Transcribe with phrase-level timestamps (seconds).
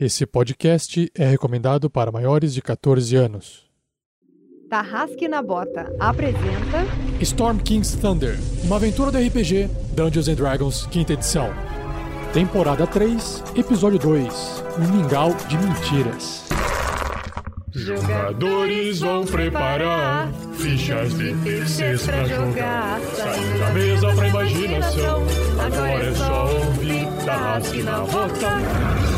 [0.00, 3.66] Esse podcast é recomendado para maiores de 14 anos.
[4.70, 6.86] Tarrasque na Bota apresenta
[7.20, 11.50] Storm King's Thunder, uma aventura do RPG Dungeons and Dragons, quinta edição.
[12.32, 16.46] Temporada 3, episódio 2, Um Mingau de Mentiras.
[17.72, 23.00] Jogadores vão preparar fichas de terceiros pra jogar.
[23.00, 25.22] Saindo da mesa pra imaginação.
[25.58, 29.17] Agora é só ouvir Tarrasque na Bota.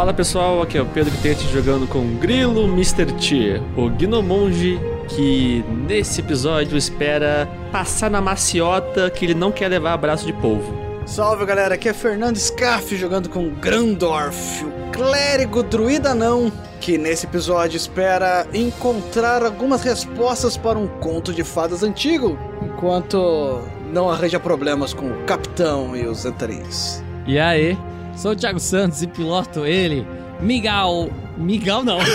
[0.00, 3.04] Fala pessoal, aqui é o Pedro Tete jogando com o Grilo Mr.
[3.04, 9.92] T, o Gnomonge que nesse episódio espera passar na maciota que ele não quer levar
[9.92, 10.74] abraço de polvo.
[11.04, 17.26] Salve galera, aqui é Fernando Scaff jogando com Grandorf, o clérigo druida não, que nesse
[17.26, 23.60] episódio espera encontrar algumas respostas para um conto de fadas antigo, enquanto
[23.92, 27.04] não arranja problemas com o capitão e os antarins.
[27.26, 27.76] E aí,
[28.16, 30.06] sou o Thiago Santos e piloto ele,
[30.40, 31.10] Miguel.
[31.36, 31.98] Miguel não.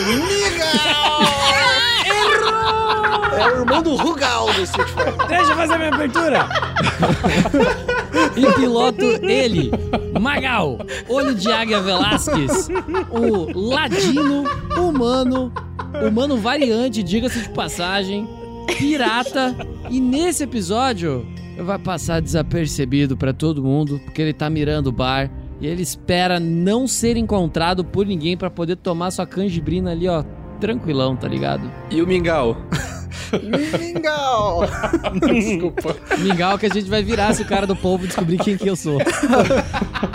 [3.37, 5.27] É o irmão do Rugal do Street Fighter.
[5.27, 6.47] Deixa eu fazer minha abertura.
[8.35, 9.71] e piloto ele,
[10.19, 10.77] Magal,
[11.09, 12.69] olho de águia Velasquez,
[13.11, 14.45] o ladino
[14.77, 15.51] humano,
[16.07, 18.27] humano variante, diga-se de passagem,
[18.77, 19.53] pirata.
[19.89, 21.25] E nesse episódio
[21.59, 25.29] vai passar desapercebido pra todo mundo, porque ele tá mirando o bar.
[25.59, 30.23] E ele espera não ser encontrado por ninguém pra poder tomar sua canjibrina ali, ó,
[30.59, 31.71] tranquilão, tá ligado?
[31.89, 32.57] E o Mingau?
[33.79, 34.61] Mingau!
[35.21, 35.95] Desculpa.
[36.19, 38.75] Mingau que a gente vai virar se o cara do povo descobrir quem que eu
[38.75, 38.99] sou.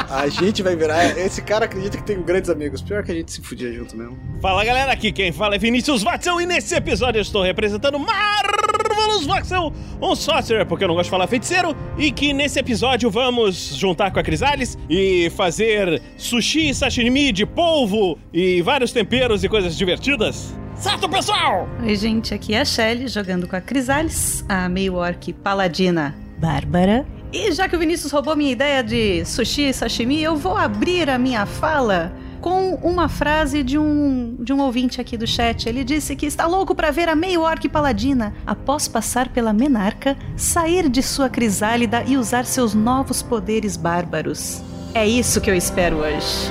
[0.08, 1.18] A gente vai virar.
[1.18, 2.82] Esse cara acredita que tem grandes amigos.
[2.82, 4.18] Pior que a gente se fudia junto mesmo.
[4.40, 9.26] Fala galera, aqui quem fala é Vinícius Watson e nesse episódio eu estou representando Marvelous
[9.26, 13.76] Watson, um sorcerer, porque eu não gosto de falar feiticeiro, e que nesse episódio vamos
[13.76, 19.76] juntar com a Crisales e fazer sushi, sashimi de polvo e vários temperos e coisas
[19.76, 20.54] divertidas.
[20.80, 21.68] Certo, pessoal?
[21.82, 27.06] Oi, gente, aqui é a Shelly jogando com a Crisales, a meio orc paladina Bárbara.
[27.30, 31.10] E já que o Vinícius roubou minha ideia de sushi e sashimi, eu vou abrir
[31.10, 35.68] a minha fala com uma frase de um, de um ouvinte aqui do chat.
[35.68, 40.16] Ele disse que está louco para ver a meio orc paladina, após passar pela menarca,
[40.34, 44.62] sair de sua crisálida e usar seus novos poderes bárbaros.
[44.94, 46.50] É isso que eu espero hoje.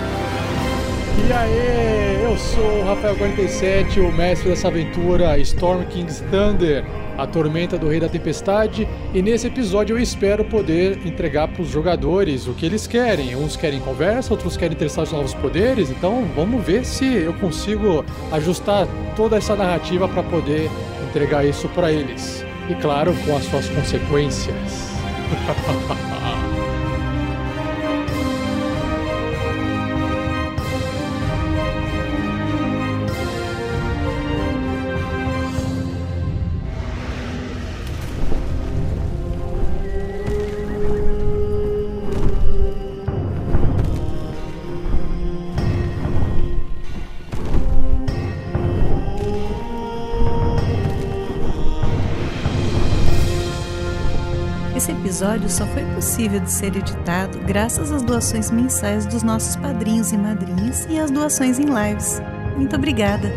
[1.28, 6.86] E aí, sou o Rafael47, o mestre dessa aventura Storm King's Thunder,
[7.18, 11.70] a tormenta do Rei da Tempestade, e nesse episódio eu espero poder entregar para os
[11.70, 13.36] jogadores o que eles querem.
[13.36, 18.06] Uns querem conversa, outros querem testar os novos poderes, então vamos ver se eu consigo
[18.32, 20.70] ajustar toda essa narrativa para poder
[21.10, 22.46] entregar isso para eles.
[22.70, 24.90] E claro, com as suas consequências.
[55.50, 60.86] só foi possível de ser editado graças às doações mensais dos nossos padrinhos e madrinhas
[60.90, 62.22] e às doações em lives.
[62.56, 63.32] Muito obrigada!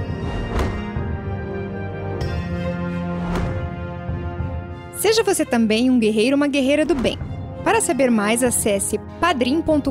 [4.96, 7.18] Seja você também um guerreiro ou uma guerreira do bem.
[7.64, 9.90] Para saber mais, acesse padrim.com.br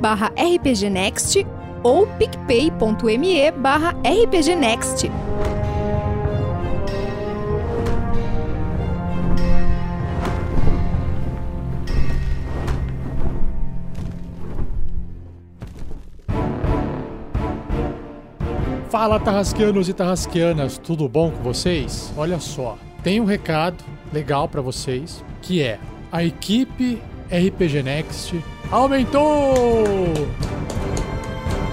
[0.00, 1.44] barra rpgnext
[1.82, 5.10] ou picpay.me barra rpgnext.
[18.98, 22.10] Fala Tarrasqueanos e Tarrasqueanas, tudo bom com vocês?
[22.16, 25.78] Olha só, tem um recado legal pra vocês, que é
[26.10, 29.84] a equipe RPG Next aumentou!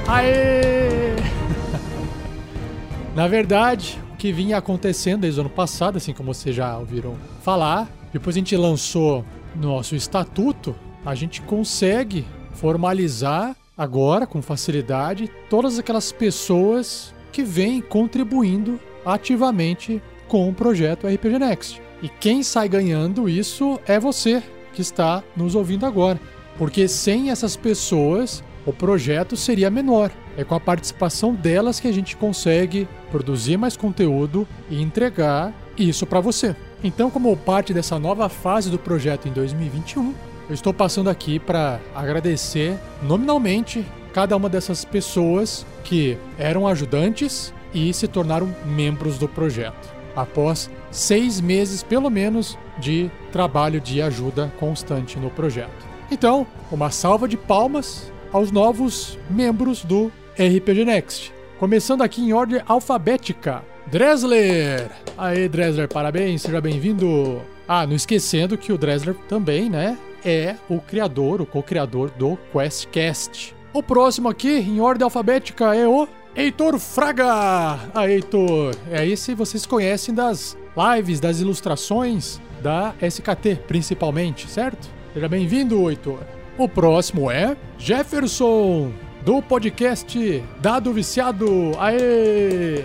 [0.05, 1.15] Aê!
[3.15, 7.15] Na verdade, o que vinha acontecendo desde o ano passado, assim como vocês já ouviram
[7.41, 9.23] falar, depois a gente lançou
[9.55, 10.75] nosso estatuto,
[11.05, 20.49] a gente consegue formalizar agora, com facilidade, todas aquelas pessoas que vêm contribuindo ativamente com
[20.49, 21.81] o projeto RPG Next.
[22.01, 24.43] E quem sai ganhando isso é você
[24.73, 26.19] que está nos ouvindo agora.
[26.57, 30.11] Porque sem essas pessoas, o projeto seria menor.
[30.37, 36.05] É com a participação delas que a gente consegue produzir mais conteúdo e entregar isso
[36.05, 36.55] para você.
[36.83, 40.13] Então, como parte dessa nova fase do projeto em 2021,
[40.49, 47.93] eu estou passando aqui para agradecer nominalmente cada uma dessas pessoas que eram ajudantes e
[47.93, 49.93] se tornaram membros do projeto.
[50.15, 55.87] Após seis meses, pelo menos, de trabalho de ajuda constante no projeto.
[56.11, 61.33] Então, uma salva de palmas aos novos membros do RPG Next.
[61.57, 63.63] Começando aqui em ordem alfabética.
[63.87, 64.91] Dresler!
[65.17, 67.41] Aê, Dresler, parabéns, seja bem-vindo.
[67.67, 73.55] Ah, não esquecendo que o Dresler também, né, é o criador, o co-criador do QuestCast.
[73.73, 77.79] O próximo aqui, em ordem alfabética, é o Heitor Fraga!
[77.93, 84.89] Ah, Heitor, é esse vocês conhecem das lives, das ilustrações da SKT, principalmente, certo?
[85.13, 86.19] Seja bem-vindo, Heitor.
[86.57, 88.91] O próximo é Jefferson,
[89.23, 91.71] do podcast Dado Viciado.
[91.79, 92.83] Aê!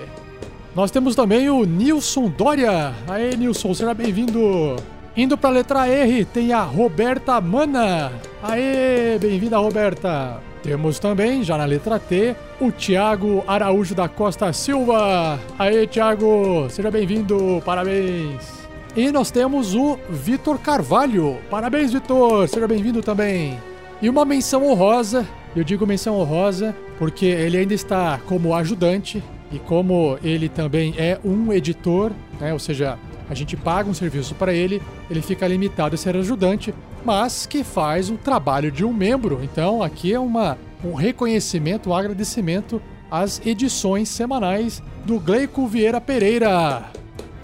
[0.74, 2.94] Nós temos também o Nilson Dória.
[3.08, 4.76] Aê, Nilson, seja bem-vindo.
[5.18, 8.12] Indo para a letra R, tem a Roberta Mana.
[8.40, 10.40] Aê, bem-vinda, Roberta.
[10.62, 15.36] Temos também, já na letra T, o Tiago Araújo da Costa Silva.
[15.58, 18.68] Aê, Tiago, seja bem-vindo, parabéns.
[18.94, 21.38] E nós temos o Vitor Carvalho.
[21.50, 23.58] Parabéns, Vitor, seja bem-vindo também.
[24.00, 25.26] E uma menção honrosa,
[25.56, 31.18] eu digo menção honrosa porque ele ainda está como ajudante e como ele também é
[31.24, 32.96] um editor, né, ou seja,
[33.28, 37.62] a gente paga um serviço para ele, ele fica limitado a ser ajudante, mas que
[37.62, 39.40] faz o trabalho de um membro.
[39.42, 42.80] Então aqui é uma, um reconhecimento, um agradecimento
[43.10, 46.90] às edições semanais do Gleico Vieira Pereira.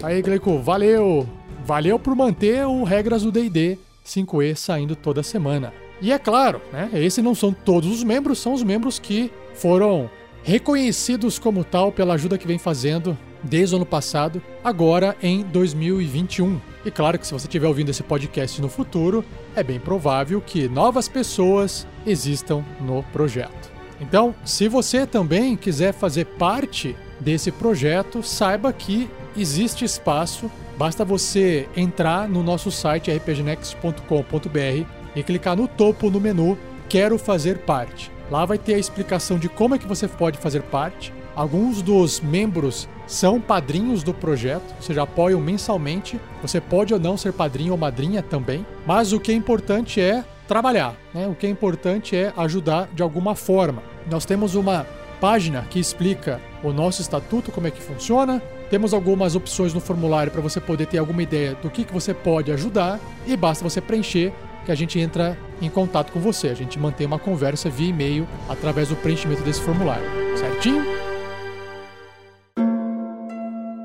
[0.01, 1.27] Aí, Gleico, valeu!
[1.65, 5.73] Valeu por manter o Regras do D&D 5e saindo toda semana.
[5.99, 10.09] E é claro, né, esses não são todos os membros, são os membros que foram
[10.43, 16.59] reconhecidos como tal pela ajuda que vem fazendo desde o ano passado, agora em 2021.
[16.83, 19.23] E claro que se você estiver ouvindo esse podcast no futuro,
[19.55, 23.71] é bem provável que novas pessoas existam no projeto.
[24.01, 31.69] Então, se você também quiser fazer parte desse projeto, saiba que existe espaço, basta você
[31.77, 36.57] entrar no nosso site rpgnext.com.br e clicar no topo no menu
[36.87, 38.11] Quero fazer parte.
[38.29, 41.13] Lá vai ter a explicação de como é que você pode fazer parte.
[41.35, 46.19] Alguns dos membros são padrinhos do projeto, ou seja, apoiam mensalmente.
[46.41, 50.23] Você pode ou não ser padrinho ou madrinha também, mas o que é importante é
[50.47, 51.27] trabalhar, né?
[51.27, 53.81] O que é importante é ajudar de alguma forma.
[54.09, 54.85] Nós temos uma
[55.19, 58.41] página que explica o nosso estatuto, como é que funciona.
[58.69, 62.13] Temos algumas opções no formulário para você poder ter alguma ideia do que, que você
[62.13, 64.33] pode ajudar e basta você preencher
[64.65, 66.49] que a gente entra em contato com você.
[66.49, 70.05] A gente mantém uma conversa via e-mail através do preenchimento desse formulário.
[70.35, 71.14] Certinho?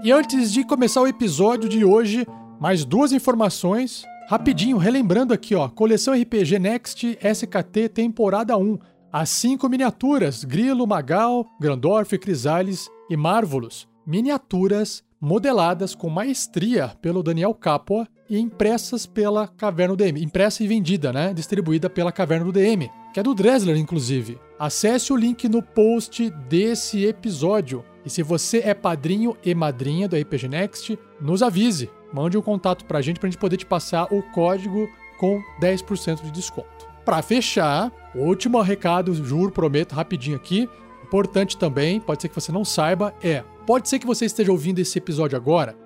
[0.03, 2.27] E antes de começar o episódio de hoje,
[2.59, 4.03] mais duas informações.
[4.29, 8.79] Rapidinho, relembrando aqui, ó, coleção RPG Next SKT temporada 1.
[9.13, 13.87] As cinco miniaturas: Grilo, Magal, Grandorf, Crisales e Marvolos.
[14.07, 20.23] Miniaturas modeladas com maestria pelo Daniel Capua e impressas pela Caverna do DM.
[20.23, 21.35] Impressa e vendida, né?
[21.35, 24.39] Distribuída pela Caverna do DM, que é do Dresler, inclusive.
[24.59, 27.85] Acesse o link no post desse episódio.
[28.05, 31.91] E se você é padrinho e madrinha do RPG Next, nos avise.
[32.13, 34.89] Mande um contato pra gente pra gente poder te passar o código
[35.19, 36.89] com 10% de desconto.
[37.05, 40.69] Para fechar, último recado, juro, prometo, rapidinho aqui.
[41.05, 44.79] Importante também, pode ser que você não saiba, é: pode ser que você esteja ouvindo
[44.79, 45.77] esse episódio agora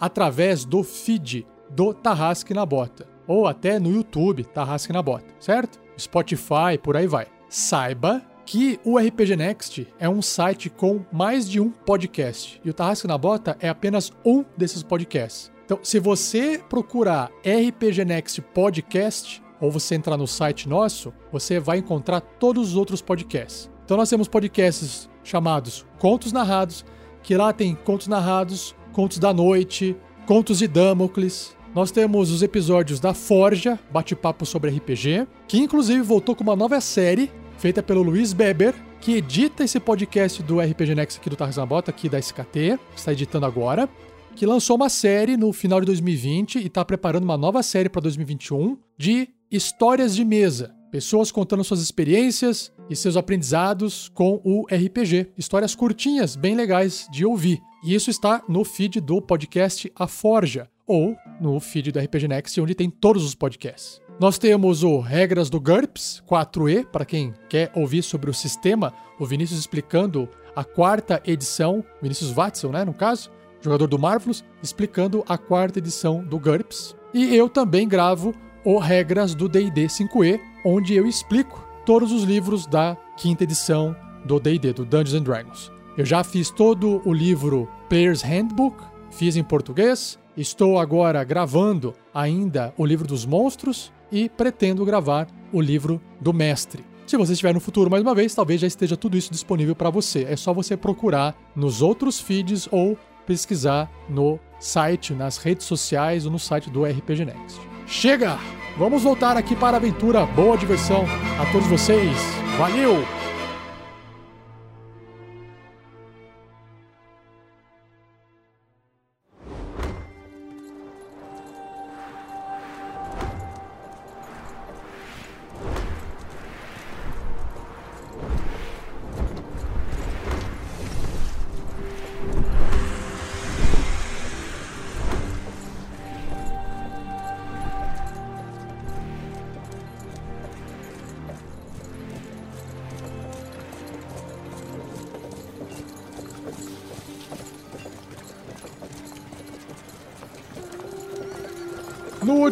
[0.00, 3.06] através do feed do Tarrasque na Bota.
[3.26, 5.80] Ou até no YouTube, Tarrasque na Bota, certo?
[5.98, 7.26] Spotify, por aí vai.
[7.48, 12.60] Saiba que o RPG Next é um site com mais de um podcast.
[12.64, 15.52] E o Tarrasque na Bota é apenas um desses podcasts.
[15.64, 21.78] Então, se você procurar RPG Next Podcast, ou você entrar no site nosso, você vai
[21.78, 23.70] encontrar todos os outros podcasts.
[23.84, 26.84] Então, nós temos podcasts chamados Contos Narrados,
[27.22, 29.96] que lá tem contos narrados, contos da noite,
[30.26, 36.36] contos de Damocles, nós temos os episódios da Forja, bate-papo sobre RPG, que inclusive voltou
[36.36, 37.32] com uma nova série
[37.64, 41.90] feita pelo Luiz Beber, que edita esse podcast do RPG Next aqui do Tarzan Bota,
[41.90, 43.88] aqui da SKT, está editando agora,
[44.36, 48.02] que lançou uma série no final de 2020 e está preparando uma nova série para
[48.02, 55.32] 2021 de histórias de mesa, Pessoas contando suas experiências e seus aprendizados com o RPG.
[55.36, 57.60] Histórias curtinhas, bem legais de ouvir.
[57.82, 62.60] E isso está no feed do podcast A Forja, ou no feed do RPG Next,
[62.60, 64.03] onde tem todos os podcasts.
[64.18, 69.26] Nós temos o Regras do GURPS 4E, para quem quer ouvir sobre o sistema, o
[69.26, 73.28] Vinícius explicando a quarta edição, Vinícius Watson, né, no caso,
[73.60, 76.94] jogador do Marvelous, explicando a quarta edição do GURPS.
[77.12, 78.32] E eu também gravo
[78.64, 84.38] o Regras do D&D 5E, onde eu explico todos os livros da quinta edição do
[84.38, 85.72] D&D, do Dungeons and Dragons.
[85.98, 88.76] Eu já fiz todo o livro Player's Handbook,
[89.10, 95.60] fiz em português, estou agora gravando ainda o livro dos monstros e pretendo gravar o
[95.60, 96.84] livro do mestre.
[97.04, 99.90] Se você estiver no futuro mais uma vez, talvez já esteja tudo isso disponível para
[99.90, 100.24] você.
[100.28, 106.32] É só você procurar nos outros feeds ou pesquisar no site, nas redes sociais ou
[106.32, 107.60] no site do RPG Next.
[107.86, 108.38] Chega!
[108.78, 110.24] Vamos voltar aqui para a aventura.
[110.26, 111.04] Boa diversão
[111.40, 112.16] a todos vocês.
[112.56, 113.23] Valeu!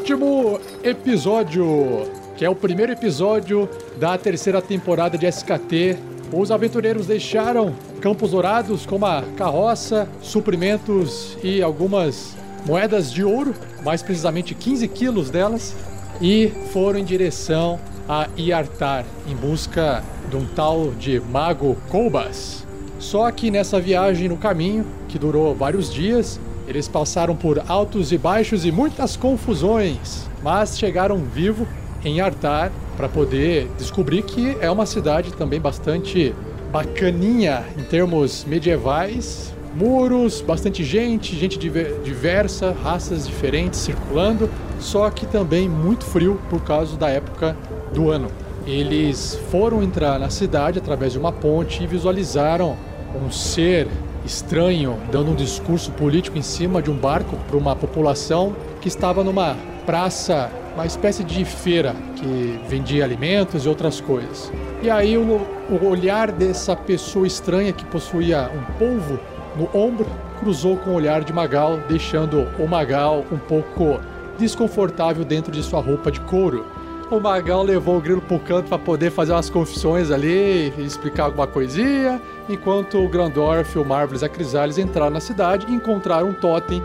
[0.03, 3.69] Último episódio, que é o primeiro episódio
[4.01, 5.97] da terceira temporada de SKT,
[6.33, 13.55] os aventureiros deixaram Campos Dourados com uma carroça, suprimentos e algumas moedas de ouro,
[13.85, 15.77] mais precisamente 15 quilos delas,
[16.21, 17.79] e foram em direção
[18.09, 22.67] a Iartar em busca de um tal de Mago Koubas.
[22.99, 26.41] Só que nessa viagem no caminho, que durou vários dias,
[26.73, 31.69] eles passaram por altos e baixos e muitas confusões, mas chegaram vivo
[32.03, 36.35] em Artar para poder descobrir que é uma cidade também bastante
[36.73, 39.53] bacaninha em termos medievais.
[39.75, 44.49] Muros, bastante gente, gente diver- diversa, raças diferentes circulando,
[44.81, 47.55] só que também muito frio por causa da época
[47.93, 48.29] do ano.
[48.67, 52.77] Eles foram entrar na cidade através de uma ponte e visualizaram
[53.23, 53.89] um ser
[54.25, 59.25] estranho dando um discurso político em cima de um barco para uma população que estava
[59.25, 64.53] numa praça, uma espécie de feira que vendia alimentos e outras coisas.
[64.83, 69.19] E aí o, o olhar dessa pessoa estranha que possuía um polvo
[69.57, 70.07] no ombro
[70.41, 74.01] cruzou com o olhar de Magal, deixando o Magal um pouco
[74.39, 76.67] desconfortável dentro de sua roupa de couro.
[77.13, 81.47] O Magal levou o grilo pro canto para poder fazer umas confissões ali, explicar alguma
[81.47, 86.33] coisinha, enquanto o Grandorf, o Marvelous e a Crisales entraram na cidade e encontraram um
[86.33, 86.83] totem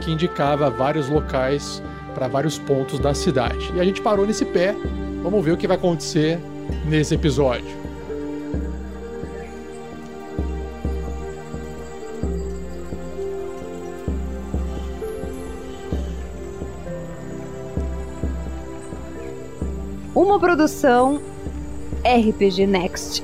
[0.00, 1.82] que indicava vários locais
[2.14, 3.72] para vários pontos da cidade.
[3.74, 4.76] E a gente parou nesse pé.
[5.24, 6.38] Vamos ver o que vai acontecer
[6.84, 7.83] nesse episódio.
[20.24, 21.20] Uma produção
[22.02, 23.22] RPG Next.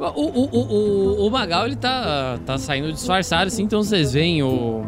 [0.00, 4.84] O, o, o, o, Magal, ele tá, tá saindo disfarçado, assim, então vocês veem o,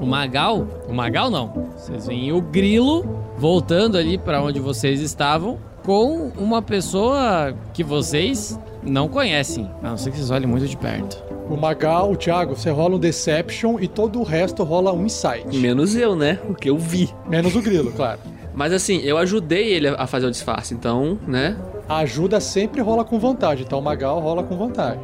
[0.00, 0.66] o Magal.
[0.88, 1.68] O Magal não.
[1.76, 3.04] Vocês veem o Grilo
[3.38, 9.70] voltando ali pra onde vocês estavam com uma pessoa que vocês não conhecem.
[9.80, 11.22] A não ser que vocês olhem muito de perto.
[11.48, 15.56] O Magal, o Thiago, você rola um Deception e todo o resto rola um Insight.
[15.56, 16.40] Menos eu, né?
[16.50, 17.08] O que eu vi.
[17.28, 18.18] Menos o grilo, claro.
[18.52, 21.56] Mas assim, eu ajudei ele a fazer o disfarce, então, né?
[21.88, 25.00] A ajuda sempre rola com vantagem, então o Magal rola com vantagem.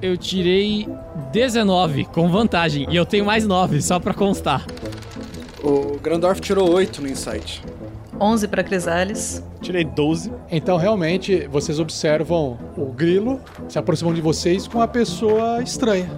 [0.00, 0.88] Eu tirei
[1.30, 4.64] 19 com vantagem e eu tenho mais 9, só pra constar.
[5.62, 7.62] O Grandorf tirou 8 no Insight.
[8.20, 9.42] 11 para Crisales.
[9.60, 10.32] Tirei 12.
[10.50, 16.08] Então, realmente, vocês observam o grilo se aproximando de vocês com a pessoa estranha.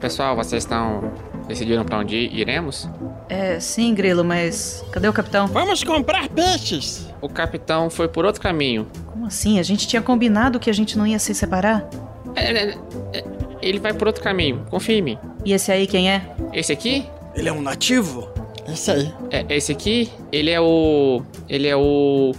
[0.00, 1.12] Pessoal, vocês estão.
[1.48, 2.88] decidiram pra onde iremos?
[3.28, 5.46] É, sim, Grilo, mas cadê o capitão?
[5.48, 7.08] Vamos comprar peixes!
[7.20, 8.86] O capitão foi por outro caminho.
[9.06, 9.58] Como assim?
[9.58, 11.88] A gente tinha combinado que a gente não ia se separar?
[12.36, 12.78] É, é,
[13.12, 13.24] é,
[13.60, 15.18] Ele vai por outro caminho, confia em mim.
[15.44, 16.30] E esse aí quem é?
[16.52, 17.04] Esse aqui?
[17.34, 18.28] Ele é um nativo?
[18.72, 19.12] Isso aí.
[19.30, 21.22] É, esse aqui, ele é o.
[21.48, 22.32] Ele é o.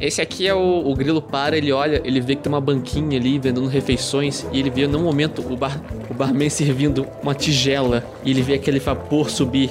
[0.00, 3.16] Esse aqui é o, o grilo para, ele olha, ele vê que tem uma banquinha
[3.16, 8.04] ali vendendo refeições e ele vê num momento o, bar, o barman servindo uma tigela
[8.24, 9.70] e ele vê aquele vapor subir.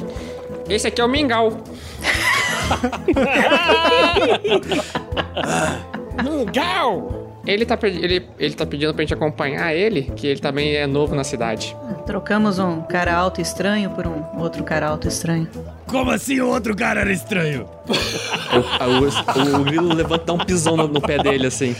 [0.69, 1.51] Esse aqui é o mingau.
[6.23, 7.30] Mingau!
[7.45, 11.15] Ele tá, ele, ele tá pedindo pra gente acompanhar ele, que ele também é novo
[11.15, 11.75] na cidade.
[12.05, 15.48] Trocamos um cara alto estranho por um outro cara alto estranho.
[15.88, 17.67] Como assim o outro cara era estranho?
[17.88, 21.75] O, o- o grilo levanta um pisão no, no pé dele assim.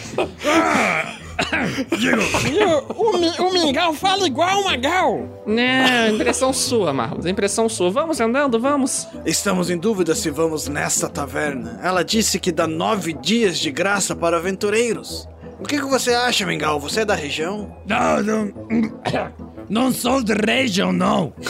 [2.96, 5.41] O, o Mingau fala igual o Magal!
[5.46, 7.25] Não, impressão sua, Marlos.
[7.25, 7.89] Impressão sua.
[7.89, 9.08] Vamos andando, vamos.
[9.25, 11.80] Estamos em dúvida se vamos nesta taverna.
[11.84, 15.27] Ela disse que dá nove dias de graça para aventureiros.
[15.62, 16.80] O que, que você acha, Mingau?
[16.80, 17.74] Você é da região?
[17.86, 18.51] Não, não.
[19.70, 21.34] Não sou de região, não.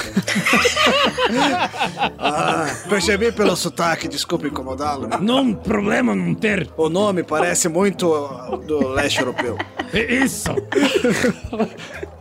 [2.19, 5.07] Ah, percebi pelo sotaque, desculpe incomodá-lo.
[5.19, 6.69] Não problema não ter.
[6.77, 8.07] O nome parece muito
[8.67, 9.57] do leste europeu.
[9.91, 10.51] Isso.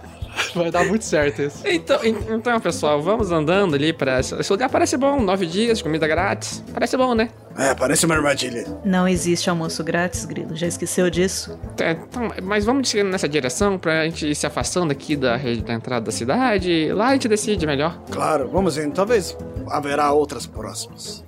[0.62, 1.62] Vai dar muito certo isso.
[1.66, 4.20] Então, en- então, pessoal, vamos andando ali pra.
[4.20, 5.20] Esse esse lugar parece bom.
[5.20, 6.62] Nove dias, comida grátis.
[6.72, 7.30] Parece bom, né?
[7.58, 8.64] É, parece uma armadilha.
[8.84, 10.56] Não existe almoço grátis, Grilo.
[10.56, 11.58] Já esqueceu disso?
[11.80, 15.62] É, então, mas vamos seguindo nessa direção pra gente ir se afastando aqui da, rede
[15.62, 16.90] da entrada da cidade.
[16.92, 18.00] Lá a gente decide melhor.
[18.10, 18.92] Claro, vamos indo.
[18.94, 19.36] Talvez
[19.68, 21.24] haverá outras próximas.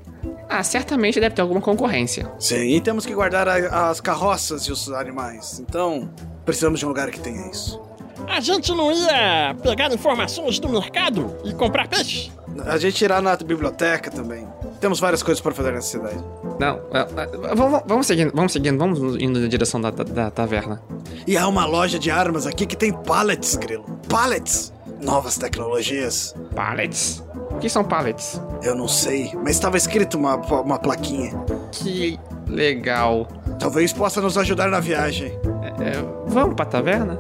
[0.49, 2.31] Ah, certamente deve ter alguma concorrência.
[2.39, 5.59] Sim, e temos que guardar a- as carroças e os animais.
[5.61, 6.11] Então,
[6.45, 7.81] precisamos de um lugar que tenha isso.
[8.29, 12.31] A gente não ia pegar informações do mercado e comprar peixe?
[12.67, 14.47] A gente irá na biblioteca também.
[14.81, 16.23] Temos várias coisas para fazer nessa cidade.
[16.59, 17.55] Não, é, é,
[17.87, 20.83] vamos, seguindo, vamos seguindo, vamos indo na direção da, da- da taverna.
[21.27, 23.85] E há uma loja de armas aqui que tem pallets, Grilo.
[24.09, 24.73] Pallets!
[25.01, 26.35] Novas tecnologias.
[26.55, 27.23] Pallets?
[27.51, 28.41] O que são pallets?
[28.63, 31.33] Eu não sei, mas estava escrito uma, uma plaquinha.
[31.73, 33.27] Que legal.
[33.59, 35.33] Talvez possa nos ajudar na viagem.
[35.81, 35.93] É,
[36.27, 37.19] vamos pra taverna?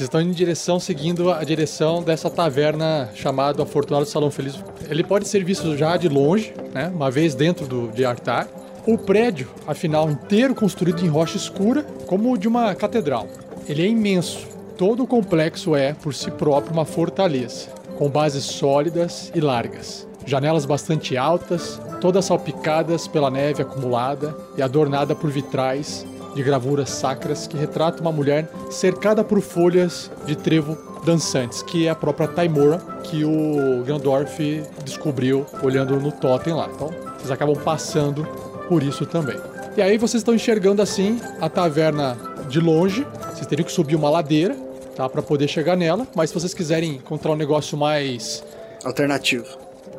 [0.00, 4.58] Vocês estão em direção, seguindo a direção dessa taverna chamada Afortunado Salão Feliz.
[4.88, 6.88] Ele pode ser visto já de longe, né?
[6.88, 8.48] Uma vez dentro do, de Artar.
[8.86, 13.28] O prédio, afinal, inteiro construído em rocha escura, como o de uma catedral.
[13.68, 14.48] Ele é imenso.
[14.78, 20.08] Todo o complexo é, por si próprio, uma fortaleza, com bases sólidas e largas.
[20.24, 27.46] Janelas bastante altas, todas salpicadas pela neve acumulada e adornada por vitrais de gravuras sacras
[27.46, 32.78] que retratam uma mulher cercada por folhas de trevo dançantes, que é a própria Taimora
[33.04, 36.68] que o Gandorf descobriu olhando no totem lá.
[36.72, 38.24] Então, vocês acabam passando
[38.68, 39.38] por isso também.
[39.76, 42.16] E aí vocês estão enxergando assim a taverna
[42.48, 43.06] de longe.
[43.32, 44.54] Vocês teriam que subir uma ladeira,
[44.94, 46.06] tá, para poder chegar nela.
[46.14, 48.44] Mas se vocês quiserem encontrar um negócio mais
[48.84, 49.46] Alternativo.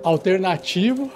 [0.03, 1.11] alternativo,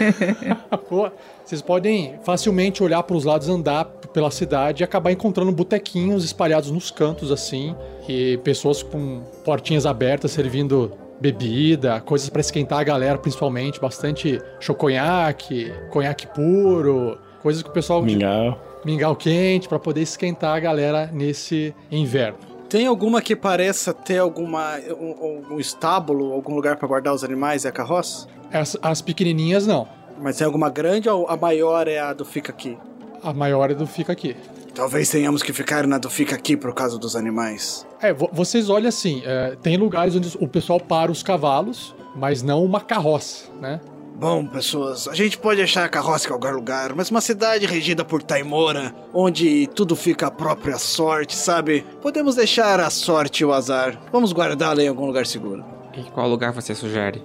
[0.88, 1.10] pô,
[1.44, 6.70] vocês podem facilmente olhar para os lados, andar pela cidade e acabar encontrando botequinhos espalhados
[6.70, 7.74] nos cantos assim,
[8.08, 15.72] e pessoas com portinhas abertas servindo bebida, coisas para esquentar a galera, principalmente, bastante choconhaque,
[15.90, 18.60] conhaque puro, coisas que o pessoal Mingau.
[18.84, 22.38] mingau quente para poder esquentar a galera nesse inverno.
[22.68, 27.64] Tem alguma que pareça ter alguma um, um estábulo, algum lugar para guardar os animais
[27.64, 28.26] e a carroça?
[28.50, 29.86] As, as pequenininhas não.
[30.18, 32.78] Mas tem alguma grande ou a maior é a do Fica Aqui?
[33.22, 34.36] A maior é do fica aqui.
[34.74, 37.86] Talvez tenhamos que ficar na do Fica Aqui por causa dos animais.
[38.00, 42.42] É, vo- vocês olham assim, é, tem lugares onde o pessoal para os cavalos, mas
[42.42, 43.80] não uma carroça, né?
[44.14, 48.04] Bom, pessoas, a gente pode achar a carroça em qualquer lugar, mas uma cidade regida
[48.04, 51.84] por Taimora, onde tudo fica à própria sorte, sabe?
[52.00, 54.00] Podemos deixar a sorte e o azar.
[54.10, 55.64] Vamos guardá-la em algum lugar seguro.
[55.96, 57.22] E qual lugar você sugere?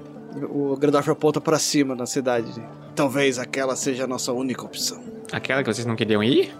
[0.50, 2.52] O Grandorf aponta para cima na cidade.
[2.95, 5.02] Talvez aquela seja a nossa única opção.
[5.32, 6.56] Aquela que vocês não queriam ir?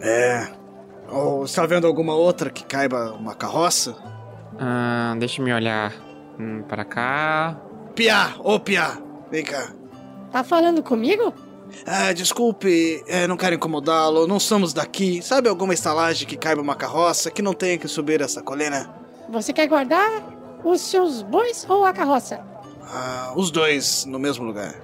[0.00, 0.48] É.
[1.08, 3.96] Ou está vendo alguma outra que caiba uma carroça?
[4.58, 5.92] Ah, deixa me olhar.
[6.38, 7.60] Hum, para cá.
[7.94, 8.34] Piá!
[8.38, 8.98] Ô Piá!
[9.30, 9.72] Vem cá.
[10.30, 11.32] Tá falando comigo?
[11.86, 15.22] Ah, desculpe, é, não quero incomodá-lo, não somos daqui.
[15.22, 18.94] Sabe alguma estalagem que caiba uma carroça que não tenha que subir essa colina?
[19.30, 20.22] Você quer guardar
[20.64, 22.40] os seus bois ou a carroça?
[22.92, 24.74] Ah, os dois no mesmo lugar.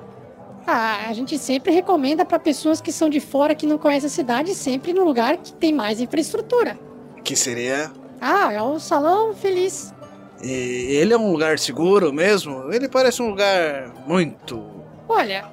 [0.66, 4.10] Ah, a gente sempre recomenda para pessoas que são de fora que não conhecem a
[4.10, 6.78] cidade, sempre no lugar que tem mais infraestrutura.
[7.22, 7.92] Que seria.
[8.20, 9.92] Ah, é o Salão Feliz.
[10.42, 10.50] E
[10.96, 12.72] ele é um lugar seguro mesmo?
[12.72, 14.62] Ele parece um lugar muito.
[15.08, 15.44] Olha,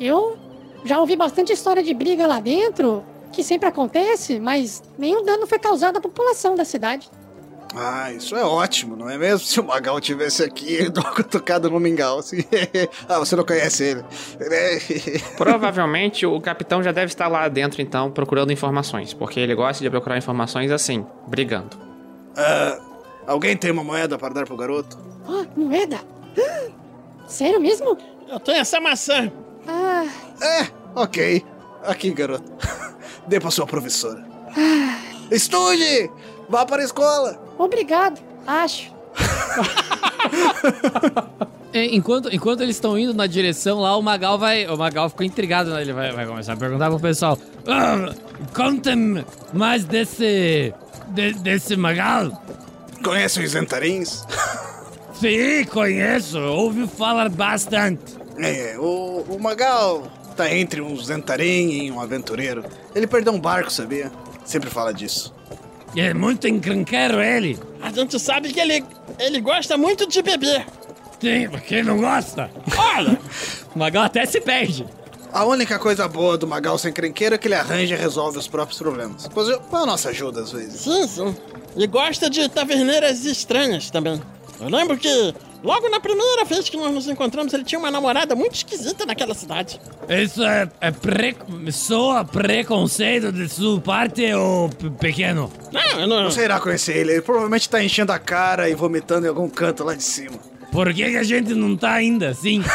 [0.00, 0.36] eu
[0.84, 5.58] já ouvi bastante história de briga lá dentro, que sempre acontece, mas nenhum dano foi
[5.58, 7.10] causado à população da cidade.
[7.78, 9.40] Ah, isso é ótimo, não é mesmo?
[9.46, 12.38] Se o Magal tivesse aqui, ele dá uma cutucada no mingau, assim.
[13.08, 14.04] ah, você não conhece ele.
[15.36, 19.12] Provavelmente o capitão já deve estar lá dentro, então, procurando informações.
[19.12, 21.76] Porque ele gosta de procurar informações assim, brigando.
[22.36, 22.78] Ah,
[23.26, 24.98] alguém tem uma moeda para dar pro garoto?
[25.28, 26.00] Ah, moeda?
[26.38, 26.68] Ah,
[27.28, 27.98] Sério mesmo?
[28.28, 29.30] Eu tenho essa maçã.
[29.68, 30.06] Ah,
[30.40, 31.44] É, ok.
[31.84, 32.50] Aqui, garoto.
[33.26, 34.24] Dê pra sua professora.
[35.30, 36.10] Estude!
[36.48, 37.45] Vá para a escola!
[37.58, 38.20] Obrigado.
[38.46, 38.94] Acho.
[41.72, 44.66] É, Enquanto, enquanto eles estão indo na direção lá, o Magal vai.
[44.66, 45.82] O Magal ficou intrigado, né?
[45.82, 47.38] Ele vai, vai começar a perguntar pro pessoal.
[47.66, 48.14] Ah,
[48.54, 50.72] Contem mais desse.
[51.08, 52.42] de- desse Magal.
[53.04, 54.24] Conhece os Zentarins?
[55.20, 56.38] Sim, conheço.
[56.38, 58.16] Ouvi falar bastante.
[58.38, 62.64] É, o, o Magal tá entre um Zentarim e um aventureiro.
[62.94, 64.10] Ele perdeu um barco, sabia?
[64.46, 65.34] Sempre fala disso.
[65.96, 67.58] É muito encrenqueiro ele.
[67.80, 68.84] A gente sabe que ele,
[69.18, 70.66] ele gosta muito de beber.
[71.20, 72.50] Sim, quem não gosta?
[72.76, 73.18] Olha,
[73.74, 74.86] O Magal até se perde.
[75.32, 78.46] A única coisa boa do Magal sem crenqueiro é que ele arranja e resolve os
[78.46, 79.28] próprios problemas.
[79.32, 80.80] Pois eu- com a nossa ajuda, às vezes.
[80.80, 81.36] sim, sim.
[81.76, 84.20] E gosta de taverneiras estranhas também.
[84.60, 88.34] Eu lembro que logo na primeira vez que nós nos encontramos, ele tinha uma namorada
[88.34, 89.80] muito esquisita naquela cidade.
[90.08, 91.36] Isso é, é pre...
[91.72, 95.50] soa preconceito de sua parte ou pequeno?
[95.72, 96.24] Não, eu não.
[96.24, 97.12] Você irá conhecer ele.
[97.12, 100.38] Ele provavelmente tá enchendo a cara e vomitando em algum canto lá de cima.
[100.72, 102.62] Por que, que a gente não tá ainda assim?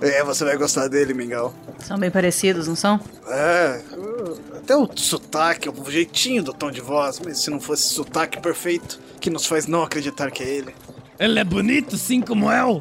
[0.00, 1.52] É, você vai gostar dele, Mingau.
[1.80, 3.00] São bem parecidos, não são?
[3.26, 3.80] É,
[4.56, 9.00] até o sotaque, o jeitinho do tom de voz, mas se não fosse sotaque perfeito
[9.20, 10.74] que nos faz não acreditar que é ele.
[11.18, 12.80] Ele é bonito, assim como eu.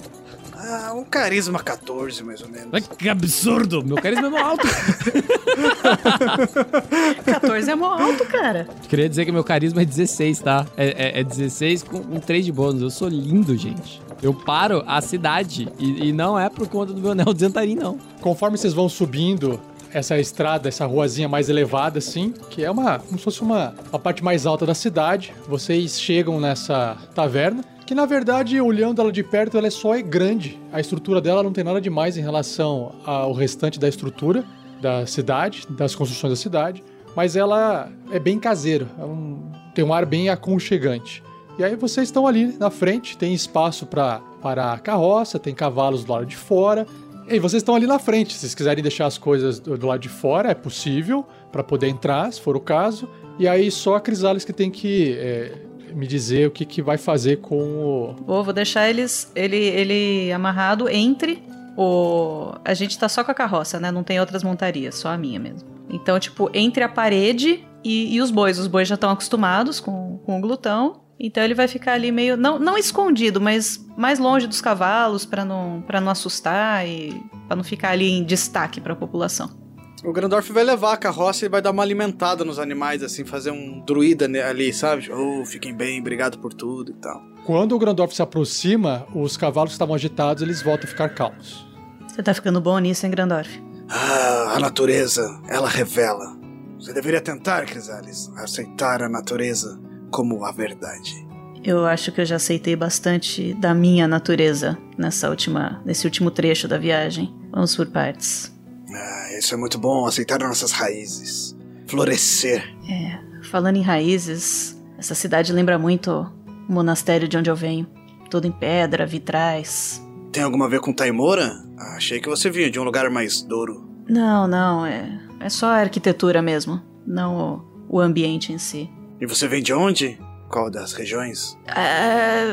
[0.60, 2.70] Ah, um carisma 14, mais ou menos.
[2.74, 3.84] Ai, Que absurdo!
[3.86, 4.68] Meu carisma é mó alto.
[7.26, 8.68] 14 é mó alto, cara.
[8.90, 10.66] Queria dizer que meu carisma é 16, tá?
[10.76, 12.82] É, é, é 16 com um 3 de bônus.
[12.82, 14.02] Eu sou lindo, gente.
[14.22, 17.76] Eu paro a cidade e, e não é por conta do meu anel de Zantarim,
[17.76, 18.00] não.
[18.20, 19.60] Conforme vocês vão subindo
[19.94, 23.00] essa estrada, essa ruazinha mais elevada, assim, que é uma.
[23.00, 27.64] como se fosse uma, a parte mais alta da cidade, vocês chegam nessa taverna.
[27.88, 30.60] Que na verdade, olhando ela de perto, ela é só é grande.
[30.74, 34.44] A estrutura dela não tem nada demais em relação ao restante da estrutura
[34.82, 36.84] da cidade, das construções da cidade.
[37.16, 39.40] Mas ela é bem caseira, é um-
[39.74, 41.24] tem um ar bem aconchegante.
[41.58, 46.04] E aí vocês estão ali na frente, tem espaço para parar a carroça, tem cavalos
[46.04, 46.86] do lado de fora.
[47.30, 48.34] E vocês estão ali na frente.
[48.34, 51.88] Se vocês quiserem deixar as coisas do, do lado de fora, é possível para poder
[51.88, 53.10] entrar, se for o caso.
[53.40, 55.54] E aí só a Crisales que tem que é,
[55.94, 58.16] me dizer o que, que vai fazer com o.
[58.26, 61.44] Vou, vou deixar eles, ele, ele amarrado entre
[61.76, 62.54] o.
[62.64, 63.92] A gente tá só com a carroça, né?
[63.92, 65.68] Não tem outras montarias, só a minha mesmo.
[65.90, 68.60] Então, tipo, entre a parede e, e os bois.
[68.60, 71.02] Os bois já estão acostumados com, com o glutão.
[71.20, 72.38] Então ele vai ficar ali meio.
[72.38, 77.56] Não, não escondido, mas mais longe dos cavalos pra não, pra não assustar e pra
[77.56, 79.67] não ficar ali em destaque pra população.
[80.04, 83.52] O Grandorf vai levar a carroça e vai dar uma alimentada nos animais, assim, fazer
[83.52, 85.12] um druida ali, sabe?
[85.12, 87.22] Oh, fiquem bem, obrigado por tudo e tal.
[87.46, 91.68] Quando o Grandorf se aproxima, os cavalos que estavam agitados eles voltam a ficar calmos.
[92.08, 93.50] Você tá ficando bom nisso, hein, Grandorf?
[93.90, 96.38] Ah, a natureza, ela revela.
[96.80, 99.80] Você deveria tentar, Crisales, aceitar a natureza
[100.12, 101.26] como a verdade.
[101.64, 106.68] Eu acho que eu já aceitei bastante da minha natureza nessa última, nesse último trecho
[106.68, 107.34] da viagem.
[107.52, 108.56] Vamos por partes.
[108.94, 111.56] Ah, isso é muito bom, aceitar nossas raízes.
[111.88, 112.64] Florescer.
[112.90, 116.30] É, falando em raízes, essa cidade lembra muito
[116.68, 117.88] o monastério de onde eu venho.
[118.30, 120.02] Tudo em pedra, vitrais.
[120.32, 121.64] Tem alguma a ver com Taimora?
[121.78, 123.88] Ah, achei que você vinha de um lugar mais duro.
[124.08, 128.90] Não, não, é, é só a arquitetura mesmo, não o, o ambiente em si.
[129.20, 130.20] E você vem de onde?
[130.50, 131.58] Qual das regiões?
[131.68, 132.46] É,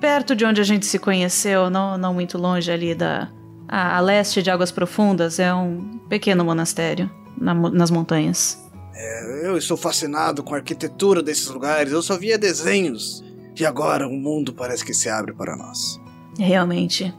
[0.00, 3.30] perto de onde a gente se conheceu, não, não muito longe ali da.
[3.68, 8.62] A, a leste de Águas Profundas é um pequeno monastério na nas montanhas.
[8.94, 11.92] É, eu estou fascinado com a arquitetura desses lugares.
[11.92, 13.24] Eu só via desenhos.
[13.58, 15.98] E agora o mundo parece que se abre para nós.
[16.38, 17.14] Realmente,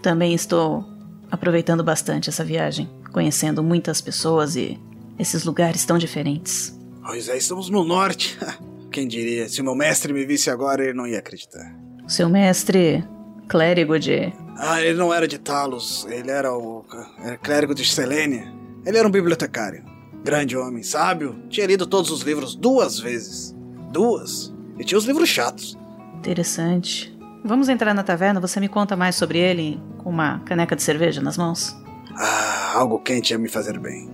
[0.00, 0.84] também estou
[1.30, 4.78] aproveitando bastante essa viagem, conhecendo muitas pessoas e
[5.18, 6.78] esses lugares tão diferentes.
[7.04, 8.38] Pois é, estamos no norte.
[8.92, 9.48] Quem diria?
[9.48, 11.74] Se o meu mestre me visse agora, ele não ia acreditar.
[12.06, 13.02] Seu mestre,
[13.48, 14.32] clérigo de.
[14.56, 16.84] Ah, ele não era de Talos, ele era o
[17.18, 18.52] era clérigo de Selênia.
[18.84, 19.84] Ele era um bibliotecário.
[20.24, 21.42] Grande homem, sábio.
[21.48, 23.54] Tinha lido todos os livros duas vezes.
[23.90, 24.52] Duas.
[24.78, 25.76] E tinha os livros chatos.
[26.18, 27.16] Interessante.
[27.44, 31.20] Vamos entrar na taverna, você me conta mais sobre ele com uma caneca de cerveja
[31.20, 31.76] nas mãos?
[32.16, 34.08] Ah, algo quente ia me fazer bem.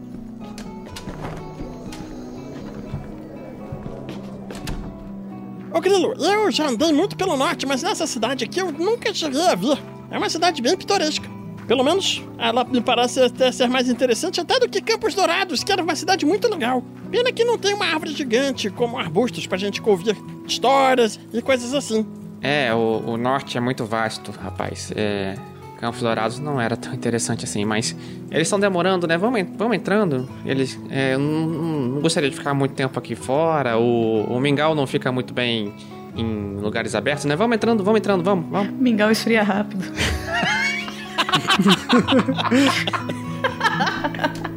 [5.73, 9.47] Ô Grilo, eu já andei muito pelo norte, mas nessa cidade aqui eu nunca cheguei
[9.47, 9.79] a ver.
[10.11, 11.29] É uma cidade bem pitoresca.
[11.67, 15.71] Pelo menos ela me parece até ser mais interessante até do que Campos Dourados, que
[15.71, 16.83] era uma cidade muito legal.
[17.11, 20.17] Pena que não tem uma árvore gigante como arbustos pra gente ouvir
[20.47, 22.07] histórias e coisas assim.
[22.41, 24.91] É, o, o norte é muito vasto, rapaz.
[24.97, 25.35] É,
[25.79, 27.95] Campos Dourados não era tão interessante assim, mas
[28.31, 29.19] eles estão demorando, né?
[29.19, 30.29] Vamos, vamos entrando.
[30.47, 33.79] Eles, é, eu não, não gostaria de ficar muito tempo aqui fora.
[33.79, 35.75] O, o mingau não fica muito bem
[36.19, 37.35] em lugares abertos, né?
[37.37, 38.73] Vamos entrando, vamos entrando, vamos, vamos.
[38.73, 39.85] Mingau esfria rápido.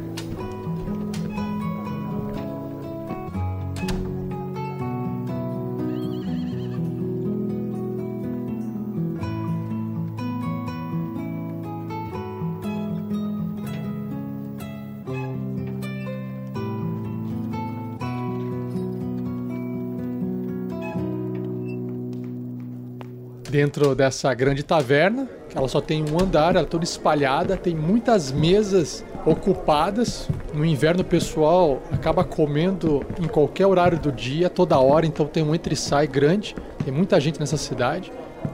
[23.52, 25.28] dentro dessa grande taverna.
[25.54, 30.26] Ela só tem um andar, ela é toda espalhada, tem muitas mesas ocupadas.
[30.54, 35.42] No inverno, o pessoal acaba comendo em qualquer horário do dia, toda hora, então tem
[35.42, 36.56] um entre sai grande.
[36.82, 38.10] Tem muita gente nessa cidade.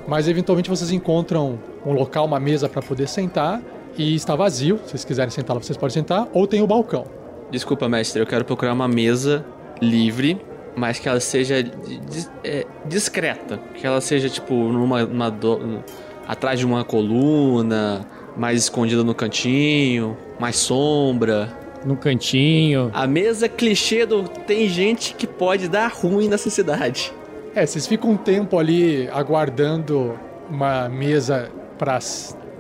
[0.09, 3.63] Mas eventualmente vocês encontram um local, uma mesa para poder sentar
[3.97, 4.79] e está vazio.
[4.79, 7.05] Se vocês quiserem sentar lá, vocês podem sentar, ou tem o balcão.
[7.53, 9.47] Desculpa, mestre, eu quero procurar uma mesa
[9.81, 10.41] livre,
[10.77, 13.59] mas que ela seja dis- é, discreta.
[13.75, 15.83] Que ela seja, tipo, numa, numa do-
[16.27, 21.49] atrás de uma coluna, mais escondida no cantinho, mais sombra.
[21.85, 22.91] No cantinho.
[22.93, 27.13] A mesa clichê do tem gente que pode dar ruim nessa cidade.
[27.55, 30.19] É, vocês ficam um tempo ali aguardando
[30.51, 31.99] uma mesa para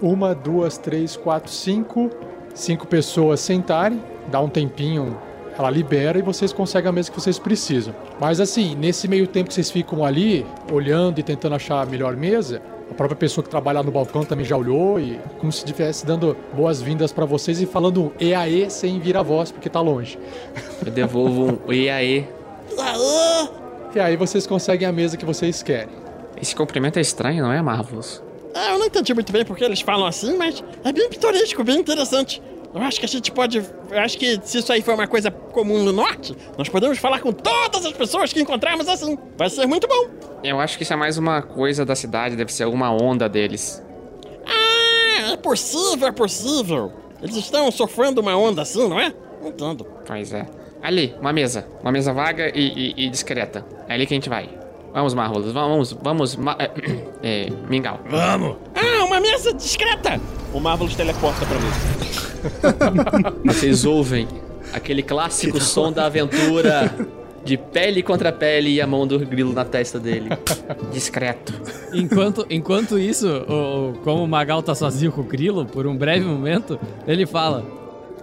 [0.00, 2.10] uma, duas, três, quatro, cinco,
[2.54, 5.16] cinco pessoas sentarem, dá um tempinho,
[5.58, 7.94] ela libera e vocês conseguem a mesa que vocês precisam.
[8.20, 12.16] Mas assim, nesse meio tempo que vocês ficam ali, olhando e tentando achar a melhor
[12.16, 16.06] mesa, a própria pessoa que trabalha no balcão também já olhou e como se estivesse
[16.06, 20.18] dando boas-vindas para vocês e falando EAE sem vir a voz, porque tá longe.
[20.84, 22.28] Eu devolvo um EAE.
[23.94, 25.94] E aí vocês conseguem a mesa que vocês querem.
[26.40, 28.22] Esse cumprimento é estranho, não é, Marvelous?
[28.54, 31.78] É, eu não entendi muito bem porque eles falam assim, mas é bem pitoresco, bem
[31.78, 32.42] interessante.
[32.74, 33.58] Eu acho que a gente pode.
[33.90, 37.18] Eu acho que se isso aí for uma coisa comum no norte, nós podemos falar
[37.20, 39.16] com todas as pessoas que encontrarmos assim.
[39.36, 40.08] Vai ser muito bom.
[40.44, 43.82] Eu acho que isso é mais uma coisa da cidade, deve ser alguma onda deles.
[44.46, 46.92] Ah, é possível, é possível.
[47.22, 49.12] Eles estão sofrendo uma onda assim, não é?
[49.42, 49.86] Entendo.
[50.06, 50.46] Pois é.
[50.82, 51.66] Ali, uma mesa.
[51.82, 53.64] Uma mesa vaga e, e- e discreta.
[53.88, 54.48] É ali que a gente vai.
[54.92, 56.36] Vamos, Marvelous, vamos, vamos.
[56.36, 56.70] Ma é,
[57.22, 58.00] é, Mingau.
[58.10, 58.56] Vamos!
[58.74, 60.20] Ah, uma mesa discreta!
[60.52, 63.34] O Marvelous teleporta pra mesa.
[63.44, 64.26] Vocês ouvem
[64.72, 66.94] aquele clássico som da aventura
[67.44, 70.28] de pele contra pele e a mão do grilo na testa dele.
[70.92, 71.52] Discreto.
[71.92, 75.96] Enquanto, enquanto isso, o, o- como o Magal tá sozinho com o Grilo, por um
[75.96, 77.64] breve momento, ele fala: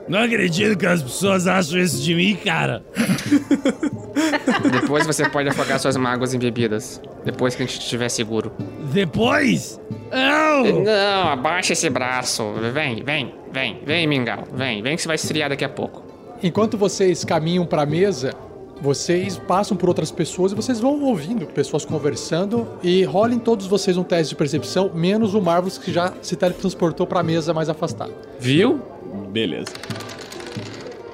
[0.07, 2.83] Não acredito que as pessoas acham isso de mim, cara.
[4.71, 7.01] Depois você pode afogar suas mágoas em bebidas.
[7.23, 8.51] Depois que a gente estiver seguro.
[8.93, 9.79] Depois?
[10.11, 10.83] Não!
[10.83, 12.53] Não, abaixa esse braço.
[12.71, 14.43] Vem, vem, vem, vem, Mingau.
[14.53, 16.03] Vem, vem que você vai esfriar daqui a pouco.
[16.43, 18.33] Enquanto vocês caminham para a mesa,
[18.81, 23.97] vocês passam por outras pessoas e vocês vão ouvindo pessoas conversando e rolem todos vocês
[23.97, 27.69] um teste de percepção, menos o Marvelous que já se teletransportou para a mesa mais
[27.69, 28.13] afastada.
[28.39, 28.81] Viu?
[29.29, 29.71] Beleza.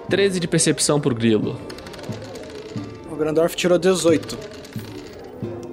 [0.09, 1.59] 13 de percepção pro grilo.
[3.11, 4.60] O Grandorf tirou 18.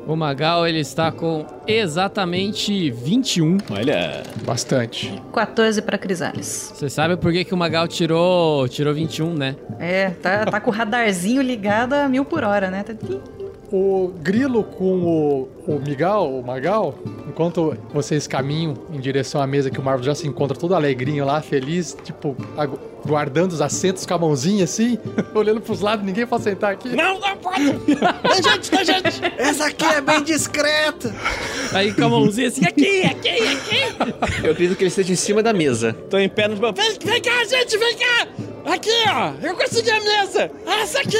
[0.08, 3.58] O Magal, ele está com exatamente 21.
[3.70, 4.22] Olha.
[4.42, 5.12] Bastante.
[5.34, 6.72] 14 pra Crisales.
[6.74, 9.54] Você sabe por que, que o Magal tirou, tirou 21, né?
[9.78, 12.84] É, tá, tá com o radarzinho ligado a mil por hora, né?
[12.84, 12.94] Tá...
[13.70, 19.70] O Grilo com o, o Migal, o Magal, enquanto vocês caminham em direção à mesa
[19.70, 22.34] que o Marvel já se encontra todo alegrinho lá, feliz, tipo,
[23.04, 24.98] guardando os assentos com a mãozinha assim,
[25.34, 26.88] olhando pros lados, ninguém pode sentar aqui.
[26.88, 27.58] Não, não pode!
[27.84, 29.20] Tem gente, tem gente!
[29.36, 31.14] Essa aqui é bem discreta.
[31.74, 34.44] Aí com a mãozinha assim, aqui, aqui, aqui.
[34.44, 35.92] Eu acredito que ele esteja em cima da mesa.
[36.08, 36.82] Tô em pé nos bancos.
[36.82, 38.28] Vem, vem cá, gente, vem cá!
[38.72, 39.46] Aqui, ó!
[39.46, 40.50] Eu consegui a mesa!
[40.66, 41.18] Essa aqui!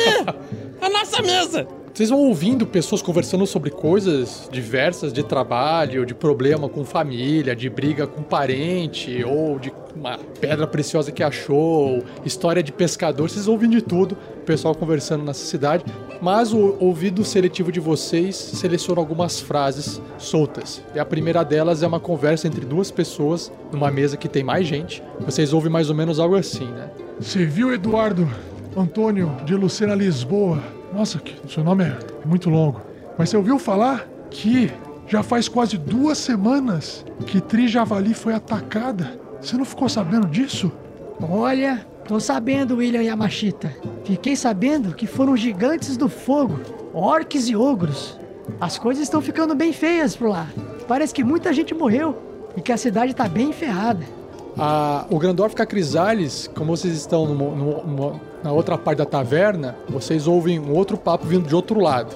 [0.81, 1.78] A nossa mesa!
[1.99, 7.69] Vocês vão ouvindo pessoas conversando sobre coisas diversas de trabalho, de problema com família, de
[7.69, 13.29] briga com parente, ou de uma pedra preciosa que achou, história de pescador.
[13.29, 15.85] Vocês ouvem de tudo, o pessoal conversando nessa cidade.
[16.23, 20.81] Mas o ouvido seletivo de vocês seleciona algumas frases soltas.
[20.95, 24.69] E a primeira delas é uma conversa entre duas pessoas numa mesa que tem mais
[24.69, 25.03] gente.
[25.19, 26.91] Vocês ouvem mais ou menos algo assim, né?
[27.19, 28.31] Você viu, Eduardo?
[28.77, 30.78] Antônio de Lucena Lisboa.
[30.93, 32.81] Nossa, que seu nome é muito longo.
[33.17, 34.71] Mas você ouviu falar que
[35.07, 39.19] já faz quase duas semanas que Tri Javali foi atacada?
[39.41, 40.71] Você não ficou sabendo disso?
[41.21, 43.75] Olha, tô sabendo, William Yamashita.
[44.05, 46.61] Fiquei sabendo que foram gigantes do fogo,
[46.93, 48.19] orques e ogros.
[48.61, 50.47] As coisas estão ficando bem feias por lá.
[50.87, 52.17] Parece que muita gente morreu
[52.57, 54.05] e que a cidade tá bem ferrada.
[54.57, 57.55] A- o Grandorf com a Crisales, como vocês estão no-
[57.87, 62.15] no- na outra parte da taverna, vocês ouvem um outro papo vindo de outro lado.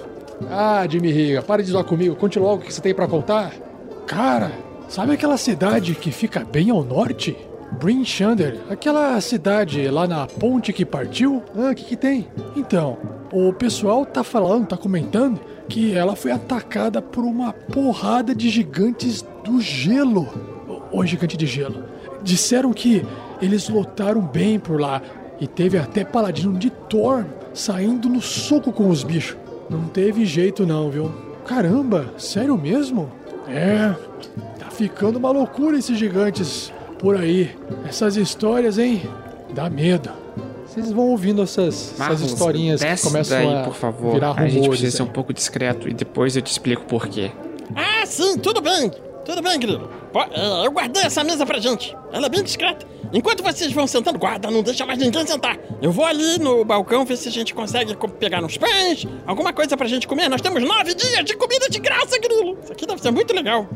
[0.50, 3.52] Ah, Jimmy Riga, para de zoar comigo, conte logo o que você tem pra contar.
[4.06, 4.52] Cara,
[4.88, 7.36] sabe aquela cidade que fica bem ao norte?
[7.78, 11.42] Bryn Shander, aquela cidade lá na ponte que partiu?
[11.56, 12.28] Ah, o que, que tem?
[12.54, 12.98] Então,
[13.32, 19.24] o pessoal tá falando, tá comentando que ela foi atacada por uma porrada de gigantes
[19.42, 20.28] do gelo.
[20.90, 21.84] Ou gigante de gelo.
[22.22, 23.04] Disseram que
[23.40, 25.00] eles lutaram bem por lá
[25.42, 29.36] e teve até paladino de Thorn saindo no soco com os bichos.
[29.68, 31.10] Não teve jeito não, viu?
[31.44, 33.10] Caramba, sério mesmo?
[33.48, 33.92] É,
[34.56, 37.50] tá ficando uma loucura esses gigantes por aí.
[37.84, 39.02] Essas histórias, hein?
[39.52, 40.10] Dá medo.
[40.64, 44.14] Vocês vão ouvindo essas, essas Marcos, historinhas que começam daí, a por favor.
[44.14, 44.52] virar a rumores.
[44.54, 47.32] gente precisa ser um pouco discreto e depois eu te explico por quê.
[47.74, 48.92] Ah, sim, tudo bem.
[49.24, 49.88] Tudo bem, Grilo.
[50.12, 51.96] Po- é, Eu guardei essa mesa pra gente.
[52.12, 52.86] Ela é bem discreta.
[53.12, 55.58] Enquanto vocês vão sentando, guarda, não deixa mais ninguém sentar.
[55.82, 59.52] Eu vou ali no balcão ver se a gente consegue co- pegar uns pães, alguma
[59.52, 60.28] coisa pra gente comer.
[60.28, 62.58] Nós temos nove dias de comida de graça, Grilo.
[62.62, 63.66] Isso aqui deve ser muito legal.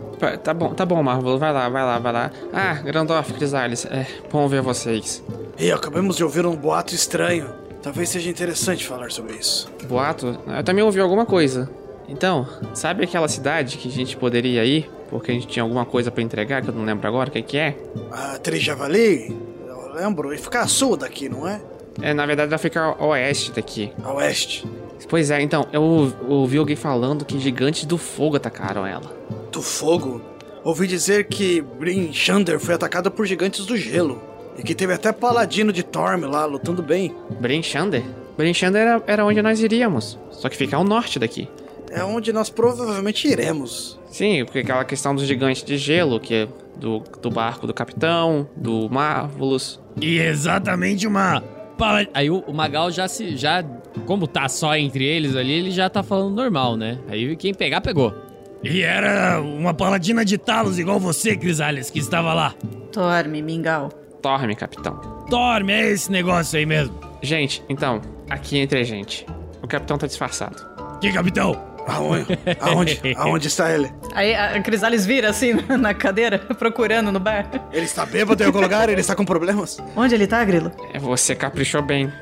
[0.42, 1.38] Tá bom, tá bom, Marvel.
[1.38, 2.30] Vai lá, vai lá, vai lá.
[2.52, 5.22] Ah, Grandorf, Crisales, é bom ver vocês.
[5.58, 7.50] E acabamos de ouvir um boato estranho.
[7.82, 9.68] Talvez seja interessante falar sobre isso.
[9.86, 10.38] Boato?
[10.46, 11.70] Eu também ouvi alguma coisa.
[12.08, 14.90] Então, sabe aquela cidade que a gente poderia ir?
[15.10, 17.42] Porque a gente tinha alguma coisa pra entregar que eu não lembro agora o que,
[17.42, 17.76] que é?
[18.10, 21.60] A Trijavali, eu lembro, e fica a sul daqui, não é?
[22.00, 23.92] É, na verdade ela fica a oeste daqui.
[24.02, 24.66] A oeste.
[25.08, 29.14] Pois é, então, eu ouvi alguém falando que gigantes do fogo atacaram ela.
[29.52, 30.20] Do fogo?
[30.64, 34.20] Ouvi dizer que Bryn Shander foi atacada por gigantes do gelo.
[34.58, 37.14] E que teve até paladino de Torm lá, lutando bem.
[37.38, 38.02] Brinchander?
[38.36, 41.48] Brinchander era, era onde nós iríamos, só que fica ao norte daqui.
[41.90, 43.98] É onde nós provavelmente iremos.
[44.10, 48.48] Sim, porque aquela questão dos gigantes de gelo, que é do, do barco do capitão,
[48.56, 49.80] do Marvelous.
[50.00, 51.40] E exatamente uma.
[51.78, 53.36] pala- Aí o, o Magal já se.
[53.36, 53.62] já
[54.06, 56.98] Como tá só entre eles ali, ele já tá falando normal, né?
[57.08, 58.14] Aí quem pegar, pegou.
[58.62, 62.54] E era uma paladina de Talos igual você, Crisales, que estava lá.
[62.92, 63.90] Dorme, mingau.
[64.22, 64.98] Dorme, capitão.
[65.28, 66.98] Dorme, é esse negócio aí mesmo.
[67.22, 69.26] Gente, então, aqui entre a gente.
[69.62, 70.56] O capitão tá disfarçado.
[71.00, 71.75] Que capitão?
[71.86, 72.38] Aonde?
[72.60, 73.00] Aonde?
[73.16, 73.90] Aonde está ele?
[74.14, 77.48] Aí a Crisales vira assim na cadeira, procurando no bar.
[77.72, 78.88] Ele está bêbado em algum lugar?
[78.88, 79.78] Ele está com problemas?
[79.96, 80.72] Onde ele tá, Grilo?
[80.92, 82.12] É, você caprichou bem.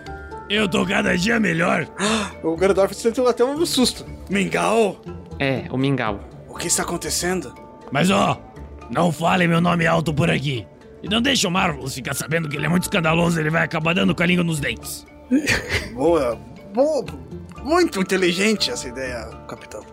[0.51, 1.87] Eu tô cada dia melhor.
[2.43, 4.05] O Gandalf sentiu até um susto.
[4.29, 5.01] Mingau,
[5.39, 6.21] É, o Mingau.
[6.49, 7.55] o que está acontecendo?
[7.91, 8.39] Mas ó,
[8.91, 10.67] não fale meu nome alto por aqui.
[11.03, 13.95] E não deixe o Marvelous ficar sabendo que ele é muito escandaloso, ele vai acabar
[13.95, 15.07] dando com a língua nos dentes.
[15.95, 16.39] Boa,
[16.75, 17.05] boa,
[17.65, 19.85] muito inteligente essa ideia, capitão.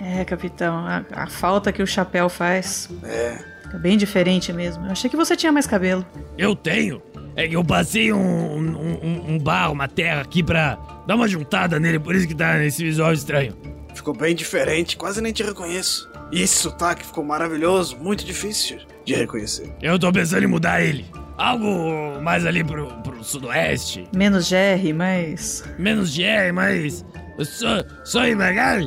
[0.00, 2.88] É, capitão, a, a falta que o chapéu faz.
[3.04, 3.38] É.
[3.72, 4.84] É bem diferente mesmo.
[4.84, 6.04] Eu achei que você tinha mais cabelo.
[6.36, 7.00] Eu tenho.
[7.34, 11.26] É que eu passei um, um, um, um bar, uma terra aqui pra dar uma
[11.26, 13.56] juntada nele, por isso que tá nesse visual estranho.
[13.94, 16.10] Ficou bem diferente, quase nem te reconheço.
[16.30, 19.70] E esse sotaque ficou maravilhoso, muito difícil de reconhecer.
[19.80, 21.06] Eu tô pensando em mudar ele.
[21.36, 24.08] Algo mais ali pro, pro sudoeste.
[24.14, 25.64] Menos GR, mas.
[25.78, 27.04] Menos de R, mas.
[27.40, 28.80] Só, só embargar?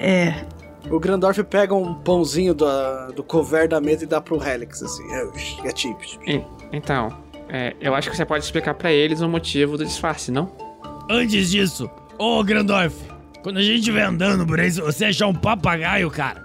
[0.00, 0.44] É.
[0.90, 2.66] O Grandorf pega um pãozinho do,
[3.14, 5.04] do cover da mesa e dá pro Helix, assim.
[5.12, 6.22] É, é típico.
[6.28, 7.16] E- então,
[7.48, 10.50] é, eu acho que você pode explicar pra eles o motivo do disfarce, não?
[11.08, 11.88] Antes disso,
[12.18, 12.96] ô Grandorf,
[13.42, 16.44] quando a gente estiver andando por aí, se você achar um papagaio, cara,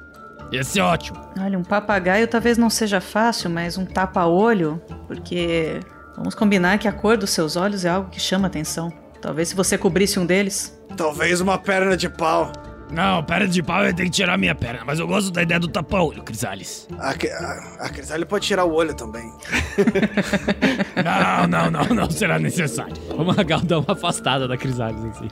[0.52, 1.20] ia ser ótimo.
[1.40, 5.80] Olha, um papagaio talvez não seja fácil, mas um tapa-olho, porque
[6.16, 8.92] vamos combinar que a cor dos seus olhos é algo que chama atenção.
[9.22, 10.80] Talvez se você cobrisse um deles.
[10.96, 12.52] Talvez uma perna de pau.
[12.90, 15.60] Não, perna de pau eu tenho que tirar minha perna, mas eu gosto da ideia
[15.60, 16.88] do tapa-olho, Crisales.
[16.98, 19.30] A, a, a Crisale pode tirar o olho também.
[20.98, 22.96] Não, não, não, não será necessário.
[23.12, 25.28] O Magal dá uma afastada da Crisales, assim.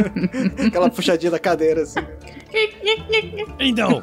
[0.66, 2.00] Aquela puxadinha da cadeira, assim.
[3.60, 4.00] Então,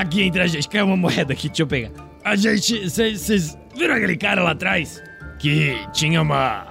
[0.00, 1.90] aqui entre a gente, caiu uma moeda aqui, deixa eu pegar.
[2.24, 5.02] A gente, vocês viram aquele cara lá atrás?
[5.38, 6.66] Que tinha uma...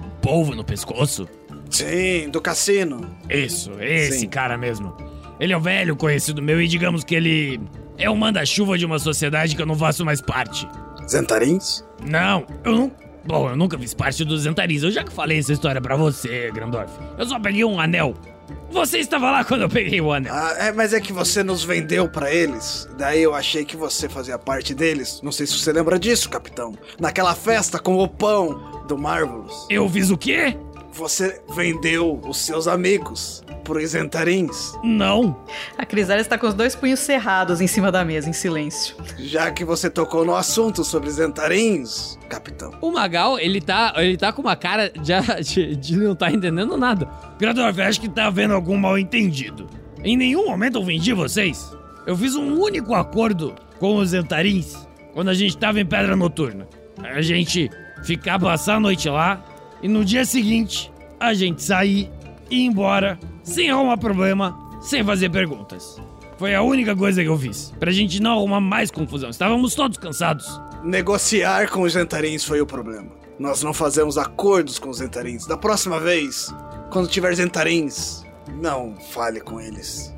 [0.00, 1.28] um polvo no pescoço?
[1.70, 3.16] Sim, do cassino.
[3.28, 4.28] Isso, esse Sim.
[4.28, 4.96] cara mesmo.
[5.38, 7.60] Ele é um velho conhecido meu e digamos que ele
[7.98, 10.66] é o manda-chuva de uma sociedade que eu não faço mais parte.
[11.08, 11.84] Zentarins?
[12.06, 12.92] Não, eu não.
[13.24, 14.82] Bom, eu nunca fiz parte dos Zentarins.
[14.82, 16.92] Eu já que falei essa história pra você, Grandorf.
[17.18, 18.14] Eu só peguei um anel
[18.70, 20.32] Você estava lá quando eu peguei o anel.
[20.34, 22.88] Ah, é, mas é que você nos vendeu pra eles.
[22.98, 25.20] Daí eu achei que você fazia parte deles.
[25.22, 26.74] Não sei se você lembra disso, capitão.
[27.00, 29.66] Naquela festa com o pão do Marvelous.
[29.70, 30.56] Eu fiz o quê?
[30.96, 34.72] Você vendeu os seus amigos pros Zentarins.
[34.82, 35.36] Não.
[35.76, 38.96] A Crisália está com os dois punhos cerrados em cima da mesa, em silêncio.
[39.18, 42.72] Já que você tocou no assunto sobre Zentarins, capitão.
[42.80, 45.12] O Magal, ele tá, ele tá com uma cara de,
[45.44, 47.06] de, de não tá entendendo nada.
[47.38, 49.66] Gradorf, acho que tá havendo algum mal entendido.
[50.02, 51.70] Em nenhum momento eu vendi vocês.
[52.06, 54.74] Eu fiz um único acordo com os Zentarins
[55.12, 56.66] quando a gente tava em Pedra Noturna.
[57.02, 57.70] A gente
[58.02, 59.55] ficar passar a noite lá
[59.86, 62.10] e no dia seguinte a gente sair
[62.50, 66.02] e ir embora sem arrumar problema, sem fazer perguntas.
[66.36, 69.30] Foi a única coisa que eu fiz, pra gente não arrumar mais confusão.
[69.30, 70.60] Estávamos todos cansados.
[70.82, 73.06] Negociar com os Zentarins foi o problema.
[73.38, 75.46] Nós não fazemos acordos com os Zentarins.
[75.46, 76.52] Da próxima vez,
[76.90, 78.24] quando tiver Zentarins,
[78.60, 80.12] não fale com eles.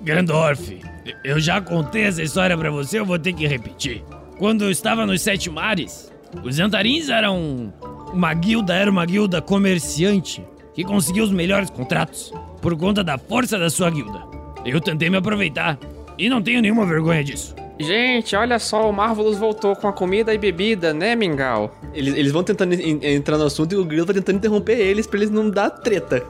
[0.00, 0.80] Grandorf,
[1.22, 4.02] eu já contei essa história pra você, eu vou ter que repetir.
[4.36, 6.12] Quando eu estava nos Sete Mares,
[6.42, 7.72] os Antarins eram
[8.12, 10.44] uma guilda, era uma guilda comerciante
[10.74, 14.22] que conseguiu os melhores contratos por conta da força da sua guilda.
[14.64, 15.78] Eu tentei me aproveitar
[16.18, 17.54] e não tenho nenhuma vergonha disso.
[17.80, 21.74] Gente, olha só, o Marvelous voltou com a comida e bebida, né, Mingau?
[21.92, 25.06] Eles, eles vão tentando en- entrar no assunto e o Grilo tá tentando interromper eles
[25.06, 26.22] pra eles não dar treta.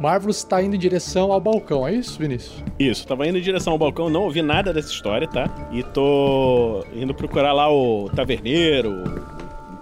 [0.00, 2.62] Marvelous está indo em direção ao balcão, é isso, Vinícius?
[2.78, 5.48] Isso, tava indo em direção ao balcão, não ouvi nada dessa história, tá?
[5.72, 9.04] E tô indo procurar lá o taverneiro,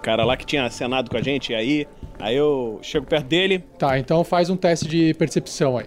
[0.04, 1.88] cara lá que tinha acenado com a gente, aí,
[2.20, 5.86] aí eu chego perto dele Tá, então faz um teste de percepção aí.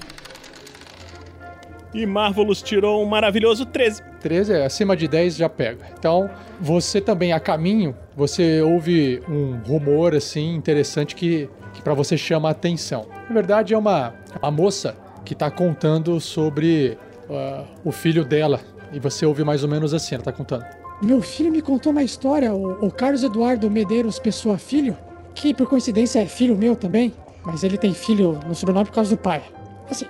[1.94, 4.02] e Marvelous tirou um maravilhoso 13.
[4.20, 5.86] 13 é acima de 10 já pega.
[5.98, 12.18] Então, você também a caminho, você ouve um rumor assim interessante que, que para você
[12.18, 13.06] chama a atenção.
[13.28, 16.98] Na verdade, é uma a moça que tá contando sobre
[17.30, 18.60] ah, o filho dela.
[18.92, 20.66] E você ouve mais ou menos assim, ela tá contando.
[21.02, 24.98] Meu filho me contou uma história, o, o Carlos Eduardo Medeiros Pessoa Filho,
[25.36, 27.14] que por coincidência é filho meu também,
[27.46, 29.44] mas ele tem filho no sobrenome por causa do pai.
[29.88, 30.08] Assim,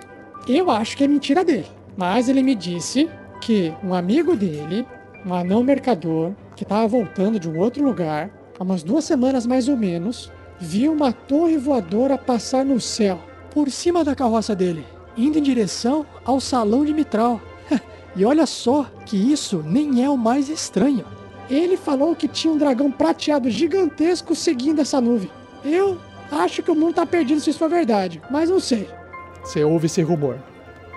[0.48, 1.66] eu acho que é mentira dele,
[1.98, 3.10] mas ele me disse
[3.42, 4.88] que um amigo dele,
[5.26, 9.68] um anão mercador, que estava voltando de um outro lugar, há umas duas semanas mais
[9.68, 13.20] ou menos, viu uma torre voadora passar no céu,
[13.52, 14.86] por cima da carroça dele,
[15.18, 17.42] indo em direção ao salão de Mitral.
[18.18, 21.06] E olha só que isso nem é o mais estranho.
[21.48, 25.30] Ele falou que tinha um dragão prateado gigantesco seguindo essa nuvem.
[25.64, 26.00] Eu
[26.32, 28.90] acho que o mundo tá perdido se isso for verdade, mas não sei.
[29.44, 30.38] Você ouve esse rumor.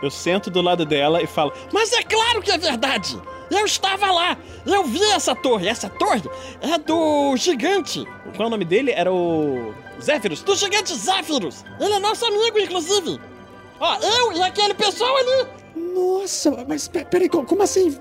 [0.03, 3.21] Eu sento do lado dela e falo: Mas é claro que é verdade!
[3.51, 4.39] Eu estava lá!
[4.64, 5.68] Eu vi essa torre!
[5.68, 6.23] Essa torre
[6.62, 8.07] é do gigante!
[8.35, 8.93] Qual é o nome dele?
[8.93, 9.75] Era o.
[10.01, 10.43] Zéfiros?
[10.43, 11.64] Do gigante Zéfiros!
[11.79, 13.21] Ele é nosso amigo, inclusive!
[13.79, 15.60] Ó, eu e aquele pessoal ali!
[15.77, 17.99] Nossa, mas pe- peraí, co- como assim?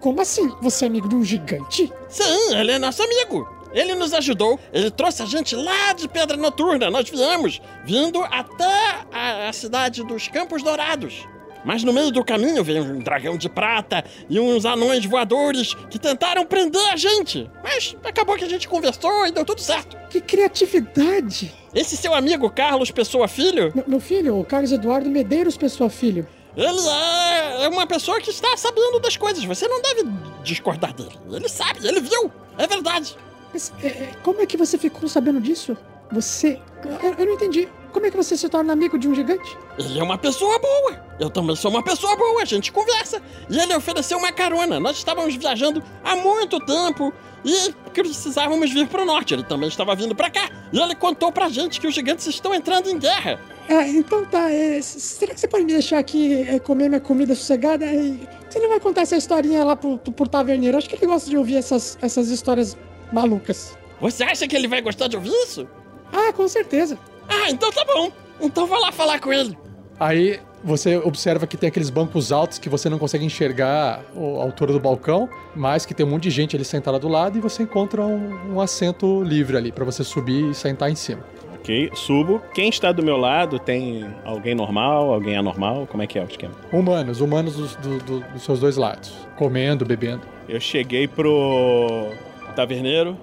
[0.00, 0.48] Como assim?
[0.62, 1.92] Você é amigo de um gigante?
[2.08, 3.48] Sim, ele é nosso amigo!
[3.72, 6.90] Ele nos ajudou, ele trouxe a gente lá de Pedra Noturna.
[6.90, 11.24] Nós viemos, vindo até a, a cidade dos Campos Dourados.
[11.64, 15.98] Mas no meio do caminho veio um dragão de prata e uns anões voadores que
[16.00, 17.48] tentaram prender a gente.
[17.62, 19.96] Mas acabou que a gente conversou e deu tudo certo.
[20.08, 21.54] Que criatividade!
[21.74, 26.26] Esse seu amigo Carlos Pessoa Filho, Meu, meu filho, o Carlos Eduardo Medeiros Pessoa Filho.
[26.56, 29.44] Ele é, é uma pessoa que está sabendo das coisas.
[29.44, 30.04] Você não deve
[30.42, 31.18] discordar dele.
[31.30, 32.30] Ele sabe, ele viu.
[32.58, 33.16] É verdade.
[33.52, 35.76] Mas é, é, como é que você ficou sabendo disso?
[36.12, 36.60] Você.
[37.02, 37.68] Eu, eu não entendi.
[37.92, 39.56] Como é que você se torna amigo de um gigante?
[39.78, 41.04] Ele é uma pessoa boa.
[41.18, 42.42] Eu também sou uma pessoa boa.
[42.42, 43.20] A gente conversa.
[43.48, 44.78] E ele ofereceu uma carona.
[44.78, 47.12] Nós estávamos viajando há muito tempo
[47.44, 49.34] e precisávamos vir para o norte.
[49.34, 50.48] Ele também estava vindo para cá.
[50.72, 53.40] E ele contou pra gente que os gigantes estão entrando em guerra.
[53.72, 54.50] Ah, então tá.
[54.50, 57.84] é, será que você pode me deixar aqui é, comer minha comida sossegada?
[57.86, 58.14] É,
[58.48, 60.76] você não vai contar essa historinha lá pro, pro taverneiro?
[60.76, 62.76] Acho que ele gosta de ouvir essas, essas histórias
[63.12, 63.78] malucas.
[64.00, 65.68] Você acha que ele vai gostar de ouvir isso?
[66.12, 66.98] Ah, com certeza.
[67.28, 68.10] Ah, então tá bom.
[68.40, 69.56] Então vá lá falar com ele.
[70.00, 74.42] Aí você observa que tem aqueles bancos altos que você não consegue enxergar o- a
[74.42, 77.40] altura do balcão, mas que tem um monte de gente ali sentada do lado e
[77.40, 81.22] você encontra um, um assento livre ali pra você subir e sentar em cima.
[81.70, 82.42] Ok, subo.
[82.52, 85.86] Quem está do meu lado tem alguém normal, alguém anormal?
[85.86, 86.52] Como é que é o esquema?
[86.72, 90.22] Humanos, humanos dos, do- do- dos seus dois lados, comendo, bebendo.
[90.48, 92.08] Eu cheguei pro
[92.56, 93.16] taverneiro.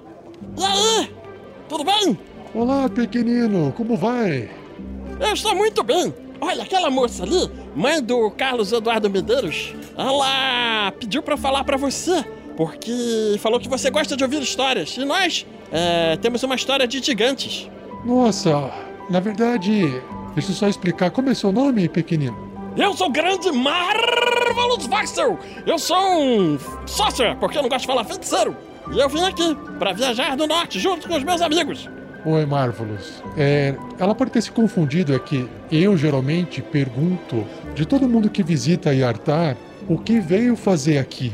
[0.56, 1.10] E aí?
[1.68, 2.18] Tudo bem?
[2.54, 4.48] Olá, pequenino, como vai?
[5.20, 6.14] Eu estou muito bem.
[6.40, 11.76] Olha, aquela moça ali, mãe do Carlos Eduardo Medeiros, ela pediu pra eu falar pra
[11.76, 12.24] você,
[12.56, 14.96] porque falou que você gosta de ouvir histórias.
[14.96, 17.68] E nós é, temos uma história de gigantes.
[18.04, 18.70] Nossa,
[19.10, 20.02] na verdade,
[20.38, 21.10] Deixa eu só explicar.
[21.10, 22.36] Como é seu nome, pequenino?
[22.76, 25.36] Eu sou o grande Marvelous Vaxel!
[25.66, 28.56] Eu sou um sorcerer, porque eu não gosto de falar feiticeiro.
[28.92, 31.90] E eu vim aqui pra viajar no norte junto com os meus amigos.
[32.24, 33.20] Oi, Marvelous.
[33.36, 37.44] É, ela pode ter se confundido, é que eu geralmente pergunto
[37.74, 39.56] de todo mundo que visita Yartar
[39.88, 41.32] o que veio fazer aqui.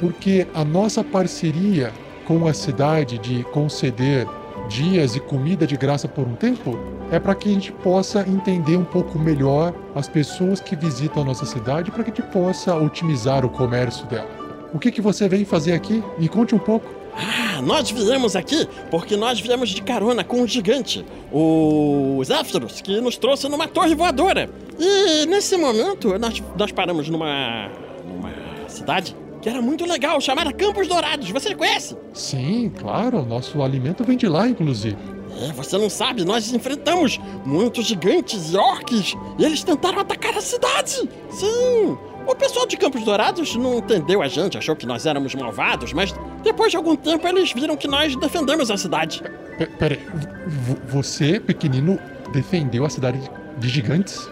[0.00, 1.92] Porque a nossa parceria
[2.26, 4.26] com a cidade de conceder
[4.68, 6.78] dias e comida de graça por um tempo
[7.10, 11.26] é para que a gente possa entender um pouco melhor as pessoas que visitam a
[11.26, 14.28] nossa cidade para que a gente possa otimizar o comércio dela.
[14.72, 16.02] O que, que você vem fazer aqui?
[16.18, 16.86] Me conte um pouco.
[17.14, 23.00] Ah, nós viemos aqui porque nós viemos de carona com um gigante, o Zéfiros, que
[23.00, 24.50] nos trouxe numa torre voadora.
[24.78, 27.70] E nesse momento nós, nós paramos numa,
[28.06, 29.16] numa cidade
[29.46, 31.30] que era muito legal, chamada Campos Dourados.
[31.30, 31.96] Você conhece?
[32.12, 34.96] Sim, claro, nosso alimento vem de lá, inclusive.
[35.40, 40.40] É, você não sabe, nós enfrentamos muitos gigantes e orques e eles tentaram atacar a
[40.40, 41.08] cidade.
[41.30, 45.92] Sim, o pessoal de Campos Dourados não entendeu a gente, achou que nós éramos malvados,
[45.92, 49.22] mas depois de algum tempo eles viram que nós defendemos a cidade.
[49.58, 50.00] P peraí,
[50.44, 52.00] v- você, pequenino,
[52.32, 53.20] defendeu a cidade
[53.58, 54.28] de gigantes?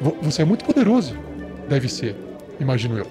[0.00, 1.14] Vo- Você é muito poderoso.
[1.68, 2.16] Deve ser,
[2.58, 3.06] imagino eu.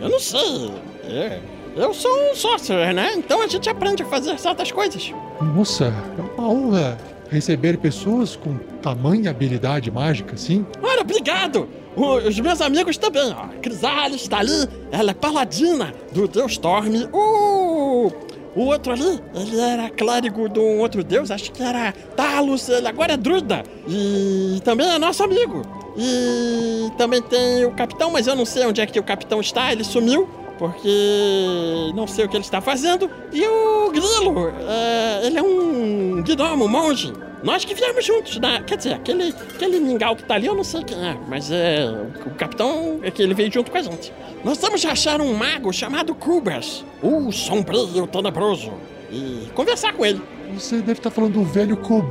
[0.00, 0.70] Eu não sei.
[1.04, 1.40] É,
[1.76, 3.12] eu sou um sorcerer, né?
[3.16, 5.12] Então a gente aprende a fazer certas coisas.
[5.40, 6.98] Nossa, é uma honra
[7.30, 10.64] receber pessoas com tamanha habilidade mágica assim.
[10.82, 11.68] Olha, obrigado!
[11.96, 13.46] O- Os meus amigos também, ó.
[13.60, 17.08] Crisales tá ali, ela é paladina do deus Storm.
[17.12, 18.12] O,
[18.54, 22.86] o outro ali, ele era clérigo de um outro deus, acho que era Talos, ele
[22.86, 23.62] agora é druida.
[23.88, 25.62] E também é nosso amigo.
[25.96, 29.72] E também tem o capitão, mas eu não sei onde é que o capitão está,
[29.72, 30.28] ele sumiu.
[30.58, 30.88] Porque
[31.94, 33.10] não sei o que ele está fazendo.
[33.32, 37.12] E o Grilo, é, ele é um gnomo, monge.
[37.42, 38.62] Nós que viemos juntos, né?
[38.66, 41.86] Quer dizer, aquele, aquele mingau que tá ali, eu não sei quem é, mas é.
[42.24, 44.12] O capitão é que ele veio junto com a gente.
[44.42, 48.72] Nós vamos achar um mago chamado Kubas, o sombrio tenebroso,
[49.10, 50.22] e conversar com ele.
[50.54, 52.02] Você deve estar falando do velho co...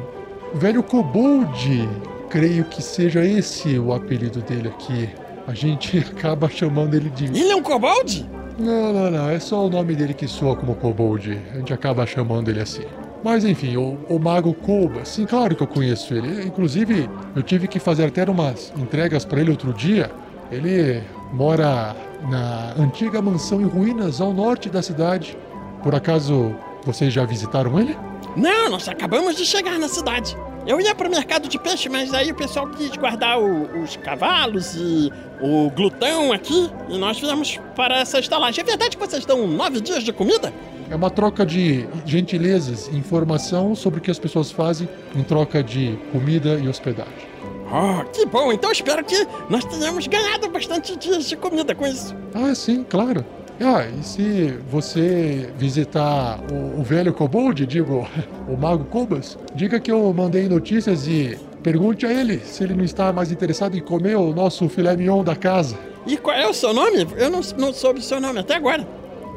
[0.54, 1.90] velho kobold.
[2.36, 5.10] Creio que seja esse o apelido dele aqui.
[5.48, 7.28] A gente acaba chamando ele de.
[7.28, 8.30] Ele é um kobold?
[8.60, 9.30] Não, não, não.
[9.30, 11.40] É só o nome dele que soa como kobold.
[11.54, 12.84] A gente acaba chamando ele assim.
[13.24, 16.46] Mas enfim, o, o Mago Koba, sim, claro que eu conheço ele.
[16.46, 20.12] Inclusive, eu tive que fazer até umas entregas para ele outro dia.
[20.52, 21.96] Ele mora
[22.30, 25.38] na antiga mansão em ruínas ao norte da cidade.
[25.82, 27.98] Por acaso vocês já visitaram ele?
[28.36, 30.36] Não, nós acabamos de chegar na cidade.
[30.66, 34.74] Eu ia pro mercado de peixe, mas aí o pessoal quis guardar o- os cavalos
[34.76, 35.12] e
[35.42, 38.62] o glutão aqui, e nós viemos para essa estalagem.
[38.62, 40.52] É verdade que vocês dão nove dias de comida?
[40.90, 45.98] É uma troca de gentilezas informação sobre o que as pessoas fazem em troca de
[46.12, 47.36] comida e hospedagem.
[47.72, 48.52] Oh, que bom!
[48.52, 52.16] Então espero que nós tenhamos ganhado bastante dias de comida com isso.
[52.34, 53.26] Ah, sim, claro.
[53.62, 58.08] Ah, e se você visitar o, o velho kobold, digo,
[58.50, 62.84] o mago Cobas, diga que eu mandei notícias e pergunte a ele se ele não
[62.84, 65.78] está mais interessado em comer o nosso filé mignon da casa.
[66.06, 67.08] E qual é o seu nome?
[67.18, 68.86] Eu não, não soube o seu nome até agora.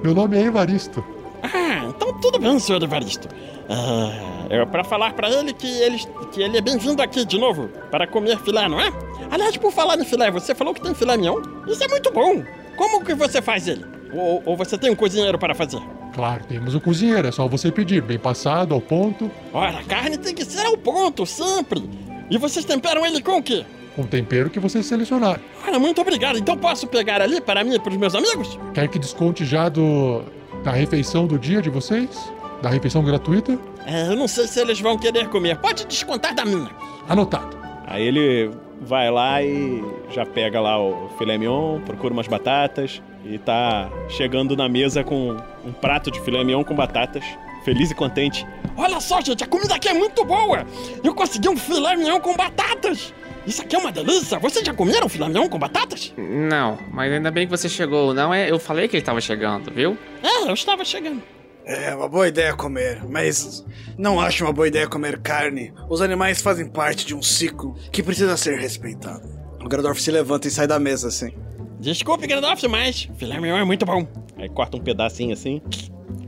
[0.03, 1.03] Meu nome é Evaristo.
[1.43, 3.29] Ah, então tudo bem, senhor Evaristo.
[3.71, 5.99] Ah, é para falar para ele que ele,
[6.33, 8.93] que ele é bem-vindo aqui de novo para comer filé, não é?
[9.31, 11.41] Aliás, por falar em filé, você falou que tem filé mignon?
[11.69, 12.43] Isso é muito bom.
[12.77, 13.98] Como que você faz ele?
[14.13, 15.81] Ou, ou você tem um cozinheiro para fazer?
[16.15, 20.17] Claro, temos o cozinheiro, é só você pedir, bem passado, ao ponto, Ora, a carne
[20.19, 21.89] tem que ser ao ponto, sempre.
[22.31, 23.65] E vocês temperam ele com o quê?
[23.99, 25.41] com tempero que você selecionar.
[25.67, 26.39] Ora, muito obrigado.
[26.39, 28.57] Então posso pegar ali para mim e para os meus amigos?
[28.73, 30.23] Quer que desconte já do
[30.63, 32.09] da refeição do dia de vocês?
[32.63, 33.59] Da refeição gratuita?
[33.85, 35.57] É, eu não sei se eles vão querer comer.
[35.59, 36.71] Pode descontar da minha.
[37.09, 37.57] Anotado.
[37.89, 43.39] Aí ele vai lá e já pega lá o filé mignon, procura umas batatas e
[43.39, 47.23] tá chegando na mesa com um prato de filé mignon com batatas,
[47.65, 48.47] feliz e contente.
[48.77, 50.67] Olha só, gente, a comida aqui é muito boa.
[51.05, 53.13] Eu consegui um filé mignon com batatas.
[53.47, 54.39] Isso aqui é uma delícia.
[54.39, 56.15] Vocês já comeram filé mignon com batatas?
[56.17, 58.51] Não, mas ainda bem que você chegou, não é?
[58.51, 59.97] Eu falei que ele tava chegando, viu?
[60.23, 61.23] É, eu estava chegando.
[61.67, 63.63] É uma boa ideia comer, mas
[63.99, 65.75] não acho uma boa ideia comer carne.
[65.91, 69.29] Os animais fazem parte de um ciclo que precisa ser respeitado.
[69.63, 71.31] O Gradorf se levanta e sai da mesa assim.
[71.81, 74.07] Desculpe, Gandalf, mas filé mignon é muito bom.
[74.37, 75.61] Aí corta um pedacinho assim.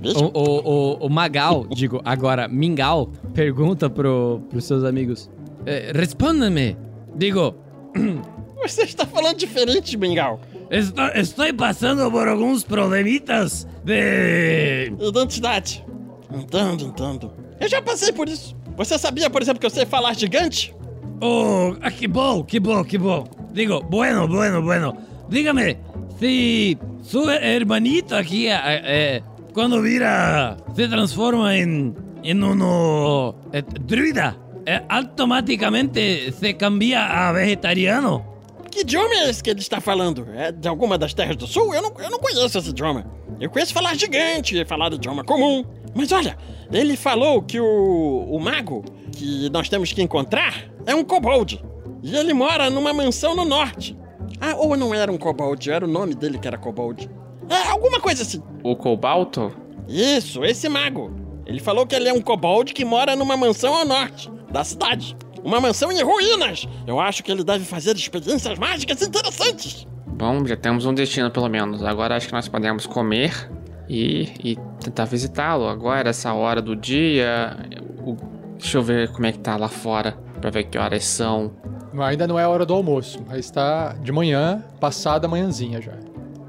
[0.03, 5.31] O, o, o, o Magal, digo, agora, Mingau, pergunta pro, pros seus amigos.
[5.67, 6.77] Eh, Responda-me.
[7.15, 7.55] Digo,
[8.63, 10.39] Você está falando diferente, Mingau.
[10.71, 14.93] Estou, estou passando por alguns problemitas de.
[15.01, 15.85] Identidade.
[16.33, 17.33] Entendo, entendo.
[17.59, 18.55] Eu já passei por isso.
[18.77, 20.75] Você sabia, por exemplo, que eu sei falar gigante?
[21.23, 23.25] Oh, ah, que bom, que bom, que bom.
[23.53, 24.97] Digo, bueno, bueno, bueno.
[25.31, 25.79] Dígame,
[26.19, 29.23] si su hermanito aquí, eh, eh,
[29.55, 38.29] cuando vira, se transforma en, en uno eh, druida, eh, automáticamente se cambia a vegetariano.
[38.71, 40.27] Que idioma é esse que ele está falando?
[40.35, 41.75] É de alguma das terras do sul?
[41.75, 43.05] Eu não, eu não conheço esse idioma.
[43.41, 45.65] Eu conheço falar gigante, falar idioma comum.
[45.95, 46.37] Mas olha,
[46.73, 50.55] ele falou que o, o mago que nós temos que encontrar
[50.87, 51.61] é um kobold.
[52.03, 53.97] E ele mora numa mansão no norte.
[54.41, 57.11] Ah, ou não era um kobold, era o nome dele que era kobold.
[57.49, 58.43] É, alguma coisa assim.
[58.63, 59.53] O cobalto?
[59.89, 61.13] Isso, esse mago.
[61.47, 65.17] Ele falou que ele é um kobold que mora numa mansão ao norte da cidade.
[65.43, 66.67] Uma mansão em ruínas.
[66.87, 69.87] Eu acho que ele deve fazer experiências mágicas interessantes.
[70.07, 71.83] Bom, já temos um destino pelo menos.
[71.83, 73.51] Agora acho que nós podemos comer
[73.89, 75.67] e, e tentar visitá-lo.
[75.67, 77.57] Agora, essa hora do dia.
[78.05, 78.17] o-
[78.59, 80.13] deixa eu ver como é que tá lá fora.
[80.41, 81.53] Pra ver que horas são.
[81.99, 85.93] Ainda não é a hora do almoço, mas está de manhã, passada a manhãzinha já.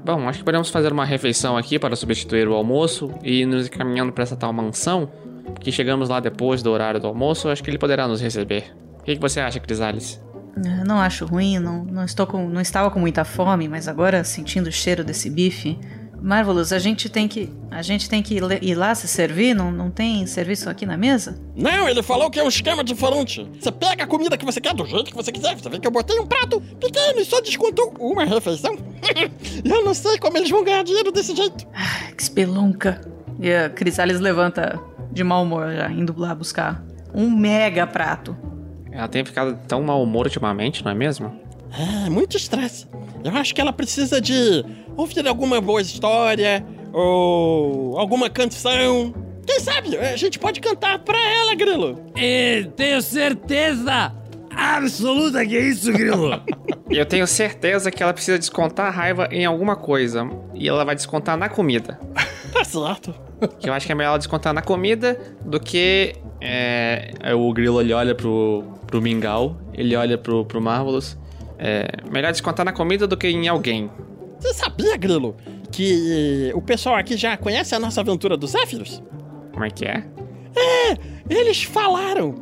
[0.04, 3.66] Bom, acho que podemos fazer uma refeição aqui para substituir o almoço e ir nos
[3.66, 5.08] encaminhando para essa tal mansão.
[5.60, 8.74] Que chegamos lá depois do horário do almoço, acho que ele poderá nos receber.
[9.00, 10.20] O que, que você acha, Crisales?
[10.56, 14.22] Eu Não acho ruim, não, não estou com, não estava com muita fome, mas agora
[14.24, 15.78] sentindo o cheiro desse bife.
[16.22, 19.54] Marvelous, a gente tem que, a gente tem que ir lá se servir.
[19.54, 21.36] Não, não tem serviço aqui na mesa?
[21.56, 23.48] Não, ele falou que é um esquema diferente.
[23.60, 25.56] Você pega a comida que você quer do jeito que você quiser.
[25.56, 28.76] Você vê que eu botei um prato pequeno e só descontou uma refeição.
[29.64, 31.66] eu não sei como eles vão ganhar dinheiro desse jeito.
[32.16, 33.00] Que espelunca.
[33.40, 38.36] E a Crisales levanta de mau humor já, indo lá buscar um mega prato.
[38.92, 41.41] Ela tem ficado tão mau humor ultimamente, não é mesmo?
[41.72, 42.86] É, muito estresse.
[43.24, 44.64] Eu acho que ela precisa de
[44.96, 49.14] ouvir alguma boa história ou alguma canção.
[49.46, 51.98] Quem sabe a gente pode cantar pra ela, Grilo.
[52.16, 54.12] E tenho certeza
[54.54, 56.42] absoluta que é isso, Grilo.
[56.90, 60.28] E eu tenho certeza que ela precisa descontar a raiva em alguma coisa.
[60.54, 61.98] E ela vai descontar na comida.
[62.52, 63.14] Tá certo.
[63.58, 66.14] Que eu acho que é melhor ela descontar na comida do que.
[66.38, 71.16] É, é, o Grilo ele olha pro, pro Mingau, ele olha pro, pro Marvelous.
[71.64, 73.88] É, melhor descontar na comida do que em alguém.
[74.40, 75.36] Você sabia, Grilo,
[75.70, 79.00] que o pessoal aqui já conhece a nossa aventura dos Zéfiros?
[79.52, 80.04] Como é que é?
[80.56, 80.98] É,
[81.30, 82.34] eles falaram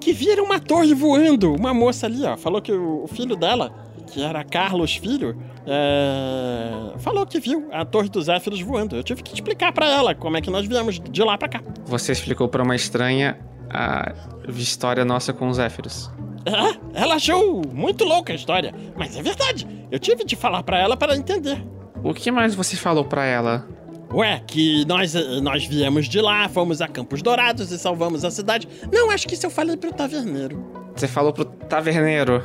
[0.00, 1.54] que viram uma torre voando.
[1.54, 3.72] Uma moça ali, ó, falou que o filho dela,
[4.12, 8.96] que era Carlos Filho, é, falou que viu a torre dos Zéfiros voando.
[8.96, 11.62] Eu tive que explicar pra ela como é que nós viemos de lá pra cá.
[11.86, 13.38] Você explicou pra uma estranha
[13.70, 14.12] a
[14.48, 16.10] história nossa com os Zéfiros.
[16.46, 19.66] É, ela achou muito louca a história, mas é verdade.
[19.90, 21.64] Eu tive de falar pra ela para entender.
[22.02, 23.66] O que mais você falou pra ela?
[24.12, 28.68] Ué, que nós, nós viemos de lá, fomos a Campos Dourados e salvamos a cidade.
[28.92, 30.64] Não, acho que isso eu falei pro taverneiro.
[30.94, 32.42] Você falou pro taverneiro.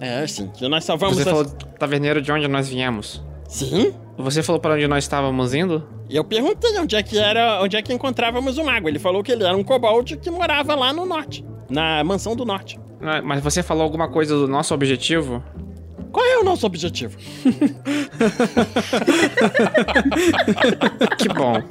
[0.00, 1.32] É, sim, que nós salvamos Você a...
[1.32, 1.44] falou
[1.78, 3.22] taverneiro de onde nós viemos.
[3.46, 3.92] Sim?
[4.16, 5.86] Você falou para onde nós estávamos indo?
[6.08, 8.88] Eu perguntei onde é que era, onde é que encontrávamos o mago.
[8.88, 12.44] Ele falou que ele era um kobold que morava lá no norte, na mansão do
[12.46, 12.78] norte.
[13.02, 15.42] Ah, Mas você falou alguma coisa do nosso objetivo?
[16.12, 17.16] Qual é o nosso objetivo?
[21.18, 21.62] Que bom.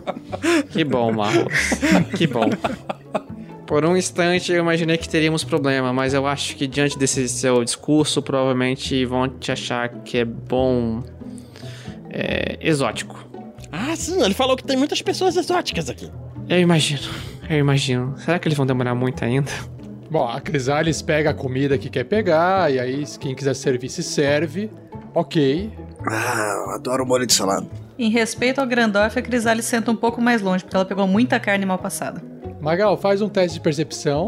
[0.71, 1.53] Que bom, Marlos.
[2.17, 2.49] Que bom.
[3.65, 7.63] Por um instante eu imaginei que teríamos problema, mas eu acho que diante desse seu
[7.63, 11.03] discurso, provavelmente vão te achar que é bom.
[12.11, 13.23] É, exótico.
[13.71, 16.09] Ah, sim, ele falou que tem muitas pessoas exóticas aqui.
[16.47, 17.01] Eu imagino.
[17.47, 18.17] Eu imagino.
[18.17, 19.51] Será que eles vão demorar muito ainda?
[20.09, 24.01] Bom, a Crisales pega a comida que quer pegar, e aí quem quiser servir se
[24.01, 24.69] serve.
[25.13, 25.71] Ok.
[26.07, 27.67] Ah, eu adoro molho de salada.
[27.97, 31.39] Em respeito ao Grandorf, a Crisales senta um pouco mais longe, porque ela pegou muita
[31.39, 32.21] carne mal passada.
[32.61, 34.27] Magal, faz um teste de percepção.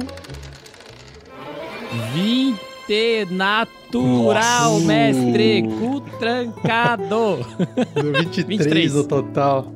[2.14, 4.86] 20 natural, Nossa.
[4.86, 5.64] mestre.
[5.64, 7.38] Cu trancado.
[7.96, 8.94] 23, 23.
[8.94, 9.72] no total.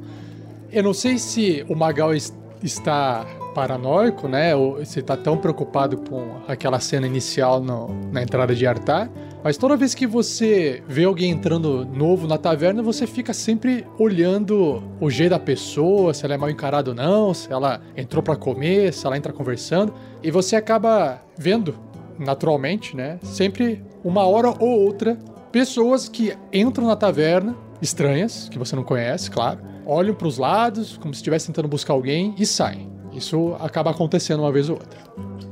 [0.71, 3.25] Eu não sei se o Magal es- está
[3.55, 4.51] paranoico, né?
[4.83, 9.09] Se está tão preocupado com aquela cena inicial no- na entrada de Artar.
[9.41, 14.83] Mas toda vez que você vê alguém entrando novo na taverna, você fica sempre olhando
[14.99, 18.35] o jeito da pessoa, se ela é mal encarada ou não, se ela entrou pra
[18.35, 19.93] comer, se ela entra conversando.
[20.21, 21.75] E você acaba vendo,
[22.19, 23.19] naturalmente, né?
[23.23, 25.17] Sempre uma hora ou outra,
[25.51, 31.13] pessoas que entram na taverna, estranhas, que você não conhece, claro, olham pros lados, como
[31.13, 32.94] se estivesse tentando buscar alguém e saem.
[33.15, 34.99] Isso acaba acontecendo uma vez ou outra.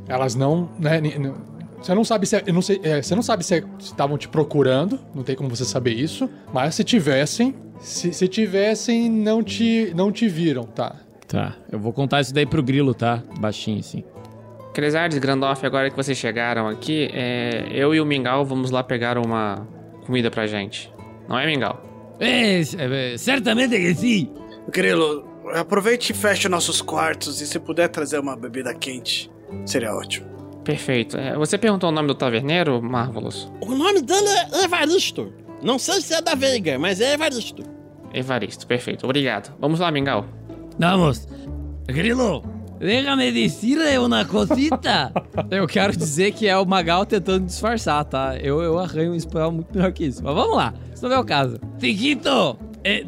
[0.07, 0.99] Elas não, né,
[1.81, 4.27] você não sabe se, é- eu não sei, é, você não sabe se estavam te
[4.27, 9.91] procurando, não tem como você saber isso, mas se tivessem, se, se tivessem, não te,
[9.95, 10.95] não te viram, tá?
[11.27, 13.21] Tá, eu vou contar isso daí pro grilo, tá?
[13.39, 14.03] Baixinho assim.
[14.73, 19.17] Cresardes, Grandorf, agora que vocês chegaram aqui, é, eu e o Mingau vamos lá pegar
[19.17, 19.67] uma
[20.05, 20.91] comida pra gente.
[21.27, 21.81] Não é, Mingau?
[22.19, 24.31] É, é, certamente que sim.
[24.71, 29.31] Grilo, aproveite e feche nossos quartos e se puder trazer uma bebida quente,
[29.65, 30.27] seria ótimo.
[30.63, 31.17] Perfeito.
[31.17, 33.51] É, você perguntou o nome do taverneiro, Marvelous?
[33.61, 35.33] O nome dele é Evaristo.
[35.61, 37.63] Não sei se é da Veiga, mas é Evaristo.
[38.13, 39.05] Evaristo, perfeito.
[39.05, 39.53] Obrigado.
[39.59, 40.25] Vamos lá, Mingau.
[40.79, 41.27] Vamos.
[41.87, 42.43] Grilo,
[42.79, 45.11] déjame decirle una cosita.
[45.51, 48.37] Eu quero dizer que é o Magal tentando disfarçar, tá?
[48.37, 50.23] Eu, eu arranho um espanhol muito melhor que isso.
[50.23, 51.59] Mas vamos lá, isso não é o caso.
[51.79, 53.05] Chiquito, eh,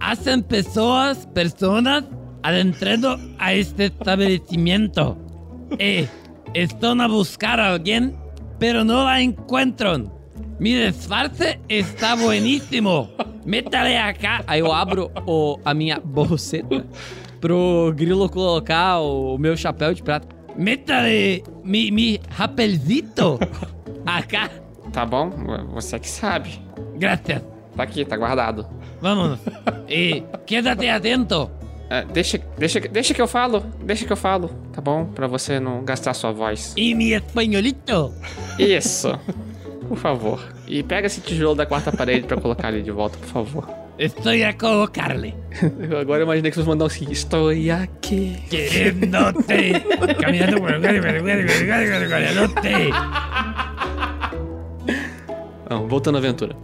[0.00, 2.04] hacen pessoas, personas,
[2.42, 5.18] adentrando a este estabelecimiento.
[5.78, 6.08] Eh,
[6.54, 8.16] están a buscar a alguien,
[8.58, 10.12] pero no la encuentran.
[10.58, 13.10] Mi disfarce está buenísimo.
[13.44, 14.42] Métale acá.
[14.46, 16.84] Aí eu abro o, a minha bolseta
[17.40, 20.28] pro Grilo colocar o meu chapéu de prata.
[20.56, 23.38] Métale mi, mi rapelzito
[24.06, 24.50] acá.
[24.92, 25.30] Tá bom?
[25.74, 26.58] Você que sabe.
[26.98, 27.55] Gracias.
[27.76, 28.66] Tá aqui, tá guardado.
[29.00, 29.38] Vamos.
[29.88, 31.50] E quédate atento.
[31.88, 33.60] É, deixa, deixa, deixa que eu falo.
[33.82, 34.48] Deixa que eu falo.
[34.72, 35.04] Tá bom?
[35.06, 36.72] Pra você não gastar sua voz.
[36.76, 38.12] E mi espanholito.
[38.58, 39.16] Isso.
[39.88, 40.42] Por favor.
[40.66, 43.68] E pega esse tijolo da quarta parede pra colocar ali de volta, por favor.
[43.98, 45.34] Estou a colocarle.
[46.00, 47.06] Agora eu imaginei que vocês mandar um assim.
[47.10, 48.36] Estou aqui.
[48.50, 49.80] Querendo-te.
[50.20, 50.68] Caminhando por
[52.08, 52.90] Querendo-te.
[55.70, 56.54] Não, voltando à aventura.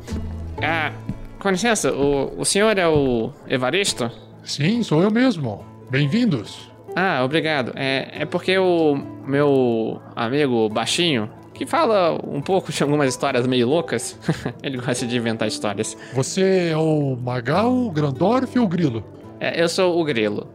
[0.63, 0.93] Ah,
[1.41, 4.09] com licença, o, o senhor é o Evaristo?
[4.45, 5.65] Sim, sou eu mesmo.
[5.91, 6.71] Bem-vindos.
[6.95, 7.73] Ah, obrigado.
[7.75, 8.95] É, é porque o
[9.27, 14.17] meu amigo baixinho, que fala um pouco de algumas histórias meio loucas,
[14.63, 15.97] ele gosta de inventar histórias.
[16.15, 19.05] Você é o Magal, o Grandorf ou o Grilo?
[19.45, 20.47] É, eu sou o Grilo.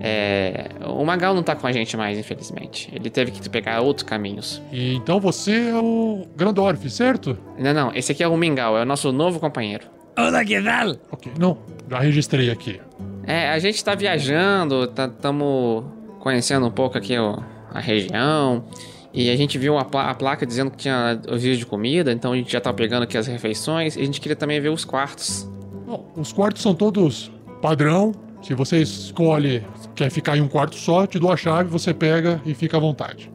[0.00, 2.88] É, o Magal não tá com a gente mais, infelizmente.
[2.90, 4.62] Ele teve que pegar outros caminhos.
[4.72, 7.36] E então você é o Grandorf, certo?
[7.58, 9.84] Não, não, esse aqui é o Mingau, é o nosso novo companheiro.
[10.16, 10.96] Olá, que tal?
[11.10, 11.58] Ok, não,
[11.90, 12.80] já registrei aqui.
[13.26, 15.84] É, a gente tá viajando, estamos
[16.18, 17.38] conhecendo um pouco aqui ó,
[17.70, 18.64] a região.
[19.12, 22.10] E a gente viu a, pla- a placa dizendo que tinha os dias de comida,
[22.10, 23.94] então a gente já tá pegando aqui as refeições.
[23.94, 25.46] E a gente queria também ver os quartos.
[25.86, 27.30] Bom, os quartos são todos
[27.62, 28.12] padrão.
[28.42, 32.42] Se você escolhe, quer ficar em um quarto só, te dou a chave, você pega
[32.44, 33.32] e fica à vontade.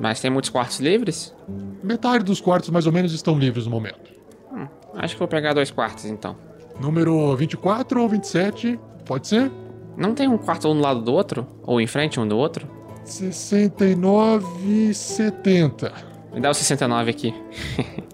[0.00, 1.34] Mas tem muitos quartos livres?
[1.82, 4.12] Metade dos quartos mais ou menos estão livres no momento.
[4.52, 6.36] Hum, acho que vou pegar dois quartos então.
[6.78, 9.50] Número 24 ou 27, pode ser?
[9.96, 11.46] Não tem um quarto um do lado do outro?
[11.62, 12.68] Ou em frente um do outro?
[13.04, 15.92] 69 e 70.
[16.32, 17.34] Me dá o 69 aqui.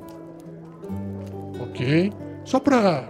[1.79, 2.13] Ok.
[2.45, 3.09] Só pra.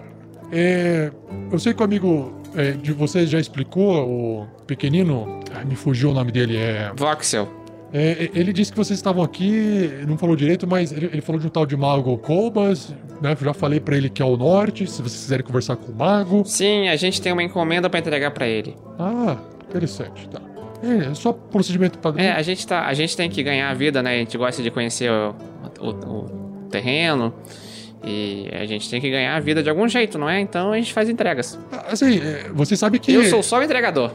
[0.53, 1.11] É,
[1.51, 5.41] eu sei que o amigo é, de vocês já explicou, o pequenino.
[5.55, 6.91] ai, me fugiu o nome dele, é.
[6.97, 7.49] Voxel.
[7.93, 11.47] É, ele disse que vocês estavam aqui, não falou direito, mas ele, ele falou de
[11.47, 13.35] um tal de mago Colbas, né?
[13.41, 16.43] Já falei pra ele que é o norte, se vocês quiserem conversar com o mago.
[16.45, 18.77] Sim, a gente tem uma encomenda pra entregar pra ele.
[18.99, 20.39] Ah, interessante, tá.
[20.83, 22.23] É, é só procedimento padrão.
[22.23, 24.17] É, a gente, tá, a gente tem que ganhar a vida, né?
[24.17, 25.35] A gente gosta de conhecer o,
[25.81, 25.89] o-
[26.25, 27.33] o terreno.
[28.05, 30.41] E a gente tem que ganhar a vida de algum jeito, não é?
[30.41, 31.59] Então a gente faz entregas.
[31.91, 33.13] Assim, é, você sabe que.
[33.13, 34.13] Eu sou só o entregador.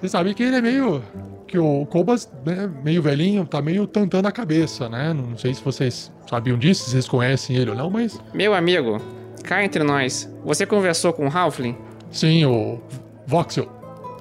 [0.00, 1.02] Você sabe que ele é meio.
[1.46, 5.12] Que o Colbas, né, meio velhinho, tá meio tantando a cabeça, né?
[5.12, 8.20] Não sei se vocês sabiam disso, se vocês conhecem ele ou não, mas.
[8.32, 9.00] Meu amigo,
[9.44, 11.76] cá entre nós, você conversou com o Halfling?
[12.10, 12.80] Sim, o
[13.26, 13.68] Voxel.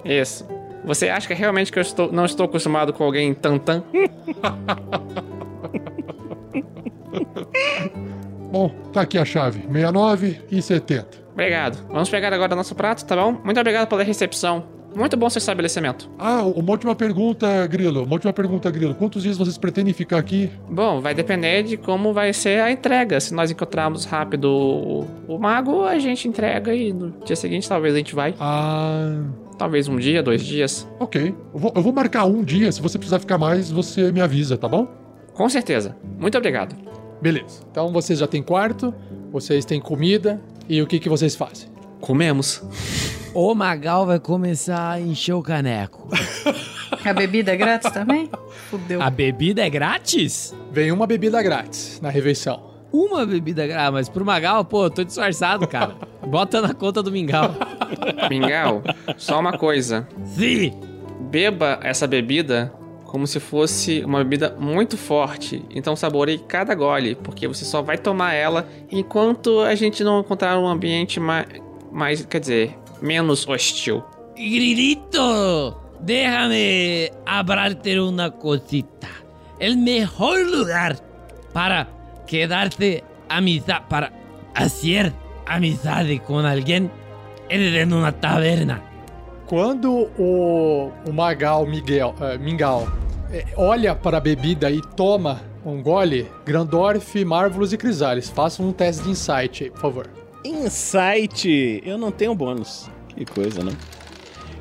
[0.06, 0.46] Isso.
[0.86, 3.84] Você acha realmente que eu estou, não estou acostumado com alguém tantan?
[8.54, 11.08] Bom, tá aqui a chave: 69 e 70.
[11.32, 11.84] Obrigado.
[11.88, 13.42] Vamos pegar agora nosso prato, tá bom?
[13.44, 14.64] Muito obrigado pela recepção.
[14.96, 16.08] Muito bom seu estabelecimento.
[16.20, 18.04] Ah, uma última pergunta, Grilo.
[18.04, 18.94] Uma última pergunta, Grilo.
[18.94, 20.52] Quantos dias vocês pretendem ficar aqui?
[20.70, 23.20] Bom, vai depender de como vai ser a entrega.
[23.20, 27.96] Se nós encontrarmos rápido o, o mago, a gente entrega e no dia seguinte talvez
[27.96, 28.36] a gente vai.
[28.40, 29.24] Ah.
[29.58, 30.88] Talvez um dia, dois dias.
[31.00, 31.34] Ok.
[31.56, 32.72] Eu vou, eu vou marcar um dia.
[32.72, 34.88] Se você precisar ficar mais, você me avisa, tá bom?
[35.34, 35.98] Com certeza.
[36.20, 36.76] Muito obrigado.
[37.24, 37.62] Beleza.
[37.72, 38.94] Então vocês já têm quarto,
[39.32, 41.70] vocês têm comida e o que, que vocês fazem?
[42.02, 42.62] Comemos.
[43.34, 46.10] O Magal vai começar a encher o caneco.
[47.06, 48.30] A bebida é grátis também?
[48.70, 49.02] Fudeu.
[49.02, 50.54] A bebida é grátis?
[50.72, 52.72] Vem uma bebida grátis na refeição.
[52.94, 55.96] Uma bebida grátis, mas pro Magal, pô, eu tô disfarçado, cara.
[56.26, 57.56] Bota na conta do Mingau.
[58.30, 58.84] Mingau,
[59.18, 60.08] só uma coisa.
[60.26, 60.74] Sim.
[61.30, 62.72] Beba essa bebida
[63.14, 65.64] como se fosse uma bebida muito forte.
[65.70, 70.58] Então saboreie cada gole, porque você só vai tomar ela enquanto a gente não encontrar
[70.58, 71.46] um ambiente mais,
[71.92, 74.04] mais quer dizer, menos hostil.
[74.36, 79.08] Grilito, déjame hablarte una cosita.
[79.60, 80.98] El mejor lugar
[81.54, 81.88] para
[82.26, 84.12] quedarte amistad, para
[84.56, 85.14] hacer
[85.46, 86.90] amizade com alguém
[87.48, 88.93] é en una taberna.
[89.48, 92.88] Quando o, o Magal Miguel, Mingau
[93.32, 98.74] eh, olha para a bebida e toma um gole, Grandorf, Marvelous e Crisales, façam um
[98.74, 100.10] teste de insight aí, por favor.
[100.44, 101.82] Insight!
[101.86, 102.90] Eu não tenho bônus.
[103.16, 103.72] Que coisa, né?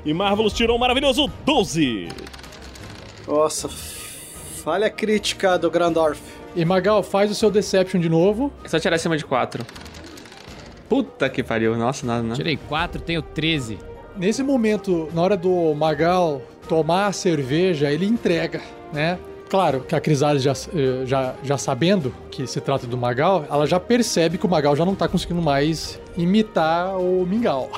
[0.04, 2.08] E Marvelous tirou um maravilhoso 12!
[3.26, 6.20] Nossa, falha crítica do Grandorf.
[6.54, 8.52] E Magal, faz o seu Deception de novo.
[8.64, 9.64] É só tirar acima de 4.
[10.88, 11.76] Puta que pariu.
[11.76, 12.34] Nossa, nada, né?
[12.34, 13.78] Tirei 4, tenho 13.
[14.16, 18.60] Nesse momento, na hora do Magal tomar a cerveja, ele entrega,
[18.92, 19.18] né?
[19.48, 23.66] Claro que a Crisales já, eh, já, já sabendo que se trata do Magal, ela
[23.66, 27.70] já percebe que o Magal já não tá conseguindo mais imitar o Mingau.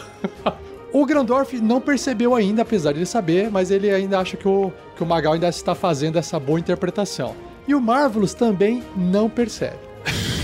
[0.92, 4.72] o Grandorf não percebeu ainda, apesar de ele saber, mas ele ainda acha que o,
[4.96, 7.34] que o Magal ainda está fazendo essa boa interpretação.
[7.66, 9.93] E o Marvelous também não percebe.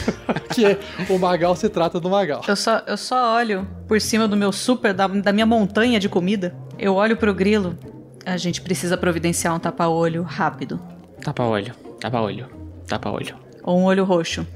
[0.55, 2.43] que o Magal se trata do Magal.
[2.47, 6.09] Eu só, eu só olho por cima do meu super, da, da minha montanha de
[6.09, 6.55] comida.
[6.79, 7.79] Eu olho pro grilo.
[8.25, 10.81] A gente precisa providenciar um tapa-olho rápido.
[11.23, 12.49] Tapa-olho, tapa-olho,
[12.87, 13.37] tapa-olho.
[13.63, 14.47] Ou um olho roxo.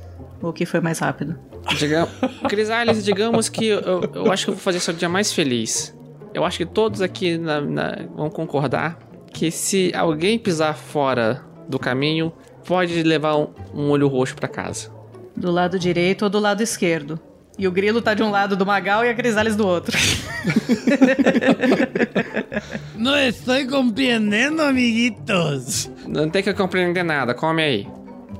[0.42, 1.38] O que foi mais rápido?
[2.49, 5.97] Crisales, digamos que eu, eu acho que eu vou fazer seu dia mais feliz.
[6.34, 8.99] Eu acho que todos aqui na, na, vão concordar
[9.32, 12.32] que se alguém pisar fora do caminho,
[12.64, 14.90] pode levar um, um olho roxo para casa.
[15.37, 17.18] Do lado direito ou do lado esquerdo?
[17.57, 19.97] E o grilo tá de um lado do Magal e a Crisales do outro.
[22.97, 25.91] Não estou compreendendo, amiguitos.
[26.07, 27.89] Não tem que compreender nada, come aí.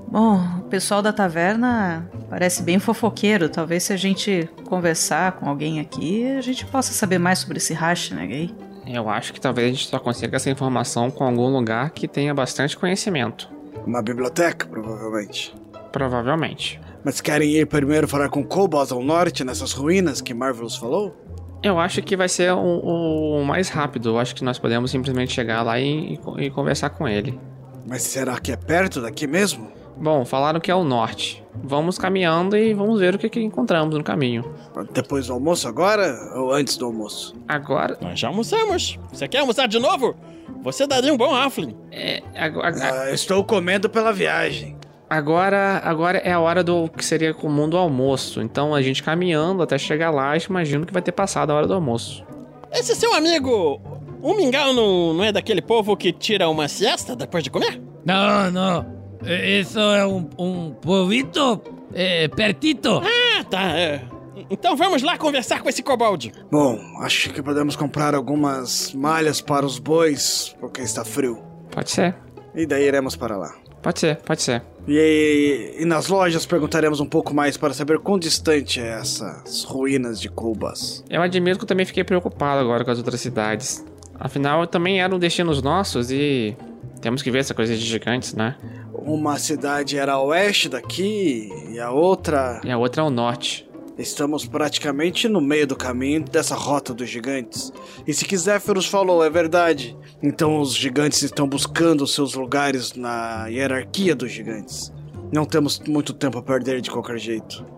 [0.09, 3.49] Bom, o pessoal da taverna parece bem fofoqueiro.
[3.49, 7.73] Talvez se a gente conversar com alguém aqui, a gente possa saber mais sobre esse
[7.73, 8.55] racha, né, gay?
[8.87, 12.35] Eu acho que talvez a gente só consiga essa informação com algum lugar que tenha
[12.35, 13.49] bastante conhecimento.
[13.87, 15.55] Uma biblioteca, provavelmente.
[15.91, 16.81] Provavelmente.
[17.05, 21.15] Mas querem ir primeiro falar com Cobalt ao norte, nessas ruínas que Marvelous falou?
[21.63, 24.11] Eu acho que vai ser o, o mais rápido.
[24.11, 27.39] Eu acho que nós podemos simplesmente chegar lá e, e, e conversar com ele.
[27.87, 29.73] Mas será que é perto daqui mesmo?
[29.97, 31.45] Bom, falaram que é o norte.
[31.63, 34.45] Vamos caminhando e vamos ver o que, que encontramos no caminho.
[34.93, 37.35] Depois do almoço agora ou antes do almoço?
[37.47, 37.97] Agora.
[38.01, 38.99] Nós já almoçamos.
[39.13, 40.17] Você quer almoçar de novo?
[40.63, 41.77] Você daria um bom Halfling.
[41.93, 42.75] É, agora.
[42.81, 44.77] Ah, estou comendo pela viagem.
[45.09, 48.41] Agora, agora é a hora do que seria comum do almoço.
[48.41, 51.75] Então a gente caminhando até chegar lá, imagino que vai ter passado a hora do
[51.75, 52.25] almoço.
[52.73, 53.81] Esse seu amigo,
[54.21, 57.81] o Mingau não, não é daquele povo que tira uma siesta depois de comer?
[58.05, 58.87] Não, não.
[59.25, 61.61] Isso é um, um povito
[61.95, 63.01] é, pertito.
[63.03, 63.79] Ah, tá.
[63.79, 64.03] É.
[64.51, 66.33] Então vamos lá conversar com esse kobold.
[66.51, 71.43] Bom, acho que podemos comprar algumas malhas para os bois, porque está frio.
[71.71, 72.15] Pode ser.
[72.55, 73.55] E daí iremos para lá.
[73.83, 74.63] Pode ser, pode ser.
[74.87, 80.21] E, e, nas lojas perguntaremos um pouco mais para saber quão distante é essas ruínas
[80.21, 81.03] de Cubas.
[81.09, 83.85] Eu admito que eu também fiquei preocupado agora com as outras cidades.
[84.19, 86.57] Afinal, também eram destinos nossos e
[87.01, 88.57] temos que ver essa coisa de gigantes, né?
[88.93, 92.61] Uma cidade era a oeste daqui e a outra.
[92.65, 93.69] E a outra ao norte.
[93.97, 97.73] Estamos praticamente no meio do caminho dessa rota dos gigantes.
[98.07, 104.17] E se Zéferos falou é verdade, então os gigantes estão buscando seus lugares na hierarquia
[104.17, 104.93] dos gigantes.
[105.33, 107.74] Não temos muito tempo a perder de qualquer jeito.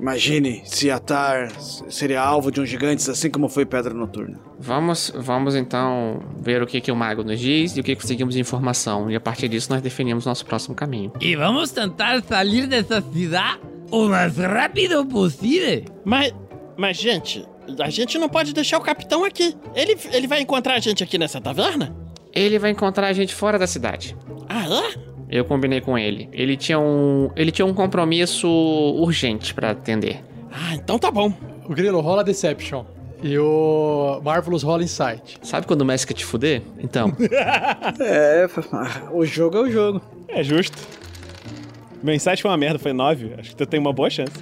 [0.00, 1.50] Imagine se Atar
[1.88, 4.38] seria alvo de uns gigantes assim como foi Pedra Noturna.
[4.58, 8.34] Vamos, vamos então ver o que, que o mago nos diz e o que conseguimos
[8.34, 9.10] de informação.
[9.10, 11.12] E a partir disso nós definimos nosso próximo caminho.
[11.20, 15.84] E vamos tentar sair dessa cidade o mais rápido possível.
[16.04, 16.32] Mas,
[16.76, 17.44] mas gente,
[17.80, 19.56] a gente não pode deixar o capitão aqui.
[19.74, 21.94] Ele, ele vai encontrar a gente aqui nessa taverna?
[22.32, 24.16] Ele vai encontrar a gente fora da cidade.
[24.48, 25.07] Ah, é?
[25.30, 26.28] Eu combinei com ele.
[26.32, 30.24] Ele tinha um, ele tinha um compromisso urgente para atender.
[30.50, 31.32] Ah, então tá bom.
[31.66, 32.84] O Grilo rola Deception.
[33.22, 35.38] E o Marvelous rola Insight.
[35.42, 36.62] Sabe quando o Messi quer te fuder?
[36.78, 37.12] Então.
[38.00, 38.48] é,
[39.12, 40.00] o jogo é o jogo.
[40.28, 40.78] É justo.
[42.02, 43.34] Meu insight foi uma merda, foi 9.
[43.38, 44.32] Acho que tu tem uma boa chance.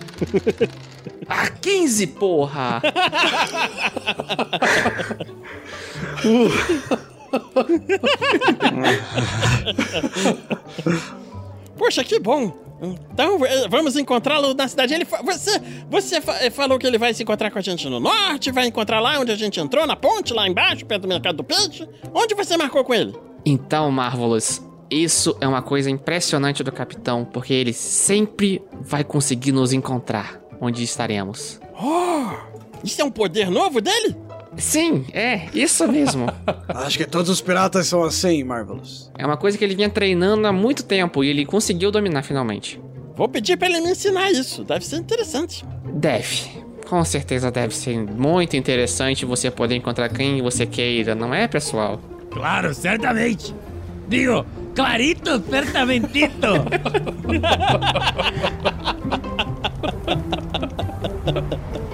[1.27, 2.83] ah, 15, porra!
[11.77, 12.67] Poxa, que bom!
[13.13, 14.95] Então eh, vamos encontrá-lo na cidade.
[14.95, 18.53] Ele você você eh, falou que ele vai se encontrar com a gente no norte,
[18.53, 21.45] vai encontrar lá onde a gente entrou, na ponte, lá embaixo, perto do mercado do
[21.45, 21.89] peixe.
[22.13, 23.15] Onde você marcou com ele?
[23.45, 29.73] Então, Marvelous, isso é uma coisa impressionante do capitão, porque ele sempre vai conseguir nos
[29.73, 31.61] encontrar onde estaremos.
[31.81, 32.57] Oh!
[32.85, 34.15] Isso é um poder novo dele?
[34.57, 36.27] Sim, é, isso mesmo.
[36.69, 39.11] Acho que todos os piratas são assim, Marvelous.
[39.19, 42.81] É uma coisa que ele vinha treinando há muito tempo e ele conseguiu dominar finalmente.
[43.15, 44.65] Vou pedir pra ele me ensinar isso.
[44.65, 45.65] Deve ser interessante.
[45.95, 46.67] Deve.
[46.89, 52.01] Com certeza deve ser muito interessante você poder encontrar quem você queira, não é, pessoal?
[52.31, 53.55] Claro, certamente.
[54.09, 56.47] Digo, clarito, certamentito.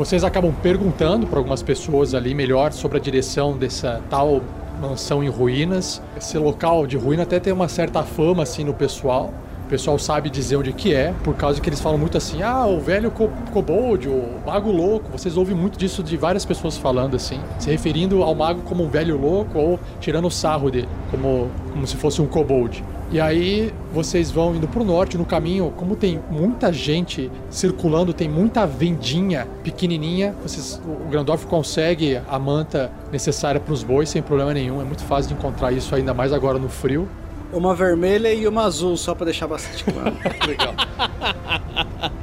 [0.00, 4.40] Vocês acabam perguntando para algumas pessoas ali melhor sobre a direção dessa tal
[4.80, 6.00] mansão em ruínas.
[6.16, 9.30] Esse local de ruína até tem uma certa fama assim no pessoal.
[9.66, 12.64] O pessoal sabe dizer onde que é, por causa que eles falam muito assim: "Ah,
[12.66, 15.12] o velho co kobold, o mago louco".
[15.12, 18.88] Vocês ouvem muito disso de várias pessoas falando assim, se referindo ao mago como um
[18.88, 22.82] velho louco ou tirando o sarro dele, como como se fosse um kobold.
[23.12, 28.28] E aí vocês vão indo pro norte, no caminho, como tem muita gente circulando, tem
[28.28, 34.54] muita vendinha pequenininha, vocês, o Grandorf consegue a manta necessária para os bois sem problema
[34.54, 34.80] nenhum.
[34.80, 37.08] É muito fácil de encontrar isso ainda mais agora no frio.
[37.52, 40.14] Uma vermelha e uma azul, só pra deixar bastante claro.
[40.46, 40.74] Legal.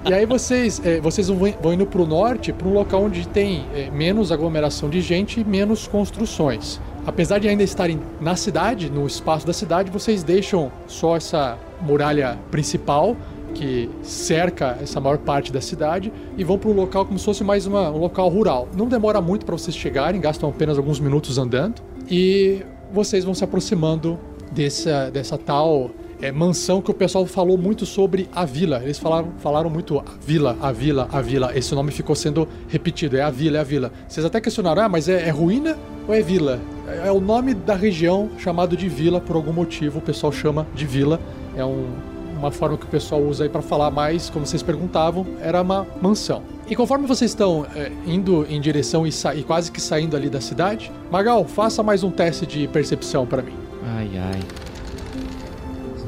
[0.09, 3.91] E aí vocês, é, vocês vão, indo pro norte, para um local onde tem é,
[3.91, 6.79] menos aglomeração de gente e menos construções.
[7.07, 12.37] Apesar de ainda estarem na cidade, no espaço da cidade, vocês deixam só essa muralha
[12.51, 13.15] principal
[13.53, 17.45] que cerca essa maior parte da cidade e vão para um local como se fosse
[17.45, 18.67] mais uma, um local rural.
[18.75, 21.81] Não demora muito para vocês chegarem, gastam apenas alguns minutos andando
[22.11, 24.19] e vocês vão se aproximando
[24.51, 25.89] dessa, dessa tal
[26.21, 28.81] é, mansão que o pessoal falou muito sobre a vila.
[28.83, 31.57] Eles falaram, falaram muito a vila, a vila, a vila.
[31.57, 33.15] Esse nome ficou sendo repetido.
[33.15, 33.93] É a vila, é a vila.
[34.09, 35.77] Vocês até questionaram, ah, mas é, é ruína
[36.07, 36.59] ou é vila?
[36.87, 39.99] É, o nome da região chamado de vila por algum motivo.
[39.99, 41.19] O pessoal chama de vila.
[41.55, 41.87] É um,
[42.37, 45.85] uma forma que o pessoal usa aí para falar mais, como vocês perguntavam, era uma
[46.01, 46.41] mansão.
[46.69, 50.39] E conforme vocês estão é, indo em direção e, e, quase que saindo ali da
[50.39, 53.53] cidade, Magal, faça mais um teste de percepção para mim.
[53.83, 54.39] Ai, ai.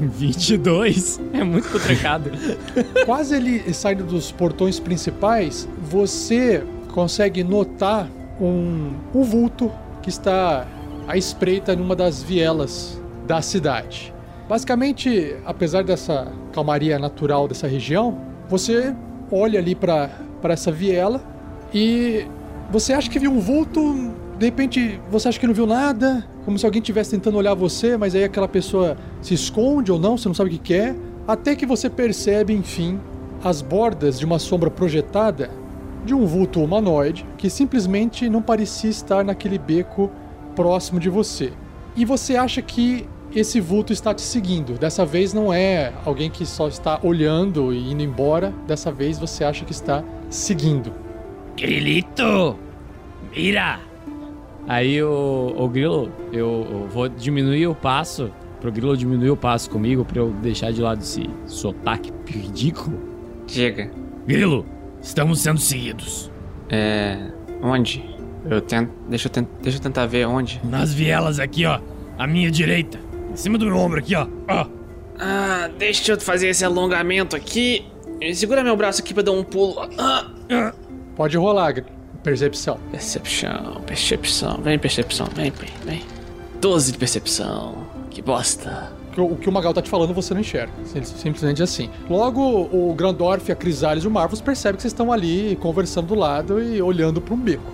[0.00, 1.20] 22?
[1.32, 2.30] É muito complicado.
[3.04, 8.08] Quase ele saindo dos portões principais, você consegue notar
[8.40, 9.70] um, um vulto
[10.02, 10.66] que está
[11.06, 14.12] à espreita numa das vielas da cidade.
[14.48, 18.94] Basicamente, apesar dessa calmaria natural dessa região, você
[19.30, 20.10] olha ali para
[20.44, 21.22] essa viela
[21.72, 22.26] e
[22.70, 26.58] você acha que viu um vulto, de repente você acha que não viu nada, como
[26.58, 30.26] se alguém estivesse tentando olhar você, mas aí aquela pessoa se esconde ou não, você
[30.26, 30.96] não sabe o que quer,
[31.28, 32.98] até que você percebe, enfim,
[33.44, 35.50] as bordas de uma sombra projetada
[36.04, 40.10] de um vulto humanoide que simplesmente não parecia estar naquele beco
[40.54, 41.52] próximo de você.
[41.96, 44.78] E você acha que esse vulto está te seguindo.
[44.78, 49.44] Dessa vez não é alguém que só está olhando e indo embora, dessa vez você
[49.44, 50.92] acha que está seguindo.
[51.56, 52.58] Grilito!
[53.34, 53.80] Mira!
[54.66, 58.30] Aí o, o Grilo, eu, eu, vou diminuir o passo,
[58.60, 62.98] pro Grilo diminuir o passo comigo, pra eu deixar de lado esse sotaque ridículo.
[63.46, 63.90] Diga.
[64.26, 64.64] Grilo,
[65.02, 66.30] estamos sendo seguidos.
[66.68, 67.18] É.
[67.62, 68.04] Onde?
[68.48, 68.92] Eu tento.
[69.08, 70.60] Deixa eu, tent, deixa eu tentar ver onde.
[70.64, 71.80] Nas vielas aqui, ó.
[72.18, 72.98] À minha direita.
[73.30, 74.26] Em cima do meu ombro aqui, ó.
[74.48, 74.66] ó.
[75.18, 77.86] Ah, deixa eu fazer esse alongamento aqui.
[78.34, 79.88] Segura meu braço aqui pra dar um pulo.
[79.98, 80.26] Ah.
[81.16, 81.74] Pode rolar,
[82.22, 82.78] Percepção.
[82.90, 84.60] Percepção, percepção.
[84.62, 85.26] Vem, percepção.
[85.34, 86.02] Vem, vem, vem.
[86.60, 87.86] 12 de percepção.
[88.10, 88.92] Que bosta.
[89.16, 90.72] O que o Magal tá te falando você não enxerga.
[90.84, 91.90] Simplesmente assim.
[92.08, 96.14] Logo, o Grandorf, a Crisales e o Marvels percebem que vocês estão ali conversando do
[96.14, 97.72] lado e olhando para um beco.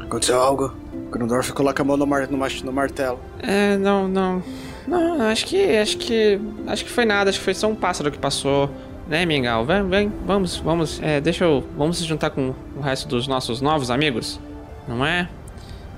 [0.00, 0.74] Aconteceu algo?
[0.92, 3.18] O Grandorf coloca a mão no, mar, no, no martelo.
[3.40, 4.42] É, não, não.
[4.86, 5.76] Não, acho que.
[5.76, 6.40] Acho que.
[6.66, 7.28] Acho que foi nada.
[7.30, 8.70] Acho que foi só um pássaro que passou
[9.08, 9.64] né, Mingau?
[9.64, 13.60] Vem, vem, vamos, vamos, é, deixa eu, vamos se juntar com o resto dos nossos
[13.60, 14.38] novos amigos,
[14.86, 15.28] não é?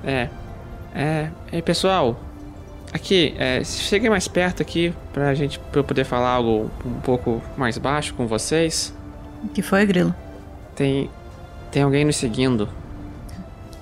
[0.05, 0.29] É,
[0.95, 2.19] é, ei pessoal,
[2.93, 7.43] aqui, é, cheguei mais perto aqui pra gente, pra eu poder falar algo um pouco
[7.57, 8.95] mais baixo com vocês.
[9.43, 10.15] O que foi, Grilo?
[10.75, 11.11] Tem,
[11.71, 12.69] tem alguém nos seguindo.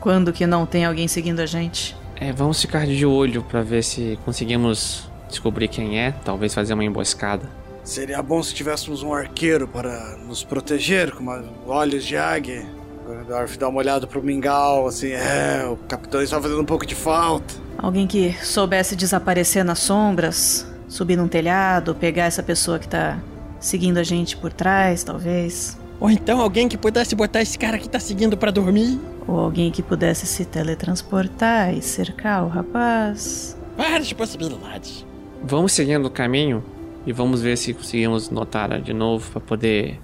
[0.01, 1.97] Quando que não tem alguém seguindo a gente?
[2.17, 6.85] É, vamos ficar de olho para ver se conseguimos descobrir quem é, talvez fazer uma
[6.85, 7.49] emboscada.
[7.85, 11.25] Seria bom se tivéssemos um arqueiro para nos proteger, com
[11.67, 12.67] olhos de águia.
[13.27, 16.95] Dorf dá uma olhada pro mingau, assim, é, o capitão está fazendo um pouco de
[16.95, 17.55] falta.
[17.79, 23.19] Alguém que soubesse desaparecer nas sombras, subir num telhado, pegar essa pessoa que tá
[23.61, 25.79] seguindo a gente por trás, talvez.
[26.01, 29.01] Ou então alguém que pudesse botar esse cara que tá seguindo pra dormir.
[29.27, 33.57] Ou alguém que pudesse se teletransportar e cercar o rapaz.
[33.77, 35.05] Várias possibilidades.
[35.43, 36.65] Vamos seguindo o caminho
[37.07, 40.01] e vamos ver se conseguimos notar de novo pra poder.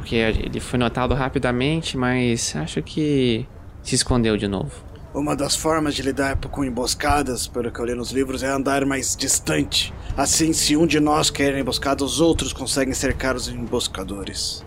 [0.00, 3.46] Porque ele foi notado rapidamente, mas acho que
[3.82, 4.70] se escondeu de novo.
[5.14, 8.86] Uma das formas de lidar com emboscadas, pelo que eu li nos livros, é andar
[8.86, 9.92] mais distante.
[10.16, 14.64] Assim, se um de nós quer emboscada, os outros conseguem cercar os emboscadores.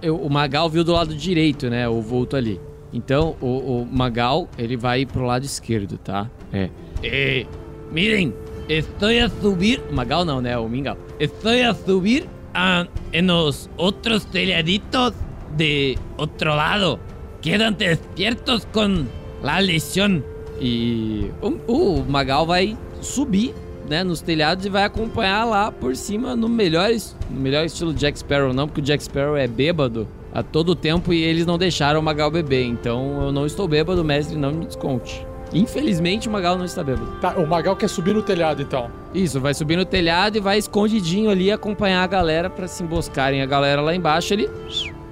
[0.00, 1.88] Eu- o Magal viu do lado direito, né?
[1.88, 2.60] O vulto ali.
[2.92, 6.30] Então, o, o Magal, ele vai pro lado esquerdo, tá?
[6.52, 6.68] É.
[7.02, 7.46] Eh,
[7.90, 8.32] miren,
[8.68, 9.82] estoy a subir.
[9.90, 10.56] Magal não, né?
[10.58, 10.96] O Mingau.
[11.18, 16.98] Estoy a subir a, en los otros de otro lado.
[17.42, 19.08] Quedan despiertos con
[19.42, 20.24] la lesión.
[20.58, 23.54] E o, Magal vai subir,
[23.88, 26.88] né, nos telhados e vai acompanhar lá por cima no melhor,
[27.30, 31.12] no melhor estilo Jack Sparrow, não, porque o Jack Sparrow é bêbado a todo tempo
[31.12, 32.64] e eles não deixaram o Magal beber.
[32.64, 35.26] Então eu não estou bêbado, mestre, não me desconte.
[35.56, 37.10] Infelizmente o Magal não está bêbado.
[37.20, 38.90] Tá, o Magal quer subir no telhado, então.
[39.14, 43.42] Isso, vai subir no telhado e vai escondidinho ali acompanhar a galera pra se emboscarem.
[43.42, 44.50] A galera lá embaixo, ele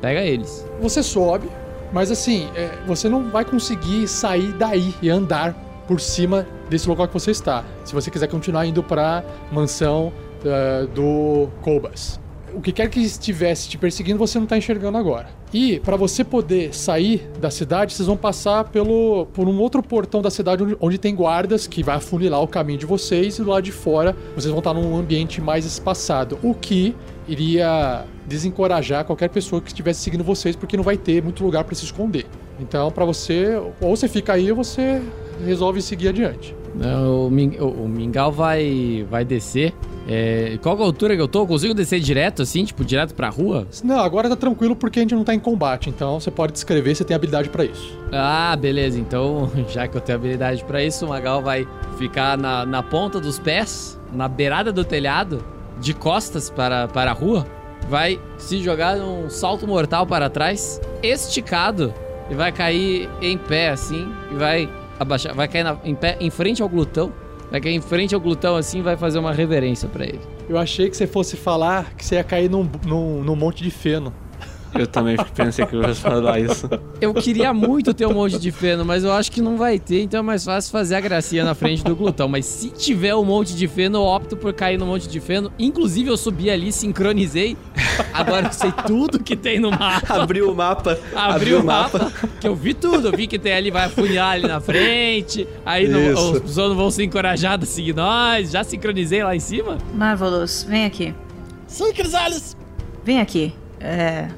[0.01, 0.67] pega eles.
[0.81, 1.49] Você sobe,
[1.93, 5.55] mas assim, é, você não vai conseguir sair daí e andar
[5.87, 7.65] por cima desse local que você está.
[7.85, 10.13] Se você quiser continuar indo pra mansão
[10.45, 12.21] ah, do Cobas.
[12.55, 15.29] O que quer que estivesse te perseguindo, você não tá enxergando agora.
[15.53, 20.23] E para você poder sair da cidade, vocês vão passar pelo por um outro portão
[20.23, 23.51] da cidade onde, onde tem guardas que vai afunilar o caminho de vocês e do
[23.51, 26.95] lado de fora vocês vão estar num ambiente mais espaçado, o que
[27.27, 31.75] iria desencorajar qualquer pessoa que estivesse seguindo vocês, porque não vai ter muito lugar para
[31.75, 32.27] se esconder.
[32.61, 35.03] Então, para você, ou você fica aí ou você
[35.45, 36.55] resolve seguir adiante.
[36.75, 39.73] Não, O, Ming- o- o Mingau vai, vai descer.
[40.07, 41.41] É, qual é a altura que eu tô?
[41.43, 43.67] Eu consigo descer direto, assim, tipo, direto pra rua?
[43.83, 46.95] Não, agora tá tranquilo porque a gente não tá em combate, então você pode descrever,
[46.95, 47.99] você tem habilidade para isso.
[48.13, 48.99] Ah, beleza.
[48.99, 51.67] Então, já que eu tenho habilidade pra isso, o Magal vai
[51.97, 55.43] ficar na, na ponta dos pés, na beirada do telhado,
[55.81, 57.47] de costas para, para a rua.
[57.89, 61.93] Vai se jogar num salto mortal para trás, esticado,
[62.31, 64.69] e vai cair em pé, assim, e vai
[65.05, 67.13] abaixar, vai cair na- em pé em frente ao glutão.
[67.51, 70.19] Vai cair em frente ao glutão, assim, vai fazer uma reverência pra ele.
[70.49, 73.71] Eu achei que você fosse falar que você ia cair num, num, num monte de
[73.71, 74.13] feno.
[74.75, 76.69] Eu também pensei que eu ia falar isso.
[77.01, 80.03] Eu queria muito ter um monte de feno, mas eu acho que não vai ter,
[80.03, 82.29] então é mais fácil fazer a gracinha na frente do glutão.
[82.29, 85.53] Mas se tiver um monte de feno, eu opto por cair no monte de feno.
[85.59, 87.57] Inclusive, eu subi ali, sincronizei.
[88.13, 90.23] Agora eu sei tudo que tem no mapa.
[90.23, 90.99] Abriu o mapa.
[91.15, 93.09] Abri abriu o mapa, que eu vi tudo.
[93.09, 95.47] Eu vi que tem ali, vai afunilar ali na frente.
[95.65, 98.51] Aí não, os pessoas não vão ser encorajados a seguir nós.
[98.51, 99.79] Já sincronizei lá em cima.
[99.95, 101.15] Marvelous, vem aqui.
[101.67, 102.57] Sim, Crisales.
[103.05, 103.53] Vem aqui.
[103.81, 104.29] É.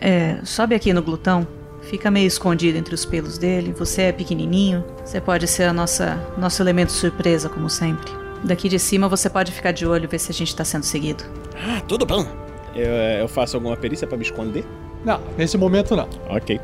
[0.00, 0.38] É.
[0.44, 1.46] Sobe aqui no glutão.
[1.82, 3.74] Fica meio escondido entre os pelos dele.
[3.78, 4.84] Você é pequenininho.
[5.04, 8.10] Você pode ser a nossa nosso elemento surpresa, como sempre.
[8.44, 11.24] Daqui de cima você pode ficar de olho ver se a gente tá sendo seguido.
[11.56, 12.26] Ah, tudo bom.
[12.74, 14.64] Eu, eu faço alguma perícia pra me esconder?
[15.04, 16.08] Não, nesse momento não.
[16.28, 16.60] Ok.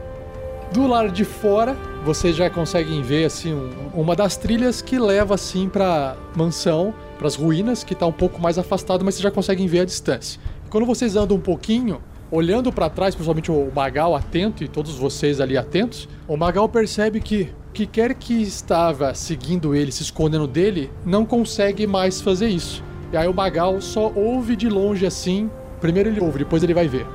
[0.72, 5.34] Do lado de fora, vocês já conseguem ver assim um- uma das trilhas que leva
[5.34, 9.30] assim para mansão, para as ruínas, que tá um pouco mais afastado, mas vocês já
[9.30, 10.40] conseguem ver a distância.
[10.66, 12.00] E quando vocês andam um pouquinho,
[12.30, 17.20] olhando para trás, principalmente o Magal atento e todos vocês ali atentos, o Magal percebe
[17.20, 22.48] que o que quer que estava seguindo ele, se escondendo dele, não consegue mais fazer
[22.48, 22.82] isso.
[23.12, 25.50] E aí o Magal só ouve de longe assim.
[25.80, 27.06] Primeiro ele ouve, depois ele vai ver.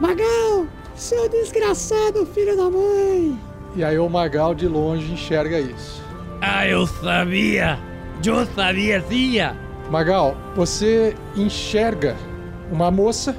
[0.00, 3.38] Magal, seu desgraçado filho da mãe.
[3.76, 6.02] E aí o Magal de longe enxerga isso.
[6.40, 7.78] Ah, eu sabia.
[8.24, 9.36] Eu sabia, sim.
[9.90, 12.16] Magal, você enxerga
[12.72, 13.36] uma moça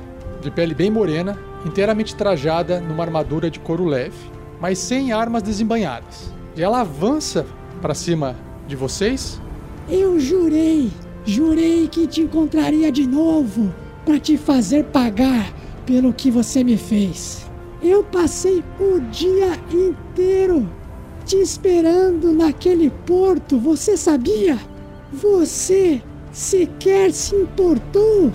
[0.48, 4.18] de pele bem morena, inteiramente trajada numa armadura de couro leve,
[4.62, 6.34] mas sem armas desembanhadas.
[6.56, 7.46] E ela avança
[7.82, 8.36] para cima
[8.68, 9.42] de vocês.
[9.90, 10.90] Eu jurei,
[11.26, 13.74] jurei que te encontraria de novo
[14.06, 15.54] para te fazer pagar
[15.86, 17.46] pelo que você me fez.
[17.84, 20.68] Eu passei o dia inteiro
[21.26, 24.58] te esperando naquele porto, você sabia?
[25.12, 26.02] Você
[26.32, 28.32] sequer se importou.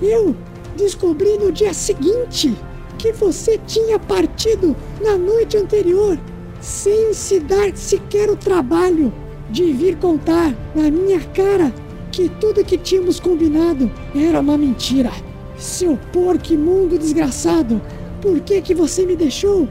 [0.00, 0.36] Eu
[0.76, 2.54] descobri no dia seguinte
[2.98, 6.18] que você tinha partido na noite anterior,
[6.60, 9.12] sem se dar sequer o trabalho
[9.50, 11.72] de vir contar na minha cara
[12.12, 15.10] que tudo que tínhamos combinado era uma mentira.
[15.56, 17.80] Seu porco imundo desgraçado,
[18.22, 19.68] por que que você me deixou?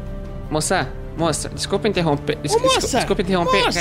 [0.49, 0.87] Moça,
[1.17, 2.37] moça, desculpa interromper.
[2.37, 3.63] Des- Ô, moça, desculpa, desculpa interromper.
[3.65, 3.79] moça,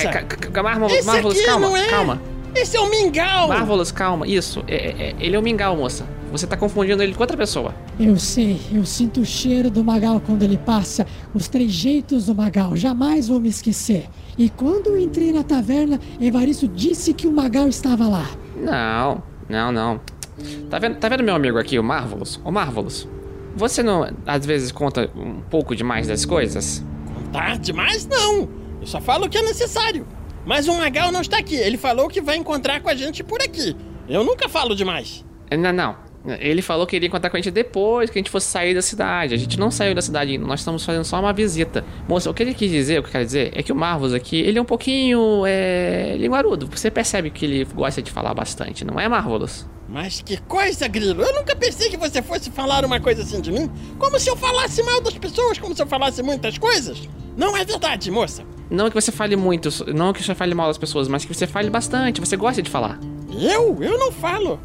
[1.05, 2.22] Marvelous, Marvelous, calma, é- calma.
[2.55, 3.48] Esse é o Mingau!
[3.48, 4.26] Marvelous, calma.
[4.26, 4.62] Isso.
[4.68, 6.06] É, é- é- ele é o Mingau, moça.
[6.35, 7.73] Você tá confundindo ele com outra pessoa.
[7.98, 12.74] Eu sei, eu sinto o cheiro do Magal quando ele passa, os trejeitos do Magal,
[12.74, 14.09] jamais vou me esquecer.
[14.36, 18.28] E quando eu entrei na taverna, Evaristo disse que o Magal estava lá.
[18.56, 20.01] Não, não, não.
[20.69, 22.40] Tá vendo, tá vendo meu amigo aqui, o Marvelous?
[22.44, 23.09] O Marvelous.
[23.55, 26.85] Você não, às vezes, conta um pouco demais das coisas?
[27.15, 28.48] Contar demais, não.
[28.81, 30.05] Eu só falo o que é necessário.
[30.44, 31.55] Mas o Magal não está aqui.
[31.55, 33.77] Ele falou que vai encontrar com a gente por aqui.
[34.09, 35.24] Eu nunca falo demais.
[35.56, 36.03] Não, não.
[36.40, 38.80] Ele falou que iria contar com a gente depois que a gente fosse sair da
[38.80, 39.34] cidade.
[39.34, 41.84] A gente não saiu da cidade ainda, nós estamos fazendo só uma visita.
[42.09, 44.14] Moça, o que ele quis dizer, o que eu quero dizer, é que o Marvels
[44.14, 46.16] aqui, ele é um pouquinho, é...
[46.16, 46.66] linguarudo.
[46.66, 49.66] Você percebe que ele gosta de falar bastante, não é, Marvelous?
[49.88, 51.22] Mas que coisa, Grilo.
[51.22, 53.70] Eu nunca pensei que você fosse falar uma coisa assim de mim.
[53.98, 57.09] Como se eu falasse mal das pessoas, como se eu falasse muitas coisas.
[57.36, 58.44] Não é verdade, moça.
[58.70, 61.46] Não que você fale muito, não que você fale mal das pessoas, mas que você
[61.46, 62.98] fale bastante, você gosta de falar.
[63.30, 63.76] Eu?
[63.82, 64.59] Eu não falo.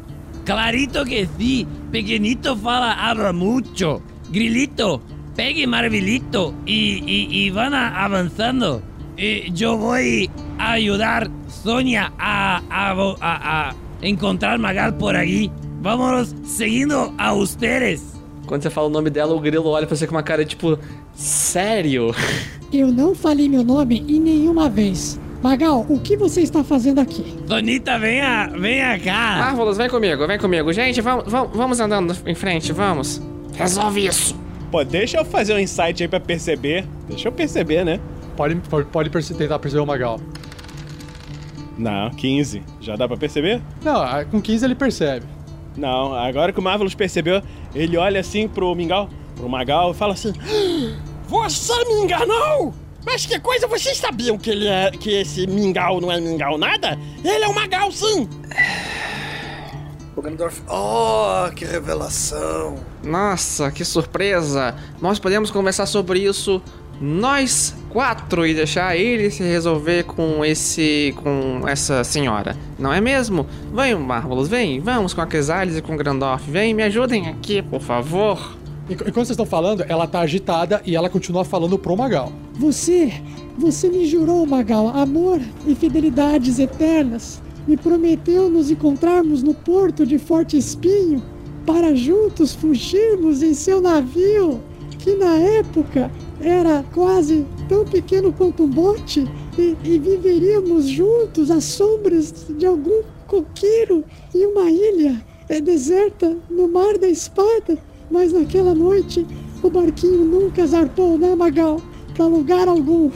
[0.50, 1.66] Clarito que sí.
[1.92, 4.02] Pequeñito fala habla mucho.
[4.32, 5.00] Grilito,
[5.36, 8.82] pegue marvilito y, y, y van a- avanzando.
[9.16, 10.28] Eh, yo voy
[10.58, 15.50] a ayudar Sonia a, a- a encontrar Magal por aquí.
[15.82, 18.02] Vámonos seguindo a ustedes.
[18.46, 20.76] Quando você fala o nome dela, o grilo olha pra você com uma cara tipo,
[21.14, 22.12] sério?
[22.72, 25.20] Eu não falei meu nome em nenhuma vez.
[25.42, 27.34] Magal, o que você está fazendo aqui?
[27.48, 29.36] Sonita, venha, venha cá.
[29.38, 30.70] Marvelous, vem comigo, vem comigo.
[30.72, 33.22] Gente, vamos, vamos, vamos andando em frente, vamos.
[33.54, 34.38] Resolve isso.
[34.70, 36.84] Pô, deixa eu fazer um insight aí pra perceber.
[37.08, 37.98] Deixa eu perceber, né?
[38.36, 40.20] Pode, pode, pode perce- tentar perceber o Magal.
[41.78, 42.62] Não, 15.
[42.80, 43.62] Já dá pra perceber?
[43.82, 45.24] Não, com 15 ele percebe.
[45.76, 47.42] Não, agora que o Marvelous percebeu,
[47.74, 50.32] ele olha assim pro Mingau, pro Magal e fala assim:
[51.26, 52.74] Você me enganou!
[53.04, 54.90] Mas que coisa, vocês sabiam que ele é.
[54.90, 56.98] que esse mingau não é mingau nada?
[57.24, 58.28] Ele é um magal, sim!
[60.16, 60.22] O
[60.68, 62.76] oh, que revelação.
[63.02, 64.74] Nossa, que surpresa!
[65.00, 66.60] Nós podemos conversar sobre isso
[67.00, 71.14] nós quatro e deixar ele se resolver com esse.
[71.22, 73.46] com essa senhora, não é mesmo?
[73.72, 77.62] Vem, Marvelous, vem, vamos com a Crisales e com o Grandorf, vem, me ajudem aqui,
[77.62, 78.54] por favor.
[78.88, 82.30] E, enquanto vocês estão falando, ela tá agitada e ela continua falando pro Magal.
[82.60, 83.10] Você,
[83.56, 87.40] você me jurou, Magal, amor e fidelidades eternas.
[87.66, 91.22] Me prometeu nos encontrarmos no porto de Forte Espinho
[91.64, 94.60] para juntos fugirmos em seu navio,
[94.98, 99.26] que na época era quase tão pequeno quanto um bote,
[99.58, 104.04] e, e viveríamos juntos às sombras de algum coqueiro
[104.34, 107.78] em uma ilha é, deserta no Mar da Espada.
[108.10, 109.26] Mas naquela noite
[109.62, 111.80] o barquinho nunca zarpou, né, Magal?
[112.20, 113.10] Pra lugar algum.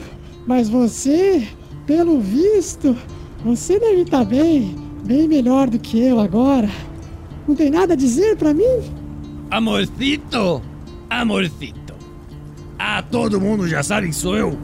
[0.47, 1.47] Mas você,
[1.85, 2.97] pelo visto,
[3.43, 4.75] você deve estar bem,
[5.05, 6.67] bem melhor do que eu agora.
[7.47, 8.81] Não tem nada a dizer pra mim?
[9.51, 10.59] Amorcito,
[11.07, 11.93] amorcito.
[12.79, 14.57] Ah, todo mundo já sabe que sou eu.